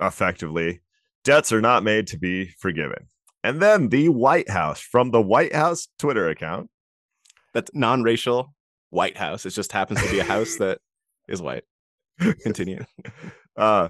effectively, 0.00 0.80
debts 1.24 1.52
are 1.52 1.60
not 1.60 1.82
made 1.82 2.06
to 2.08 2.18
be 2.18 2.50
forgiven. 2.58 3.08
And 3.42 3.60
then 3.60 3.88
the 3.88 4.08
White 4.10 4.50
House, 4.50 4.80
from 4.80 5.10
the 5.10 5.22
White 5.22 5.54
House 5.54 5.88
Twitter 5.98 6.28
account, 6.28 6.70
that's 7.52 7.70
non-racial 7.74 8.54
white 8.90 9.16
house 9.16 9.46
it 9.46 9.50
just 9.50 9.70
happens 9.70 10.02
to 10.02 10.10
be 10.10 10.18
a 10.18 10.24
house 10.24 10.56
that 10.58 10.78
is 11.28 11.40
white 11.40 11.62
continue 12.42 12.84
uh, 13.56 13.88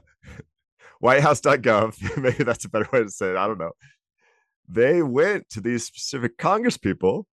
whitehouse.gov, 1.00 2.16
maybe 2.22 2.44
that's 2.44 2.64
a 2.64 2.68
better 2.68 2.88
way 2.92 3.02
to 3.02 3.10
say 3.10 3.30
it. 3.30 3.36
I 3.36 3.46
don't 3.46 3.58
know. 3.58 3.72
They 4.68 5.02
went 5.02 5.48
to 5.50 5.60
these 5.60 5.84
specific 5.84 6.38
Congress 6.38 6.76
people, 6.76 7.26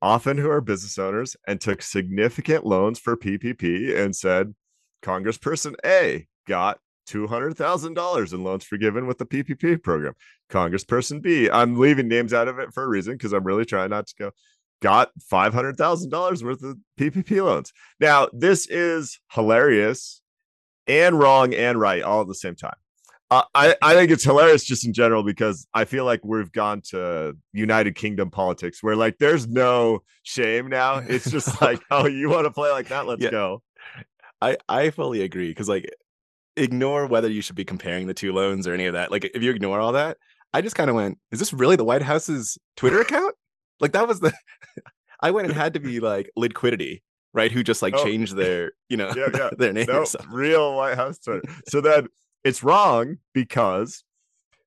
often 0.00 0.36
who 0.36 0.50
are 0.50 0.60
business 0.60 0.98
owners, 0.98 1.36
and 1.46 1.60
took 1.60 1.80
significant 1.82 2.66
loans 2.66 2.98
for 2.98 3.16
PPP 3.16 3.96
and 3.96 4.14
said, 4.14 4.54
Congressperson 5.02 5.74
A 5.84 6.26
got 6.46 6.78
$200,000 7.08 8.32
in 8.32 8.44
loans 8.44 8.64
forgiven 8.64 9.06
with 9.06 9.18
the 9.18 9.26
PPP 9.26 9.82
program. 9.82 10.14
Congressperson 10.50 11.22
B, 11.22 11.50
I'm 11.50 11.78
leaving 11.78 12.08
names 12.08 12.32
out 12.32 12.48
of 12.48 12.58
it 12.58 12.72
for 12.72 12.84
a 12.84 12.88
reason 12.88 13.14
because 13.14 13.32
I'm 13.32 13.44
really 13.44 13.64
trying 13.64 13.90
not 13.90 14.06
to 14.08 14.14
go, 14.18 14.30
got 14.82 15.10
$500,000 15.32 16.42
worth 16.42 16.62
of 16.62 16.76
PPP 16.98 17.42
loans. 17.42 17.72
Now, 18.00 18.28
this 18.32 18.66
is 18.68 19.18
hilarious 19.32 20.20
and 20.86 21.18
wrong 21.18 21.54
and 21.54 21.80
right 21.80 22.02
all 22.02 22.20
at 22.20 22.28
the 22.28 22.34
same 22.34 22.56
time. 22.56 22.74
Uh, 23.30 23.44
I, 23.54 23.74
I 23.80 23.94
think 23.94 24.10
it's 24.10 24.24
hilarious 24.24 24.62
just 24.62 24.84
in 24.84 24.92
general 24.92 25.22
because 25.22 25.66
I 25.72 25.86
feel 25.86 26.04
like 26.04 26.20
we've 26.22 26.52
gone 26.52 26.82
to 26.90 27.34
United 27.54 27.94
Kingdom 27.94 28.30
politics 28.30 28.82
where 28.82 28.94
like 28.94 29.16
there's 29.18 29.48
no 29.48 30.00
shame 30.22 30.66
now. 30.66 30.96
It's 30.98 31.30
just 31.30 31.62
like, 31.62 31.80
oh, 31.90 32.06
you 32.06 32.28
want 32.28 32.44
to 32.44 32.50
play 32.50 32.70
like 32.70 32.88
that? 32.88 33.06
Let's 33.06 33.22
Yeah. 33.22 33.30
go. 33.30 33.62
I 34.42 34.58
I 34.68 34.90
fully 34.90 35.22
agree 35.22 35.48
because 35.48 35.68
like 35.68 35.88
ignore 36.58 37.06
whether 37.06 37.30
you 37.30 37.40
should 37.40 37.56
be 37.56 37.64
comparing 37.64 38.06
the 38.06 38.12
two 38.12 38.34
loans 38.34 38.66
or 38.66 38.74
any 38.74 38.84
of 38.84 38.92
that. 38.92 39.10
Like 39.10 39.24
if 39.24 39.42
you 39.42 39.50
ignore 39.50 39.80
all 39.80 39.92
that, 39.92 40.18
I 40.52 40.60
just 40.60 40.76
kind 40.76 40.90
of 40.90 40.96
went, 40.96 41.16
is 41.30 41.38
this 41.38 41.54
really 41.54 41.76
the 41.76 41.84
White 41.84 42.02
House's 42.02 42.58
Twitter 42.76 43.00
account? 43.00 43.34
Like 43.80 43.92
that 43.92 44.06
was 44.08 44.20
the 44.20 44.32
I 45.20 45.30
went 45.30 45.46
and 45.48 45.56
had 45.56 45.74
to 45.74 45.80
be 45.90 46.00
like 46.00 46.30
liquidity, 46.36 47.02
right? 47.32 47.50
Who 47.52 47.62
just 47.62 47.82
like 47.82 47.94
Oh. 47.96 48.04
changed 48.04 48.36
their, 48.36 48.72
you 48.88 48.96
know, 48.96 49.12
Yeah, 49.16 49.28
yeah. 49.34 49.50
their 49.56 49.72
name. 49.72 49.88
or 49.88 49.92
No, 49.92 50.04
something. 50.04 50.30
real 50.30 50.76
White 50.76 50.96
House 50.96 51.18
Twitter. 51.18 51.42
So 51.68 51.80
then 51.80 52.08
it's 52.44 52.62
wrong 52.62 53.18
because 53.32 54.04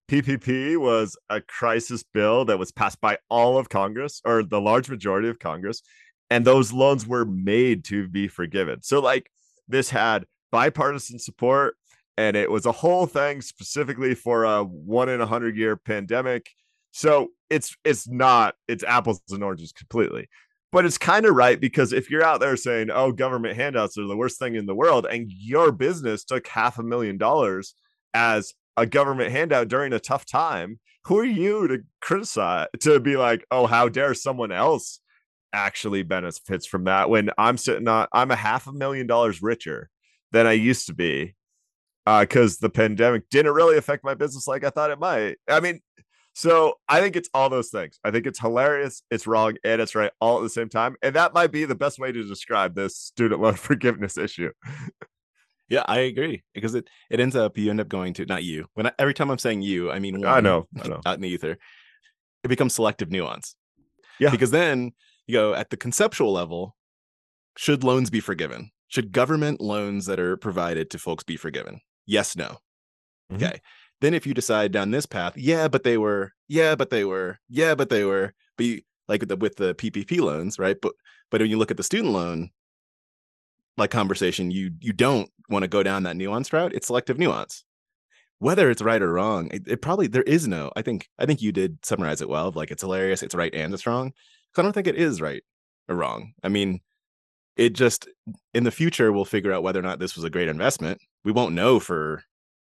PPP 0.10 0.78
was 0.78 1.18
a 1.30 1.42
crisis 1.42 2.04
bill 2.04 2.46
that 2.46 2.60
was 2.60 2.72
passed 2.72 3.02
by 3.02 3.18
all 3.30 3.58
of 3.58 3.70
Congress 3.70 4.22
or 4.24 4.44
the 4.44 4.62
large 4.62 4.88
majority 4.90 5.28
of 5.30 5.40
Congress, 5.40 5.82
and 6.30 6.46
those 6.46 6.72
loans 6.72 7.08
were 7.08 7.26
made 7.26 7.84
to 7.86 8.08
be 8.08 8.28
forgiven. 8.28 8.82
So, 8.84 9.00
like, 9.00 9.32
this 9.68 9.90
had 9.90 10.26
bipartisan 10.52 11.18
support, 11.18 11.76
and 12.18 12.38
it 12.38 12.52
was 12.52 12.68
a 12.68 12.72
whole 12.72 13.08
thing 13.08 13.42
specifically 13.42 14.14
for 14.14 14.44
a 14.46 14.64
one 14.64 15.10
in 15.10 15.22
a 15.22 15.26
hundred 15.26 15.58
year 15.58 15.76
pandemic. 15.76 16.52
So 16.96 17.32
it's 17.50 17.76
it's 17.84 18.08
not 18.08 18.56
it's 18.70 18.84
apples 18.84 19.22
and 19.30 19.44
oranges 19.44 19.74
completely 19.74 20.30
but 20.72 20.86
it's 20.86 20.98
kind 20.98 21.26
of 21.26 21.36
right 21.36 21.60
because 21.60 21.94
if 21.94 22.10
you're 22.10 22.24
out 22.24 22.42
there 22.42 22.58
saying, 22.58 22.90
"Oh, 22.92 23.14
government 23.14 23.56
handouts 23.56 23.98
are 23.98 24.08
the 24.08 24.18
worst 24.18 24.40
thing 24.40 24.56
in 24.56 24.66
the 24.66 24.76
world," 24.76 25.06
and 25.06 25.32
your 25.32 25.72
business 25.72 26.26
took 26.26 26.48
half 26.48 26.78
a 26.78 26.84
million 26.84 27.18
dollars 27.18 27.76
as 28.14 28.54
a 28.76 28.86
government 28.86 29.32
handout 29.32 29.70
during 29.70 29.94
a 29.94 30.02
tough 30.02 30.26
time, 30.26 30.80
who 31.06 31.18
are 31.18 31.24
you 31.24 31.68
to 31.70 31.80
criticize? 32.02 32.68
To 32.82 33.00
be 33.00 33.16
like, 33.16 33.46
"Oh, 33.52 33.68
how 33.68 33.88
dare 33.88 34.14
someone 34.14 34.52
else 34.52 35.00
actually 35.54 36.04
benefits 36.04 36.66
from 36.66 36.86
that?" 36.86 37.10
When 37.10 37.30
I'm 37.38 37.58
sitting 37.58 37.88
on, 37.88 38.08
I'm 38.12 38.32
a 38.32 38.36
half 38.36 38.68
a 38.68 38.74
million 38.74 39.08
dollars 39.08 39.42
richer 39.42 39.90
than 40.34 40.46
I 40.46 40.54
used 40.54 40.88
to 40.88 40.94
be 40.94 41.36
uh, 42.06 42.22
because 42.22 42.58
the 42.58 42.70
pandemic 42.70 43.30
didn't 43.30 43.54
really 43.54 43.78
affect 43.78 44.04
my 44.04 44.14
business 44.14 44.48
like 44.48 44.64
I 44.64 44.70
thought 44.72 44.92
it 44.92 45.00
might. 45.00 45.38
I 45.48 45.60
mean, 45.62 45.80
so 46.38 46.76
I 46.90 47.00
think 47.00 47.16
it's 47.16 47.30
all 47.34 47.50
those 47.50 47.70
things. 47.70 47.98
I 48.04 48.12
think 48.12 48.28
it's 48.28 48.40
hilarious, 48.40 49.02
it's 49.10 49.26
wrong, 49.26 49.56
and 49.64 49.82
it's 49.82 49.96
right 49.96 50.12
all 50.20 50.38
at 50.38 50.44
the 50.44 50.50
same 50.50 50.68
time. 50.68 50.98
And 51.02 51.16
that 51.16 51.34
might 51.34 51.52
be 51.52 51.64
the 51.64 51.76
best 51.76 51.98
way 51.98 52.12
to 52.12 52.24
describe 52.28 52.76
this 52.76 52.98
student 52.98 53.40
loan 53.42 53.54
forgiveness 53.56 54.18
issue. 54.18 54.52
Yeah, 55.70 55.84
I 55.86 56.00
agree 56.00 56.44
because 56.54 56.76
it 56.76 56.90
it 57.10 57.22
ends 57.22 57.38
up 57.38 57.58
you 57.58 57.70
end 57.72 57.80
up 57.80 57.88
going 57.88 58.14
to 58.16 58.26
not 58.26 58.44
you. 58.44 58.66
When 58.74 58.86
I, 58.88 58.92
every 59.00 59.14
time 59.14 59.32
I'm 59.32 59.38
saying 59.38 59.62
you, 59.62 59.90
I 59.90 60.00
mean 60.00 60.26
I 60.26 60.42
know, 60.42 60.68
I 60.84 60.88
know. 60.90 61.00
out 61.06 61.16
in 61.16 61.22
the 61.22 61.30
ether. 61.30 61.58
It 62.44 62.50
becomes 62.50 62.76
selective 62.76 63.10
nuance. 63.10 63.56
Yeah. 64.20 64.30
Because 64.30 64.52
then 64.52 64.92
you 65.26 65.34
go 65.34 65.54
at 65.56 65.70
the 65.70 65.78
conceptual 65.78 66.32
level, 66.34 66.76
should 67.58 67.84
loans 67.84 68.10
be 68.10 68.20
forgiven? 68.20 68.72
Should 68.90 69.12
government 69.14 69.62
loans 69.62 70.06
that 70.06 70.20
are 70.20 70.38
provided 70.38 70.90
to 70.92 71.00
folks 71.00 71.24
be 71.24 71.38
forgiven? 71.38 71.80
Yes, 72.06 72.36
no. 72.36 72.58
Mhm. 73.32 73.38
Okay. 73.38 73.62
Then 74.02 74.14
if 74.14 74.28
you 74.28 74.34
decide 74.34 74.72
down 74.72 74.92
this 74.92 75.06
path, 75.06 75.38
yeah, 75.38 75.68
but 75.68 75.84
they 75.84 75.98
were, 75.98 76.32
yeah, 76.48 76.76
but 76.76 76.90
they 76.90 77.06
were, 77.06 77.40
yeah, 77.50 77.76
but 77.76 77.90
they 77.90 78.04
were, 78.04 78.34
but 78.58 78.66
you, 78.66 78.82
like 79.08 79.22
with 79.22 79.30
the, 79.30 79.36
with 79.38 79.56
the 79.56 79.74
PPP 79.76 80.20
loans, 80.20 80.60
right? 80.60 80.78
But 80.82 80.94
but 81.32 81.42
when 81.42 81.50
you 81.50 81.58
look 81.58 81.72
at 81.72 81.78
the 81.78 81.84
student 81.84 82.14
loan 82.14 82.50
like 83.78 83.92
conversation, 83.92 84.52
you 84.52 84.72
you 84.80 84.94
don't 84.94 85.30
want 85.50 85.64
to 85.64 85.68
go 85.68 85.84
down 85.84 86.04
that 86.04 86.16
nuance 86.16 86.52
route. 86.54 86.74
It's 86.74 86.88
selective 86.88 87.18
nuance. 87.18 87.64
Whether 88.40 88.70
it's 88.70 88.82
right 88.82 89.02
or 89.02 89.14
wrong, 89.14 89.50
it, 89.52 89.64
it 89.68 89.82
probably 89.82 90.08
there 90.08 90.24
is 90.24 90.48
no. 90.48 90.72
I 90.76 90.82
think 90.82 91.10
I 91.20 91.26
think 91.26 91.42
you 91.42 91.52
did 91.52 91.86
summarize 91.86 92.22
it 92.22 92.30
well. 92.30 92.48
of 92.50 92.56
Like 92.56 92.72
it's 92.72 92.82
hilarious, 92.84 93.24
it's 93.24 93.36
right 93.36 93.54
and 93.54 93.74
it's 93.74 93.86
wrong. 93.88 94.12
'Cause 94.54 94.62
I 94.62 94.64
don't 94.64 94.74
think 94.74 94.88
it 94.88 94.96
is 94.96 95.22
right 95.22 95.44
or 95.90 95.96
wrong. 95.96 96.34
I 96.44 96.50
mean, 96.50 96.82
it 97.58 97.74
just 97.74 98.08
in 98.54 98.64
the 98.66 98.72
future 98.72 99.12
we'll 99.12 99.26
figure 99.26 99.54
out 99.54 99.64
whether 99.64 99.80
or 99.80 99.84
not 99.84 100.00
this 100.00 100.16
was 100.16 100.24
a 100.26 100.30
great 100.30 100.48
investment. 100.50 101.02
We 101.24 101.32
won't 101.32 101.56
know 101.56 101.80
for 101.80 102.24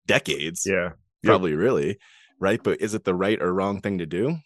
decades, 0.07 0.65
Yeah. 0.65 0.91
Yep. 1.23 1.31
probably 1.31 1.53
really, 1.53 1.97
right? 2.39 2.61
But 2.61 2.81
is 2.81 2.93
it 2.93 3.03
the 3.03 3.15
right 3.15 3.41
or 3.41 3.53
wrong 3.53 3.81
thing 3.81 3.99
to 3.99 4.05
do? 4.05 4.37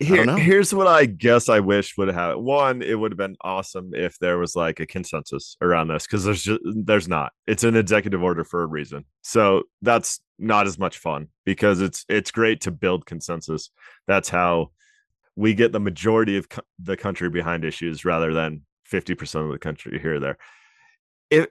Here, 0.00 0.36
here's 0.36 0.74
what 0.74 0.88
I 0.88 1.06
guess 1.06 1.48
I 1.48 1.60
wish 1.60 1.96
would 1.96 2.08
have 2.08 2.38
one. 2.38 2.82
It 2.82 2.98
would 2.98 3.12
have 3.12 3.16
been 3.16 3.36
awesome 3.42 3.92
if 3.94 4.18
there 4.18 4.38
was 4.38 4.56
like 4.56 4.80
a 4.80 4.86
consensus 4.86 5.56
around 5.60 5.88
this 5.88 6.04
because 6.04 6.24
there's 6.24 6.42
just 6.42 6.60
there's 6.64 7.06
not. 7.06 7.32
It's 7.46 7.62
an 7.62 7.76
executive 7.76 8.22
order 8.22 8.44
for 8.44 8.62
a 8.62 8.66
reason, 8.66 9.04
so 9.22 9.62
that's 9.82 10.20
not 10.38 10.66
as 10.66 10.78
much 10.80 10.98
fun 10.98 11.28
because 11.44 11.80
it's 11.80 12.04
it's 12.08 12.32
great 12.32 12.60
to 12.62 12.72
build 12.72 13.06
consensus. 13.06 13.70
That's 14.08 14.28
how 14.28 14.72
we 15.36 15.54
get 15.54 15.70
the 15.70 15.80
majority 15.80 16.36
of 16.36 16.48
co- 16.48 16.62
the 16.80 16.96
country 16.96 17.30
behind 17.30 17.64
issues 17.64 18.04
rather 18.04 18.34
than 18.34 18.62
fifty 18.84 19.14
percent 19.14 19.44
of 19.44 19.52
the 19.52 19.58
country 19.58 20.00
here 20.00 20.16
or 20.16 20.20
there. 20.20 20.38
If 21.30 21.46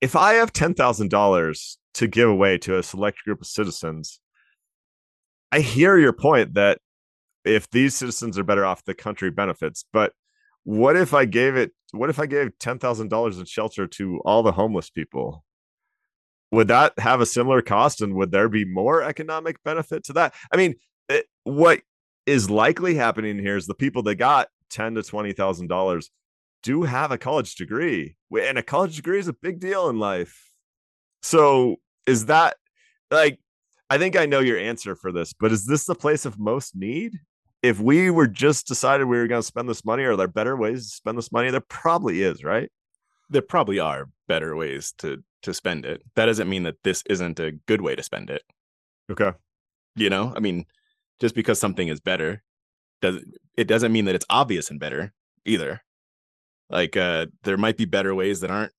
if 0.00 0.16
I 0.16 0.34
have 0.34 0.52
ten 0.52 0.72
thousand 0.72 1.10
dollars 1.10 1.78
to 1.94 2.06
give 2.06 2.28
away 2.28 2.58
to 2.58 2.78
a 2.78 2.82
select 2.82 3.24
group 3.24 3.40
of 3.40 3.46
citizens, 3.46 4.20
I 5.52 5.60
hear 5.60 5.96
your 5.96 6.12
point 6.12 6.54
that 6.54 6.78
if 7.44 7.70
these 7.70 7.94
citizens 7.94 8.38
are 8.38 8.44
better 8.44 8.64
off, 8.64 8.84
the 8.84 8.94
country 8.94 9.30
benefits. 9.30 9.84
But 9.92 10.12
what 10.64 10.96
if 10.96 11.14
I 11.14 11.24
gave 11.26 11.56
it? 11.56 11.72
What 11.92 12.10
if 12.10 12.18
I 12.18 12.26
gave 12.26 12.58
ten 12.58 12.78
thousand 12.78 13.08
dollars 13.08 13.38
in 13.38 13.44
shelter 13.44 13.86
to 13.86 14.20
all 14.24 14.42
the 14.42 14.52
homeless 14.52 14.90
people? 14.90 15.44
Would 16.50 16.68
that 16.68 16.98
have 16.98 17.20
a 17.20 17.26
similar 17.26 17.62
cost, 17.62 18.00
and 18.00 18.14
would 18.14 18.30
there 18.30 18.48
be 18.48 18.64
more 18.64 19.02
economic 19.02 19.62
benefit 19.62 20.04
to 20.04 20.12
that? 20.14 20.34
I 20.52 20.56
mean, 20.56 20.74
it, 21.08 21.26
what 21.44 21.82
is 22.26 22.48
likely 22.48 22.94
happening 22.94 23.38
here 23.38 23.56
is 23.56 23.66
the 23.66 23.74
people 23.74 24.02
that 24.04 24.16
got 24.16 24.48
ten 24.70 24.94
to 24.94 25.02
twenty 25.02 25.32
thousand 25.32 25.68
dollars 25.68 26.10
do 26.62 26.82
have 26.82 27.12
a 27.12 27.18
college 27.18 27.54
degree, 27.56 28.16
and 28.32 28.58
a 28.58 28.62
college 28.62 28.96
degree 28.96 29.18
is 29.18 29.28
a 29.28 29.34
big 29.34 29.60
deal 29.60 29.88
in 29.90 29.98
life. 29.98 30.50
So, 31.22 31.76
is 32.06 32.26
that 32.26 32.56
like? 33.10 33.38
I 33.90 33.98
think 33.98 34.16
I 34.16 34.26
know 34.26 34.40
your 34.40 34.58
answer 34.58 34.96
for 34.96 35.12
this, 35.12 35.34
but 35.34 35.52
is 35.52 35.66
this 35.66 35.84
the 35.84 35.94
place 35.94 36.24
of 36.24 36.38
most 36.38 36.74
need? 36.74 37.20
If 37.62 37.80
we 37.80 38.10
were 38.10 38.26
just 38.26 38.66
decided 38.66 39.04
we 39.04 39.16
were 39.16 39.26
going 39.26 39.40
to 39.40 39.46
spend 39.46 39.68
this 39.68 39.84
money, 39.84 40.04
are 40.04 40.16
there 40.16 40.28
better 40.28 40.56
ways 40.56 40.88
to 40.88 40.96
spend 40.96 41.18
this 41.18 41.32
money? 41.32 41.50
There 41.50 41.60
probably 41.60 42.22
is, 42.22 42.42
right? 42.42 42.70
There 43.30 43.42
probably 43.42 43.78
are 43.78 44.08
better 44.26 44.56
ways 44.56 44.94
to 44.98 45.22
to 45.42 45.54
spend 45.54 45.84
it. 45.84 46.02
That 46.16 46.26
doesn't 46.26 46.48
mean 46.48 46.64
that 46.64 46.76
this 46.82 47.02
isn't 47.08 47.38
a 47.40 47.52
good 47.52 47.80
way 47.80 47.94
to 47.94 48.02
spend 48.02 48.30
it. 48.30 48.42
Okay. 49.10 49.32
You 49.96 50.10
know, 50.10 50.32
I 50.34 50.40
mean, 50.40 50.64
just 51.20 51.34
because 51.34 51.60
something 51.60 51.88
is 51.88 52.00
better 52.00 52.42
does 53.00 53.22
it 53.56 53.68
doesn't 53.68 53.92
mean 53.92 54.06
that 54.06 54.14
it's 54.14 54.26
obvious 54.30 54.70
and 54.70 54.80
better 54.80 55.12
either. 55.44 55.82
Like 56.70 56.96
uh 56.96 57.26
there 57.44 57.56
might 57.56 57.76
be 57.76 57.84
better 57.84 58.14
ways 58.14 58.40
that 58.40 58.50
aren't 58.50 58.72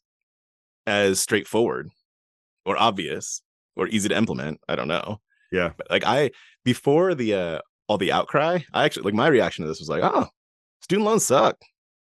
as 0.87 1.19
straightforward 1.19 1.91
or 2.65 2.77
obvious 2.77 3.41
or 3.75 3.87
easy 3.87 4.09
to 4.09 4.17
implement. 4.17 4.59
I 4.67 4.75
don't 4.75 4.87
know. 4.87 5.19
Yeah. 5.51 5.71
But 5.77 5.89
like 5.89 6.03
I 6.05 6.31
before 6.63 7.15
the 7.15 7.33
uh 7.35 7.59
all 7.87 7.97
the 7.97 8.11
outcry, 8.11 8.59
I 8.73 8.85
actually 8.85 9.03
like 9.03 9.13
my 9.13 9.27
reaction 9.27 9.63
to 9.63 9.69
this 9.69 9.79
was 9.79 9.89
like, 9.89 10.03
oh, 10.03 10.27
student 10.81 11.05
loans 11.05 11.25
suck. 11.25 11.57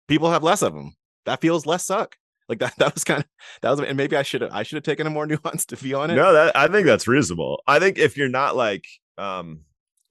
People 0.08 0.30
have 0.30 0.42
less 0.42 0.62
of 0.62 0.74
them. 0.74 0.94
That 1.24 1.40
feels 1.40 1.66
less 1.66 1.84
suck. 1.84 2.16
Like 2.48 2.58
that 2.60 2.74
that 2.78 2.94
was 2.94 3.04
kind 3.04 3.20
of 3.20 3.26
that 3.62 3.70
was 3.70 3.80
and 3.80 3.96
maybe 3.96 4.16
I 4.16 4.22
should 4.22 4.42
have 4.42 4.52
I 4.52 4.62
should 4.62 4.76
have 4.76 4.84
taken 4.84 5.06
a 5.06 5.10
more 5.10 5.26
nuanced 5.28 5.76
view 5.76 5.98
on 5.98 6.10
it. 6.10 6.14
No, 6.14 6.32
that 6.32 6.56
I 6.56 6.68
think 6.68 6.86
that's 6.86 7.08
reasonable. 7.08 7.62
I 7.66 7.78
think 7.78 7.98
if 7.98 8.16
you're 8.16 8.28
not 8.28 8.56
like 8.56 8.86
um 9.18 9.60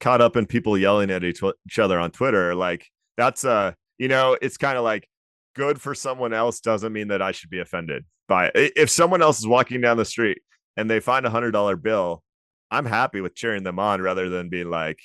caught 0.00 0.20
up 0.20 0.36
in 0.36 0.44
people 0.44 0.76
yelling 0.76 1.10
at 1.10 1.24
each, 1.24 1.40
each 1.66 1.78
other 1.78 1.98
on 1.98 2.10
Twitter, 2.10 2.54
like 2.54 2.86
that's 3.16 3.44
uh 3.44 3.72
you 3.98 4.08
know, 4.08 4.36
it's 4.42 4.58
kind 4.58 4.76
of 4.76 4.84
like 4.84 5.08
good 5.54 5.80
for 5.80 5.94
someone 5.94 6.34
else 6.34 6.60
doesn't 6.60 6.92
mean 6.92 7.08
that 7.08 7.22
I 7.22 7.32
should 7.32 7.48
be 7.48 7.60
offended 7.60 8.04
by 8.28 8.50
it. 8.54 8.72
If 8.76 8.90
someone 8.90 9.22
else 9.22 9.38
is 9.38 9.46
walking 9.46 9.80
down 9.80 9.96
the 9.96 10.04
street 10.04 10.38
and 10.76 10.90
they 10.90 11.00
find 11.00 11.26
a 11.26 11.30
hundred 11.30 11.52
dollar 11.52 11.76
bill, 11.76 12.22
I'm 12.70 12.86
happy 12.86 13.20
with 13.20 13.34
cheering 13.34 13.62
them 13.62 13.78
on 13.78 14.02
rather 14.02 14.28
than 14.28 14.48
being 14.48 14.70
like, 14.70 14.98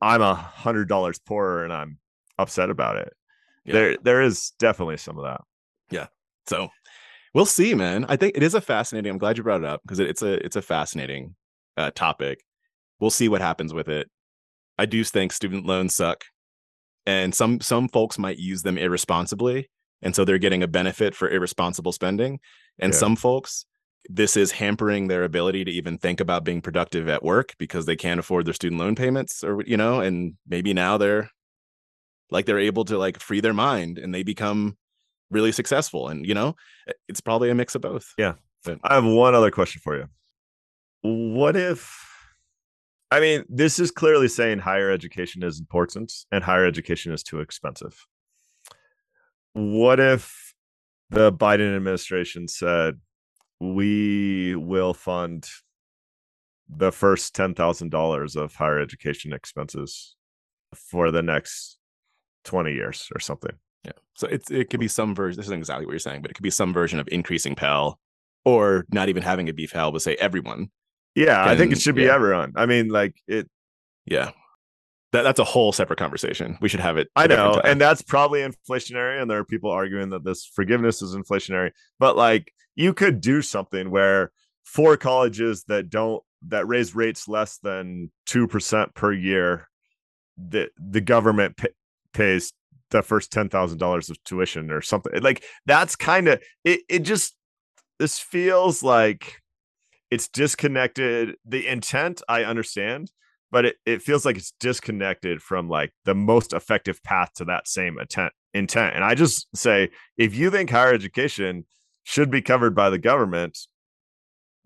I'm 0.00 0.22
a 0.22 0.34
hundred 0.34 0.88
dollars 0.88 1.18
poorer 1.18 1.64
and 1.64 1.72
I'm 1.72 1.98
upset 2.38 2.70
about 2.70 2.96
it. 2.96 3.12
Yeah. 3.64 3.72
There 3.72 3.96
there 4.02 4.22
is 4.22 4.52
definitely 4.58 4.96
some 4.96 5.18
of 5.18 5.24
that. 5.24 5.40
Yeah. 5.90 6.06
So 6.46 6.68
we'll 7.34 7.46
see, 7.46 7.74
man. 7.74 8.06
I 8.08 8.16
think 8.16 8.36
it 8.36 8.42
is 8.42 8.54
a 8.54 8.60
fascinating. 8.60 9.10
I'm 9.10 9.18
glad 9.18 9.36
you 9.36 9.42
brought 9.42 9.62
it 9.62 9.66
up 9.66 9.82
because 9.82 9.98
it, 9.98 10.08
it's 10.08 10.22
a 10.22 10.44
it's 10.44 10.56
a 10.56 10.62
fascinating 10.62 11.34
uh, 11.76 11.90
topic. 11.94 12.42
We'll 13.00 13.10
see 13.10 13.28
what 13.28 13.40
happens 13.40 13.72
with 13.72 13.88
it. 13.88 14.10
I 14.78 14.86
do 14.86 15.02
think 15.04 15.32
student 15.32 15.66
loans 15.66 15.94
suck, 15.94 16.24
and 17.06 17.34
some 17.34 17.60
some 17.60 17.88
folks 17.88 18.18
might 18.18 18.38
use 18.38 18.62
them 18.62 18.78
irresponsibly, 18.78 19.68
and 20.02 20.14
so 20.14 20.24
they're 20.24 20.38
getting 20.38 20.62
a 20.62 20.68
benefit 20.68 21.14
for 21.14 21.28
irresponsible 21.28 21.92
spending. 21.92 22.40
And 22.78 22.92
Yeah. 22.92 22.98
some 22.98 23.16
folks, 23.16 23.66
this 24.08 24.36
is 24.36 24.52
hampering 24.52 25.08
their 25.08 25.24
ability 25.24 25.64
to 25.64 25.70
even 25.70 25.98
think 25.98 26.20
about 26.20 26.44
being 26.44 26.60
productive 26.62 27.08
at 27.08 27.22
work 27.22 27.54
because 27.58 27.84
they 27.86 27.96
can't 27.96 28.20
afford 28.20 28.46
their 28.46 28.54
student 28.54 28.80
loan 28.80 28.94
payments 28.94 29.42
or 29.44 29.62
you 29.66 29.76
know 29.76 30.00
and 30.00 30.34
maybe 30.46 30.72
now 30.72 30.96
they're 30.96 31.30
like 32.30 32.46
they're 32.46 32.58
able 32.60 32.84
to 32.86 32.96
like 32.96 33.18
free 33.20 33.40
their 33.40 33.52
mind 33.52 33.98
and 33.98 34.14
they 34.14 34.22
become 34.22 34.78
really 35.30 35.52
successful 35.52 36.08
and 36.08 36.24
you 36.26 36.32
know 36.32 36.54
it's 37.08 37.20
probably 37.20 37.50
a 37.50 37.54
mix 37.54 37.74
of 37.74 37.82
both 37.82 38.14
Yeah. 38.16 38.34
but 38.64 38.78
I 38.82 38.94
have 38.94 39.04
one 39.04 39.34
other 39.34 39.50
question 39.50 39.80
for 39.84 39.96
you. 39.96 40.06
What 41.02 41.56
if 41.56 42.06
I 43.10 43.20
mean, 43.20 43.44
this 43.48 43.78
is 43.78 43.90
clearly 43.90 44.28
saying 44.28 44.58
higher 44.60 44.90
education 44.90 45.42
is 45.42 45.58
important 45.58 46.12
and 46.30 46.44
higher 46.44 46.64
education 46.66 47.12
is 47.12 47.22
too 47.22 47.40
expensive. 47.40 48.06
What 49.58 49.98
if 49.98 50.54
the 51.10 51.32
Biden 51.32 51.74
administration 51.74 52.46
said 52.48 52.94
we 53.60 54.54
will 54.54 54.94
fund 54.94 55.48
the 56.68 56.92
first 56.92 57.34
$10,000 57.34 58.36
of 58.36 58.54
higher 58.54 58.78
education 58.78 59.32
expenses 59.32 60.14
for 60.74 61.10
the 61.10 61.22
next 61.22 61.78
20 62.44 62.72
years 62.72 63.08
or 63.14 63.20
something? 63.20 63.52
yeah 63.84 63.92
so 64.14 64.26
it's 64.26 64.50
it 64.50 64.70
could 64.70 64.80
be 64.80 64.88
some 64.88 65.14
version 65.14 65.36
this 65.38 65.46
isn't 65.46 65.58
exactly 65.60 65.86
what 65.86 65.92
you're 65.92 66.00
saying 66.00 66.20
but 66.20 66.30
it 66.30 66.34
could 66.34 66.42
be 66.42 66.50
some 66.50 66.72
version 66.72 66.98
of 66.98 67.08
increasing 67.12 67.54
pell 67.54 67.98
or 68.44 68.84
not 68.90 69.08
even 69.08 69.22
having 69.22 69.48
a 69.48 69.52
beef 69.52 69.72
pell 69.72 69.92
but 69.92 70.02
say 70.02 70.16
everyone 70.16 70.68
Yeah, 71.14 71.44
I 71.44 71.56
think 71.56 71.72
it 71.72 71.80
should 71.80 71.94
be 71.94 72.02
yeah. 72.02 72.14
everyone. 72.14 72.52
I 72.56 72.66
mean, 72.66 72.88
like 72.88 73.14
it 73.26 73.48
yeah 74.04 74.30
that, 75.12 75.22
that's 75.22 75.40
a 75.40 75.44
whole 75.44 75.72
separate 75.72 75.98
conversation 75.98 76.58
we 76.60 76.68
should 76.68 76.80
have 76.80 76.96
it 76.96 77.08
I 77.16 77.26
know, 77.26 77.60
and 77.64 77.80
that's 77.80 78.02
probably 78.02 78.40
inflationary, 78.40 79.20
and 79.20 79.30
there 79.30 79.38
are 79.38 79.44
people 79.44 79.70
arguing 79.70 80.10
that 80.10 80.24
this 80.24 80.44
forgiveness 80.44 81.02
is 81.02 81.14
inflationary. 81.14 81.70
But 81.98 82.16
like, 82.16 82.52
you 82.74 82.94
could 82.94 83.20
do 83.20 83.42
something 83.42 83.90
where 83.90 84.30
for 84.64 84.96
colleges 84.96 85.64
that 85.64 85.90
don't 85.90 86.22
that 86.46 86.68
raise 86.68 86.94
rates 86.94 87.26
less 87.26 87.58
than 87.58 88.10
two 88.26 88.46
percent 88.46 88.94
per 88.94 89.12
year, 89.12 89.68
the 90.36 90.70
the 90.78 91.00
government 91.00 91.56
pa- 91.56 91.68
pays 92.12 92.52
the 92.90 93.02
first 93.02 93.32
ten 93.32 93.48
thousand 93.48 93.78
dollars 93.78 94.10
of 94.10 94.22
tuition 94.24 94.70
or 94.70 94.80
something. 94.80 95.20
Like 95.22 95.42
that's 95.66 95.96
kind 95.96 96.28
of 96.28 96.42
it. 96.64 96.80
It 96.88 97.00
just 97.00 97.34
this 97.98 98.18
feels 98.18 98.82
like 98.82 99.42
it's 100.10 100.28
disconnected. 100.28 101.36
The 101.44 101.66
intent 101.66 102.22
I 102.28 102.44
understand, 102.44 103.10
but 103.50 103.64
it, 103.64 103.76
it 103.86 104.02
feels 104.02 104.24
like 104.24 104.36
it's 104.36 104.52
disconnected 104.60 105.42
from 105.42 105.68
like 105.68 105.92
the 106.04 106.14
most 106.14 106.52
effective 106.52 107.02
path 107.02 107.32
to 107.34 107.44
that 107.44 107.66
same 107.68 107.98
intent 107.98 108.32
intent 108.54 108.94
and 108.94 109.04
i 109.04 109.14
just 109.14 109.46
say 109.54 109.90
if 110.16 110.34
you 110.34 110.50
think 110.50 110.70
higher 110.70 110.92
education 110.92 111.64
should 112.04 112.30
be 112.30 112.40
covered 112.42 112.74
by 112.74 112.88
the 112.90 112.98
government 112.98 113.58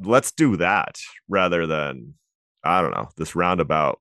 let's 0.01 0.33
do 0.33 0.57
that 0.57 0.99
rather 1.29 1.67
than 1.67 2.15
i 2.65 2.81
don't 2.81 2.93
know 2.93 3.09
this 3.17 3.35
roundabout 3.35 4.01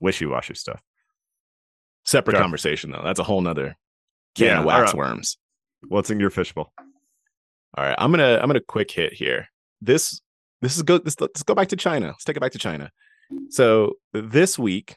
wishy-washy 0.00 0.54
stuff 0.54 0.80
separate 2.04 2.36
conversation 2.36 2.90
though 2.90 3.02
that's 3.04 3.20
a 3.20 3.24
whole 3.24 3.40
nother 3.40 3.76
can 4.34 4.46
Yeah, 4.46 4.58
of 4.60 4.64
wax 4.64 4.78
alright. 4.92 4.94
worms 4.94 5.38
what's 5.88 6.10
in 6.10 6.20
your 6.20 6.30
fishbowl 6.30 6.72
All 7.76 7.84
right, 7.84 7.94
I'm 7.98 8.10
gonna 8.10 8.38
I'm 8.40 8.46
gonna 8.48 8.60
quick 8.60 8.90
hit 8.90 9.12
here. 9.12 9.48
This 9.82 10.20
this 10.62 10.76
is 10.76 10.82
go 10.82 10.96
this, 10.98 11.20
let's 11.20 11.42
go 11.42 11.54
back 11.54 11.68
to 11.68 11.76
China. 11.76 12.06
Let's 12.06 12.24
take 12.24 12.36
it 12.36 12.40
back 12.40 12.52
to 12.52 12.58
China. 12.58 12.90
So 13.50 13.94
this 14.12 14.58
week, 14.58 14.96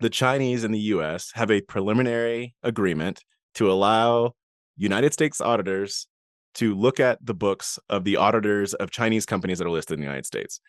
the 0.00 0.10
Chinese 0.10 0.64
and 0.64 0.74
the 0.74 0.80
U.S. 0.80 1.30
have 1.34 1.50
a 1.50 1.60
preliminary 1.62 2.54
agreement 2.62 3.24
to 3.54 3.70
allow 3.70 4.32
United 4.76 5.12
States 5.12 5.40
auditors 5.40 6.06
to 6.54 6.74
look 6.74 7.00
at 7.00 7.24
the 7.24 7.34
books 7.34 7.78
of 7.88 8.04
the 8.04 8.16
auditors 8.16 8.74
of 8.74 8.90
Chinese 8.90 9.26
companies 9.26 9.58
that 9.58 9.66
are 9.66 9.70
listed 9.70 9.94
in 9.94 10.00
the 10.00 10.06
United 10.06 10.26
States. 10.26 10.60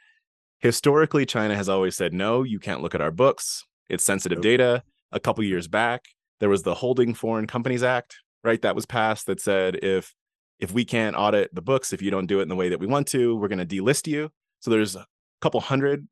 Historically, 0.60 1.26
China 1.26 1.56
has 1.56 1.70
always 1.70 1.96
said 1.96 2.14
no, 2.14 2.44
you 2.44 2.60
can't 2.60 2.82
look 2.82 2.96
at 2.96 3.02
our 3.02 3.12
books. 3.12 3.64
It's 3.90 4.04
sensitive 4.04 4.42
data. 4.42 4.84
A 5.12 5.20
couple 5.20 5.44
years 5.44 5.68
back, 5.68 6.04
there 6.40 6.50
was 6.50 6.64
the 6.64 6.74
Holding 6.74 7.14
Foreign 7.14 7.48
Companies 7.48 7.84
Act, 7.84 8.18
right? 8.44 8.62
That 8.62 8.76
was 8.76 8.86
passed 8.86 9.28
that 9.28 9.40
said 9.40 9.80
if 9.82 10.14
if 10.60 10.72
we 10.72 10.84
can't 10.84 11.16
audit 11.16 11.54
the 11.54 11.62
books, 11.62 11.94
if 11.94 12.02
you 12.02 12.10
don't 12.10 12.26
do 12.26 12.40
it 12.40 12.44
in 12.44 12.50
the 12.50 12.56
way 12.56 12.70
that 12.70 12.80
we 12.80 12.88
want 12.88 13.08
to, 13.10 13.36
we're 13.36 13.48
going 13.48 13.66
to 13.66 13.66
delist 13.66 14.08
you. 14.08 14.30
So 14.60 14.72
there's 14.72 14.96
a 14.96 15.06
couple 15.40 15.62
hundred 15.62 16.08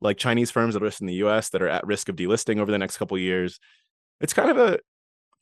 like 0.00 0.16
Chinese 0.16 0.50
firms 0.50 0.74
that 0.74 0.82
are 0.82 0.86
listed 0.86 1.02
in 1.02 1.06
the 1.08 1.26
US 1.26 1.50
that 1.50 1.62
are 1.62 1.68
at 1.68 1.86
risk 1.86 2.08
of 2.08 2.16
delisting 2.16 2.60
over 2.60 2.70
the 2.70 2.78
next 2.78 2.98
couple 2.98 3.18
years. 3.18 3.58
It's 4.20 4.32
kind 4.32 4.50
of 4.50 4.58
a 4.58 4.78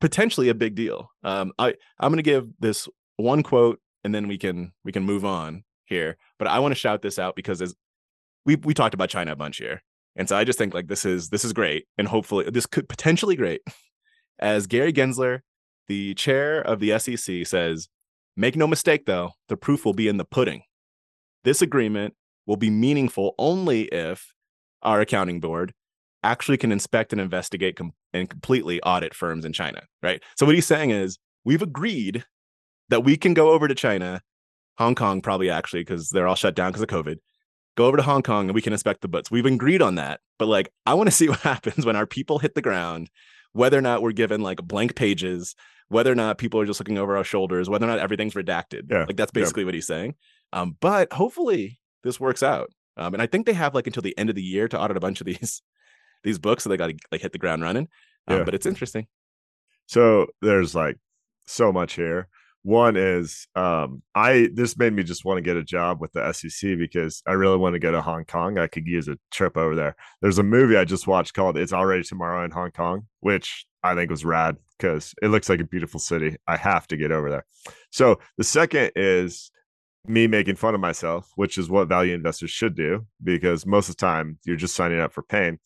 potentially 0.00 0.48
a 0.48 0.54
big 0.54 0.74
deal. 0.74 1.10
Um, 1.22 1.52
I 1.58 1.74
I'm 1.98 2.10
going 2.10 2.18
to 2.18 2.22
give 2.22 2.48
this 2.58 2.88
one 3.16 3.42
quote 3.42 3.80
and 4.04 4.14
then 4.14 4.28
we 4.28 4.38
can 4.38 4.72
we 4.84 4.92
can 4.92 5.04
move 5.04 5.24
on 5.24 5.64
here. 5.84 6.16
But 6.38 6.48
I 6.48 6.58
want 6.58 6.72
to 6.72 6.80
shout 6.80 7.02
this 7.02 7.18
out 7.18 7.36
because 7.36 7.62
as 7.62 7.74
we 8.44 8.56
we 8.56 8.74
talked 8.74 8.94
about 8.94 9.10
China 9.10 9.32
a 9.32 9.36
bunch 9.36 9.58
here. 9.58 9.82
And 10.18 10.28
so 10.28 10.36
I 10.36 10.44
just 10.44 10.58
think 10.58 10.72
like 10.72 10.88
this 10.88 11.04
is 11.04 11.28
this 11.28 11.44
is 11.44 11.52
great 11.52 11.86
and 11.98 12.08
hopefully 12.08 12.48
this 12.50 12.66
could 12.66 12.88
potentially 12.88 13.36
great. 13.36 13.60
As 14.38 14.66
Gary 14.66 14.92
Gensler, 14.92 15.40
the 15.88 16.14
chair 16.14 16.60
of 16.60 16.78
the 16.78 16.98
SEC 16.98 17.46
says, 17.46 17.88
Make 18.36 18.54
no 18.54 18.66
mistake, 18.66 19.06
though, 19.06 19.30
the 19.48 19.56
proof 19.56 19.86
will 19.86 19.94
be 19.94 20.08
in 20.08 20.18
the 20.18 20.24
pudding. 20.24 20.62
This 21.44 21.62
agreement 21.62 22.14
will 22.44 22.56
be 22.56 22.68
meaningful 22.68 23.34
only 23.38 23.84
if 23.84 24.34
our 24.86 25.00
accounting 25.00 25.40
board 25.40 25.74
actually 26.22 26.56
can 26.56 26.72
inspect 26.72 27.12
and 27.12 27.20
investigate 27.20 27.76
com- 27.76 27.92
and 28.12 28.30
completely 28.30 28.80
audit 28.82 29.14
firms 29.14 29.44
in 29.44 29.52
China, 29.52 29.82
right? 30.02 30.22
So, 30.36 30.46
what 30.46 30.54
he's 30.54 30.66
saying 30.66 30.90
is, 30.90 31.18
we've 31.44 31.62
agreed 31.62 32.24
that 32.88 33.04
we 33.04 33.16
can 33.16 33.34
go 33.34 33.50
over 33.50 33.68
to 33.68 33.74
China, 33.74 34.22
Hong 34.78 34.94
Kong, 34.94 35.20
probably 35.20 35.50
actually, 35.50 35.82
because 35.82 36.08
they're 36.08 36.26
all 36.26 36.34
shut 36.34 36.54
down 36.54 36.70
because 36.70 36.82
of 36.82 36.88
COVID. 36.88 37.16
Go 37.76 37.84
over 37.84 37.98
to 37.98 38.02
Hong 38.02 38.22
Kong 38.22 38.46
and 38.46 38.54
we 38.54 38.62
can 38.62 38.72
inspect 38.72 39.02
the 39.02 39.08
books. 39.08 39.30
We've 39.30 39.44
agreed 39.44 39.82
on 39.82 39.96
that. 39.96 40.20
But, 40.38 40.46
like, 40.46 40.72
I 40.86 40.94
want 40.94 41.08
to 41.08 41.14
see 41.14 41.28
what 41.28 41.40
happens 41.40 41.84
when 41.84 41.96
our 41.96 42.06
people 42.06 42.38
hit 42.38 42.54
the 42.54 42.62
ground, 42.62 43.10
whether 43.52 43.76
or 43.76 43.82
not 43.82 44.00
we're 44.00 44.12
given 44.12 44.40
like 44.40 44.62
blank 44.62 44.94
pages 44.94 45.54
whether 45.88 46.10
or 46.10 46.16
not 46.16 46.38
people 46.38 46.60
are 46.60 46.66
just 46.66 46.80
looking 46.80 46.98
over 46.98 47.16
our 47.16 47.24
shoulders, 47.24 47.68
whether 47.68 47.86
or 47.86 47.88
not 47.88 47.98
everything's 47.98 48.34
redacted. 48.34 48.90
Yeah, 48.90 49.04
Like 49.04 49.16
that's 49.16 49.32
yeah. 49.34 49.42
basically 49.42 49.64
what 49.64 49.74
he's 49.74 49.86
saying. 49.86 50.14
Um, 50.52 50.76
but 50.80 51.12
hopefully 51.12 51.78
this 52.02 52.18
works 52.18 52.42
out. 52.42 52.70
Um, 52.96 53.14
and 53.14 53.22
I 53.22 53.26
think 53.26 53.46
they 53.46 53.52
have 53.52 53.74
like 53.74 53.86
until 53.86 54.02
the 54.02 54.16
end 54.18 54.30
of 54.30 54.36
the 54.36 54.42
year 54.42 54.68
to 54.68 54.80
audit 54.80 54.96
a 54.96 55.00
bunch 55.00 55.20
of 55.20 55.26
these 55.26 55.62
these 56.22 56.38
books, 56.38 56.64
so 56.64 56.70
they 56.70 56.76
got 56.76 56.88
to 56.88 56.96
like 57.12 57.20
hit 57.20 57.32
the 57.32 57.38
ground 57.38 57.62
running. 57.62 57.88
Um, 58.28 58.38
Yeah. 58.38 58.44
But 58.44 58.54
it's 58.54 58.66
interesting. 58.66 59.06
So 59.86 60.26
there's 60.42 60.74
like 60.74 60.98
so 61.46 61.72
much 61.72 61.94
here. 61.94 62.28
One 62.62 62.96
is 62.96 63.46
um 63.54 64.02
I 64.14 64.48
this 64.52 64.76
made 64.76 64.92
me 64.92 65.04
just 65.04 65.24
want 65.24 65.38
to 65.38 65.42
get 65.42 65.56
a 65.56 65.62
job 65.62 66.00
with 66.00 66.12
the 66.12 66.32
SEC 66.32 66.76
because 66.76 67.22
I 67.24 67.32
really 67.32 67.58
want 67.58 67.74
to 67.74 67.78
go 67.78 67.92
to 67.92 68.02
Hong 68.02 68.24
Kong. 68.24 68.58
I 68.58 68.66
could 68.66 68.88
use 68.88 69.06
a 69.06 69.18
trip 69.30 69.56
over 69.56 69.76
there. 69.76 69.94
There's 70.20 70.40
a 70.40 70.42
movie 70.42 70.76
I 70.76 70.84
just 70.84 71.06
watched 71.06 71.34
called 71.34 71.56
It's 71.56 71.72
Already 71.72 72.02
Tomorrow 72.02 72.44
in 72.44 72.50
Hong 72.50 72.72
Kong, 72.72 73.06
which 73.20 73.66
I 73.84 73.94
think 73.94 74.10
was 74.10 74.24
rad 74.24 74.56
because 74.78 75.14
it 75.22 75.28
looks 75.28 75.48
like 75.48 75.60
a 75.60 75.64
beautiful 75.64 76.00
city. 76.00 76.36
I 76.48 76.56
have 76.56 76.88
to 76.88 76.96
get 76.96 77.12
over 77.12 77.30
there. 77.30 77.46
So 77.90 78.18
the 78.36 78.44
second 78.44 78.90
is 78.96 79.52
me 80.08 80.26
making 80.26 80.56
fun 80.56 80.74
of 80.74 80.80
myself, 80.80 81.30
which 81.36 81.58
is 81.58 81.68
what 81.68 81.88
value 81.88 82.14
investors 82.14 82.50
should 82.50 82.74
do 82.74 83.06
because 83.22 83.66
most 83.66 83.88
of 83.88 83.96
the 83.96 84.00
time 84.00 84.38
you're 84.44 84.56
just 84.56 84.74
signing 84.76 85.00
up 85.00 85.12
for 85.12 85.22
pain. 85.22 85.58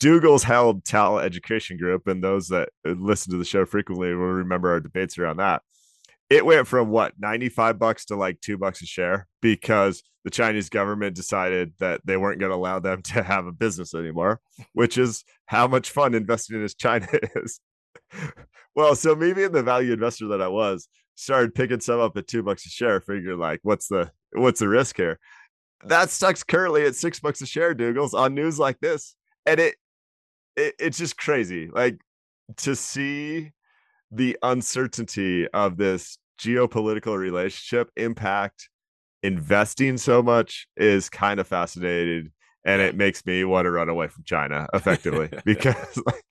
Dougal's 0.00 0.44
held 0.44 0.84
Tal 0.84 1.18
Education 1.18 1.76
Group, 1.76 2.06
and 2.06 2.22
those 2.22 2.48
that 2.48 2.68
listen 2.84 3.32
to 3.32 3.38
the 3.38 3.44
show 3.44 3.64
frequently 3.64 4.14
will 4.14 4.26
remember 4.26 4.70
our 4.70 4.80
debates 4.80 5.18
around 5.18 5.38
that. 5.38 5.62
It 6.30 6.44
went 6.44 6.68
from 6.68 6.90
what 6.90 7.14
95 7.18 7.78
bucks 7.78 8.04
to 8.06 8.16
like 8.16 8.40
two 8.40 8.58
bucks 8.58 8.82
a 8.82 8.86
share 8.86 9.26
because 9.40 10.02
the 10.24 10.30
Chinese 10.30 10.68
government 10.68 11.16
decided 11.16 11.72
that 11.78 12.02
they 12.04 12.16
weren't 12.16 12.38
going 12.38 12.50
to 12.50 12.56
allow 12.56 12.78
them 12.78 13.02
to 13.14 13.22
have 13.22 13.46
a 13.46 13.52
business 13.52 13.94
anymore, 13.94 14.40
which 14.72 14.98
is 14.98 15.24
how 15.46 15.66
much 15.66 15.90
fun 15.90 16.14
investing 16.14 16.60
in 16.60 16.68
China 16.78 17.08
is. 17.36 17.60
well, 18.74 18.94
so 18.94 19.16
me 19.16 19.32
being 19.32 19.52
the 19.52 19.62
value 19.62 19.92
investor 19.92 20.28
that 20.28 20.42
I 20.42 20.48
was, 20.48 20.88
started 21.18 21.54
picking 21.54 21.80
some 21.80 22.00
up 22.00 22.16
at 22.16 22.28
two 22.28 22.42
bucks 22.42 22.64
a 22.66 22.68
share, 22.68 23.00
figuring 23.00 23.38
like, 23.38 23.60
what's 23.62 23.88
the 23.88 24.10
what's 24.32 24.60
the 24.60 24.68
risk 24.68 24.96
here? 24.96 25.18
That 25.84 26.10
stock's 26.10 26.42
currently 26.42 26.84
at 26.84 26.94
six 26.94 27.20
bucks 27.20 27.40
a 27.40 27.46
share, 27.46 27.74
Dougal's 27.74 28.14
on 28.14 28.34
news 28.34 28.58
like 28.58 28.78
this. 28.80 29.14
And 29.46 29.60
it 29.60 29.76
it, 30.56 30.74
it's 30.78 30.98
just 30.98 31.16
crazy 31.16 31.70
like 31.72 31.98
to 32.58 32.74
see 32.74 33.52
the 34.10 34.36
uncertainty 34.42 35.46
of 35.48 35.76
this 35.76 36.18
geopolitical 36.40 37.16
relationship 37.16 37.90
impact 37.96 38.68
investing 39.22 39.96
so 39.96 40.22
much 40.22 40.66
is 40.76 41.08
kind 41.08 41.40
of 41.40 41.46
fascinating 41.46 42.30
and 42.64 42.80
it 42.80 42.96
makes 42.96 43.24
me 43.26 43.44
want 43.44 43.66
to 43.66 43.70
run 43.70 43.88
away 43.88 44.06
from 44.08 44.22
china 44.24 44.66
effectively 44.72 45.28
because 45.44 46.00
like 46.06 46.24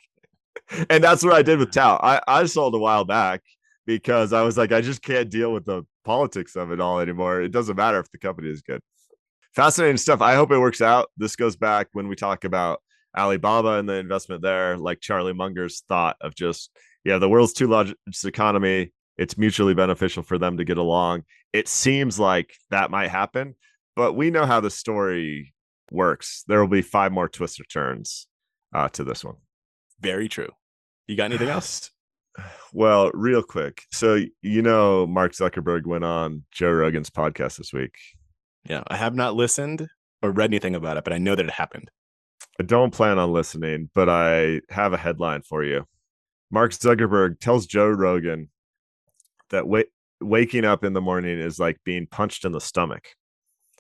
and 0.89 1.03
that's 1.03 1.23
what 1.23 1.33
i 1.33 1.41
did 1.41 1.59
with 1.59 1.71
Tal 1.71 1.99
i 2.01 2.21
i 2.27 2.45
sold 2.45 2.73
a 2.73 2.79
while 2.79 3.05
back 3.05 3.41
because 3.87 4.31
i 4.33 4.43
was 4.43 4.55
like 4.55 4.71
i 4.71 4.81
just 4.81 5.01
can't 5.01 5.31
deal 5.31 5.51
with 5.51 5.65
the 5.65 5.81
politics 6.05 6.55
of 6.55 6.71
it 6.71 6.79
all 6.79 6.99
anymore 6.99 7.41
it 7.41 7.51
doesn't 7.51 7.75
matter 7.75 7.99
if 7.99 8.11
the 8.11 8.19
company 8.19 8.49
is 8.49 8.61
good 8.61 8.81
fascinating 9.55 9.97
stuff 9.97 10.21
i 10.21 10.35
hope 10.35 10.51
it 10.51 10.59
works 10.59 10.81
out 10.81 11.09
this 11.17 11.35
goes 11.35 11.55
back 11.55 11.87
when 11.93 12.07
we 12.07 12.15
talk 12.15 12.43
about 12.43 12.79
Alibaba 13.17 13.79
and 13.79 13.89
the 13.89 13.95
investment 13.95 14.41
there, 14.41 14.77
like 14.77 15.01
Charlie 15.01 15.33
Munger's 15.33 15.81
thought 15.87 16.17
of 16.21 16.35
just, 16.35 16.71
yeah, 17.03 17.17
the 17.17 17.29
world's 17.29 17.53
two 17.53 17.67
largest 17.67 18.25
economy. 18.25 18.91
it's 19.17 19.37
mutually 19.37 19.73
beneficial 19.73 20.21
for 20.21 20.37
them 20.37 20.57
to 20.57 20.63
get 20.63 20.77
along. 20.77 21.23
It 21.51 21.67
seems 21.67 22.19
like 22.19 22.53
that 22.69 22.91
might 22.91 23.09
happen, 23.09 23.55
but 23.95 24.13
we 24.13 24.29
know 24.29 24.45
how 24.45 24.59
the 24.59 24.69
story 24.69 25.55
works. 25.91 26.43
There 26.47 26.59
will 26.59 26.67
be 26.67 26.83
five 26.83 27.11
more 27.11 27.27
twists 27.27 27.59
or 27.59 27.63
turns 27.63 28.27
uh, 28.75 28.89
to 28.89 29.03
this 29.03 29.25
one. 29.25 29.37
Very 29.99 30.29
true. 30.29 30.51
You 31.07 31.15
got 31.15 31.25
anything 31.25 31.49
else? 31.57 31.89
Well, 32.73 33.11
real 33.13 33.43
quick. 33.43 33.83
So, 33.91 34.19
you 34.41 34.61
know, 34.61 35.07
Mark 35.07 35.33
Zuckerberg 35.33 35.85
went 35.85 36.03
on 36.03 36.43
Joe 36.51 36.71
Rogan's 36.71 37.09
podcast 37.09 37.57
this 37.57 37.73
week. 37.73 37.95
Yeah, 38.69 38.83
I 38.87 38.97
have 38.97 39.15
not 39.15 39.35
listened 39.35 39.87
or 40.21 40.31
read 40.31 40.49
anything 40.49 40.75
about 40.75 40.97
it, 40.97 41.03
but 41.03 41.13
I 41.13 41.17
know 41.17 41.35
that 41.35 41.45
it 41.45 41.51
happened. 41.51 41.89
I 42.59 42.63
don't 42.63 42.93
plan 42.93 43.19
on 43.19 43.31
listening, 43.31 43.89
but 43.93 44.09
I 44.09 44.61
have 44.69 44.93
a 44.93 44.97
headline 44.97 45.41
for 45.43 45.63
you. 45.63 45.85
Mark 46.51 46.71
Zuckerberg 46.71 47.39
tells 47.39 47.65
Joe 47.65 47.87
Rogan 47.87 48.49
that 49.49 49.67
wa- 49.67 49.83
waking 50.21 50.65
up 50.65 50.83
in 50.83 50.93
the 50.93 51.01
morning 51.01 51.39
is 51.39 51.59
like 51.59 51.77
being 51.83 52.07
punched 52.07 52.45
in 52.45 52.51
the 52.51 52.61
stomach. 52.61 53.09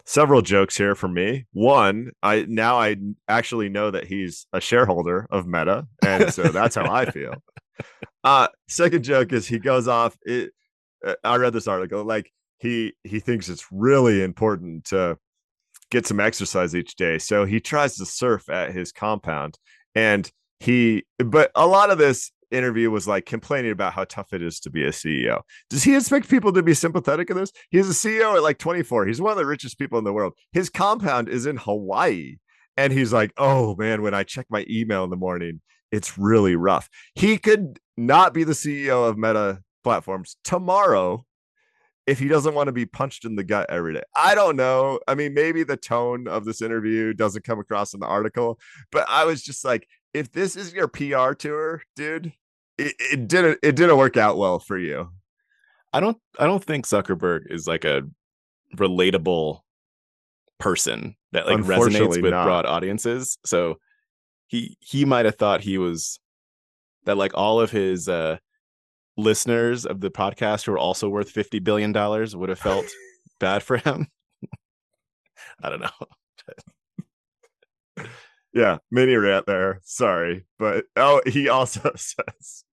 Several 0.09 0.41
jokes 0.41 0.77
here 0.77 0.95
for 0.95 1.09
me. 1.09 1.47
One, 1.51 2.11
I 2.23 2.45
now 2.47 2.79
I 2.79 2.95
actually 3.27 3.67
know 3.67 3.91
that 3.91 4.07
he's 4.07 4.47
a 4.53 4.61
shareholder 4.61 5.27
of 5.29 5.45
Meta, 5.45 5.85
and 6.01 6.33
so 6.33 6.43
that's 6.43 6.75
how 6.75 6.91
I 6.91 7.11
feel. 7.11 7.33
Uh, 8.23 8.47
second 8.67 9.03
joke 9.03 9.31
is 9.31 9.47
he 9.47 9.59
goes 9.59 9.87
off. 9.87 10.17
It, 10.25 10.49
uh, 11.05 11.13
I 11.23 11.35
read 11.37 11.53
this 11.53 11.67
article. 11.67 12.03
Like 12.03 12.29
he 12.57 12.93
he 13.03 13.19
thinks 13.19 13.47
it's 13.47 13.67
really 13.71 14.23
important 14.23 14.85
to 14.85 15.17
get 15.91 16.07
some 16.07 16.19
exercise 16.19 16.75
each 16.75 16.95
day, 16.95 17.19
so 17.19 17.45
he 17.45 17.59
tries 17.59 17.95
to 17.97 18.05
surf 18.05 18.49
at 18.49 18.73
his 18.73 18.91
compound, 18.91 19.59
and 19.93 20.29
he. 20.59 21.05
But 21.19 21.51
a 21.53 21.67
lot 21.67 21.91
of 21.91 21.99
this 21.99 22.31
interview 22.51 22.89
was 22.91 23.07
like 23.07 23.25
complaining 23.25 23.71
about 23.71 23.93
how 23.93 24.05
tough 24.05 24.33
it 24.33 24.41
is 24.41 24.59
to 24.61 24.69
be 24.69 24.83
a 24.83 24.89
CEO. 24.89 25.41
Does 25.69 25.83
he 25.83 25.95
expect 25.95 26.29
people 26.29 26.53
to 26.53 26.63
be 26.63 26.73
sympathetic 26.73 27.29
in 27.29 27.37
this? 27.37 27.51
He's 27.69 27.89
a 27.89 27.93
CEO 27.93 28.35
at 28.35 28.43
like 28.43 28.57
24. 28.57 29.05
He's 29.05 29.21
one 29.21 29.31
of 29.31 29.37
the 29.37 29.45
richest 29.45 29.77
people 29.77 29.97
in 29.97 30.03
the 30.03 30.13
world. 30.13 30.33
His 30.51 30.69
compound 30.69 31.29
is 31.29 31.45
in 31.45 31.57
Hawaii. 31.57 32.37
And 32.75 32.93
he's 32.93 33.11
like, 33.11 33.33
oh 33.37 33.75
man, 33.75 34.01
when 34.01 34.13
I 34.13 34.23
check 34.23 34.45
my 34.49 34.65
email 34.69 35.03
in 35.03 35.09
the 35.09 35.15
morning, 35.15 35.61
it's 35.91 36.17
really 36.17 36.55
rough. 36.55 36.89
He 37.15 37.37
could 37.37 37.79
not 37.95 38.33
be 38.33 38.43
the 38.43 38.53
CEO 38.53 39.09
of 39.09 39.17
Meta 39.17 39.61
platforms 39.83 40.37
tomorrow 40.43 41.25
if 42.07 42.19
he 42.19 42.29
doesn't 42.29 42.53
want 42.53 42.67
to 42.67 42.73
be 42.73 42.85
punched 42.85 43.25
in 43.25 43.35
the 43.35 43.43
gut 43.43 43.69
every 43.69 43.93
day. 43.93 44.03
I 44.15 44.33
don't 44.33 44.55
know. 44.55 44.99
I 45.07 45.15
mean, 45.15 45.33
maybe 45.33 45.63
the 45.63 45.75
tone 45.75 46.27
of 46.27 46.45
this 46.45 46.61
interview 46.61 47.13
doesn't 47.13 47.43
come 47.43 47.59
across 47.59 47.93
in 47.93 47.99
the 47.99 48.05
article, 48.05 48.59
but 48.91 49.05
I 49.09 49.25
was 49.25 49.43
just 49.43 49.65
like, 49.65 49.87
if 50.13 50.31
this 50.31 50.55
is 50.55 50.73
your 50.73 50.87
PR 50.87 51.33
tour, 51.33 51.83
dude, 51.95 52.33
it, 52.77 52.95
it 52.99 53.27
didn't 53.27 53.59
it 53.63 53.75
didn't 53.75 53.97
work 53.97 54.17
out 54.17 54.37
well 54.37 54.59
for 54.59 54.77
you. 54.77 55.09
I 55.93 55.99
don't 55.99 56.17
I 56.39 56.45
don't 56.45 56.63
think 56.63 56.85
Zuckerberg 56.85 57.49
is 57.49 57.67
like 57.67 57.85
a 57.85 58.03
relatable 58.75 59.61
person 60.59 61.15
that 61.31 61.47
like 61.47 61.59
resonates 61.59 62.21
with 62.21 62.31
not. 62.31 62.45
broad 62.45 62.65
audiences. 62.65 63.37
So 63.45 63.77
he 64.47 64.77
he 64.79 65.05
might 65.05 65.25
have 65.25 65.35
thought 65.35 65.61
he 65.61 65.77
was 65.77 66.19
that 67.05 67.17
like 67.17 67.33
all 67.35 67.59
of 67.59 67.71
his 67.71 68.09
uh 68.09 68.37
listeners 69.17 69.85
of 69.85 69.99
the 69.99 70.11
podcast 70.11 70.65
who 70.65 70.73
are 70.73 70.77
also 70.77 71.09
worth 71.09 71.31
50 71.31 71.59
billion 71.59 71.91
dollars 71.91 72.35
would 72.35 72.49
have 72.49 72.59
felt 72.59 72.85
bad 73.39 73.63
for 73.63 73.77
him. 73.77 74.07
I 75.63 75.69
don't 75.69 75.81
know. 75.81 75.89
Yeah, 78.57 78.79
mini 78.89 79.13
rant 79.15 79.45
there. 79.45 79.81
Sorry, 79.83 80.47
but 80.57 80.85
oh, 80.95 81.21
he 81.27 81.47
also 81.47 81.91
says 81.95 82.63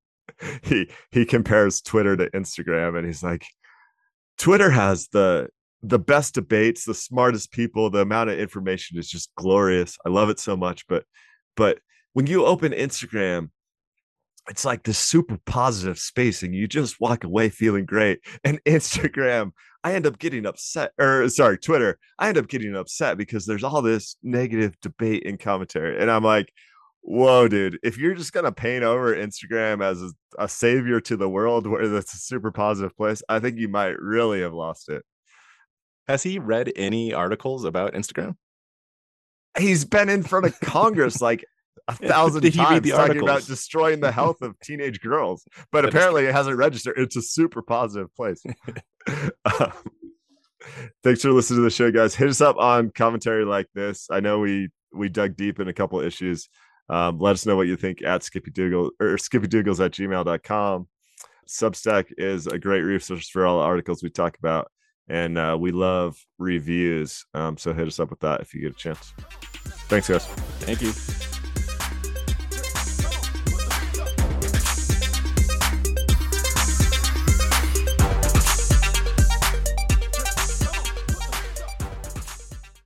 he 0.63 0.89
he 1.11 1.27
compares 1.27 1.83
Twitter 1.83 2.17
to 2.17 2.31
Instagram, 2.31 2.97
and 2.97 3.07
he's 3.07 3.23
like, 3.23 3.45
Twitter 4.39 4.71
has 4.71 5.09
the 5.09 5.51
the 5.83 5.99
best 5.99 6.37
debates, 6.37 6.87
the 6.87 6.95
smartest 6.95 7.53
people, 7.53 7.91
the 7.91 8.01
amount 8.01 8.31
of 8.31 8.39
information 8.39 8.99
is 8.99 9.11
just 9.11 9.31
glorious. 9.35 9.99
I 10.07 10.09
love 10.09 10.31
it 10.31 10.41
so 10.41 10.57
much, 10.57 10.87
but 10.89 11.05
but 11.55 11.81
when 12.15 12.27
you 12.27 12.47
open 12.47 12.73
Instagram, 12.73 13.51
it's 14.49 14.65
like 14.65 14.85
this 14.85 14.97
super 14.97 15.39
positive 15.45 15.99
space, 15.99 16.43
and 16.43 16.55
you 16.55 16.67
just 16.67 16.99
walk 16.99 17.25
away 17.25 17.51
feeling 17.51 17.85
great. 17.85 18.21
And 18.43 18.59
Instagram, 18.65 19.53
I 19.85 19.93
end 19.93 20.07
up 20.07 20.19
getting 20.19 20.47
upset, 20.47 20.93
or 20.99 21.29
sorry, 21.29 21.59
Twitter, 21.59 21.99
I 22.19 22.29
end 22.29 22.39
up 22.39 22.49
getting 22.49 22.75
upset 22.75 23.19
because 23.19 23.45
there's 23.45 23.63
all 23.63 23.83
this 23.83 24.17
negative 24.23 24.75
debate 24.81 25.27
and 25.27 25.39
commentary. 25.39 26.01
And 26.01 26.11
I'm 26.11 26.25
like, 26.25 26.51
whoa, 27.03 27.49
dude, 27.49 27.79
if 27.83 27.99
you're 27.99 28.15
just 28.15 28.33
going 28.33 28.47
to 28.47 28.53
paint 28.53 28.83
over 28.83 29.15
Instagram 29.15 29.85
as 29.85 30.01
a, 30.01 30.11
a 30.39 30.49
savior 30.49 31.01
to 31.03 31.19
the 31.19 31.29
world 31.29 31.67
where 31.67 31.87
that's 31.87 32.15
a 32.15 32.19
super 32.19 32.51
positive 32.51 32.97
place, 32.97 33.23
I 33.29 33.41
think 33.41 33.59
you 33.59 33.69
might 33.69 34.01
really 34.01 34.41
have 34.41 34.55
lost 34.55 34.89
it. 34.89 35.05
Has 36.09 36.23
he 36.23 36.39
read 36.39 36.73
any 36.77 37.13
articles 37.13 37.65
about 37.65 37.93
Instagram? 37.93 38.37
He's 39.59 39.85
been 39.85 40.09
in 40.09 40.23
front 40.23 40.47
of 40.47 40.59
Congress 40.61 41.21
like 41.21 41.45
a 41.89 41.95
thousand 41.95 42.43
Did 42.43 42.55
times 42.55 42.83
the 42.83 42.91
talking 42.91 43.23
about 43.23 43.45
destroying 43.45 44.01
the 44.01 44.13
health 44.13 44.43
of 44.43 44.59
teenage 44.61 45.01
girls, 45.01 45.45
but 45.73 45.85
apparently 45.85 46.25
it 46.25 46.33
hasn't 46.33 46.57
registered. 46.57 46.95
It's 46.99 47.17
a 47.17 47.23
super 47.23 47.63
positive 47.63 48.15
place. 48.15 48.43
um, 49.61 49.73
thanks 51.03 51.23
for 51.23 51.33
listening 51.33 51.59
to 51.59 51.65
the 51.65 51.71
show, 51.71 51.91
guys. 51.91 52.15
Hit 52.15 52.29
us 52.29 52.41
up 52.41 52.57
on 52.57 52.91
commentary 52.91 53.45
like 53.45 53.69
this. 53.75 54.09
I 54.11 54.21
know 54.21 54.39
we 54.39 54.71
we 54.93 55.09
dug 55.09 55.37
deep 55.37 55.61
in 55.61 55.69
a 55.69 55.73
couple 55.73 56.01
issues. 56.01 56.49
Um, 56.89 57.19
let 57.19 57.33
us 57.33 57.47
know 57.47 57.57
what 57.57 57.67
you 57.67 57.77
think 57.77 58.03
at 58.03 58.23
Skippy 58.23 58.51
Dougal 58.51 58.91
or 59.01 59.17
skippydougals 59.17 59.85
at 59.85 59.93
gmail.com. 59.93 60.89
Substack 61.49 62.07
is 62.17 62.47
a 62.47 62.59
great 62.59 62.83
resource 62.83 63.29
for 63.29 63.47
all 63.47 63.59
the 63.59 63.65
articles 63.65 64.03
we 64.03 64.11
talk 64.11 64.39
about, 64.39 64.71
and 65.09 65.37
uh, 65.37 65.57
we 65.59 65.73
love 65.73 66.17
reviews. 66.39 67.25
Um, 67.35 67.57
so 67.59 67.73
hit 67.73 67.87
us 67.87 68.01
up 68.01 68.11
with 68.11 68.21
that 68.21 68.41
if 68.41 68.55
you 68.55 68.63
get 68.63 68.73
a 68.73 68.77
chance. 68.77 69.13
Thanks, 69.89 70.09
guys. 70.09 70.27
Thank 70.61 70.81
you. 70.81 71.24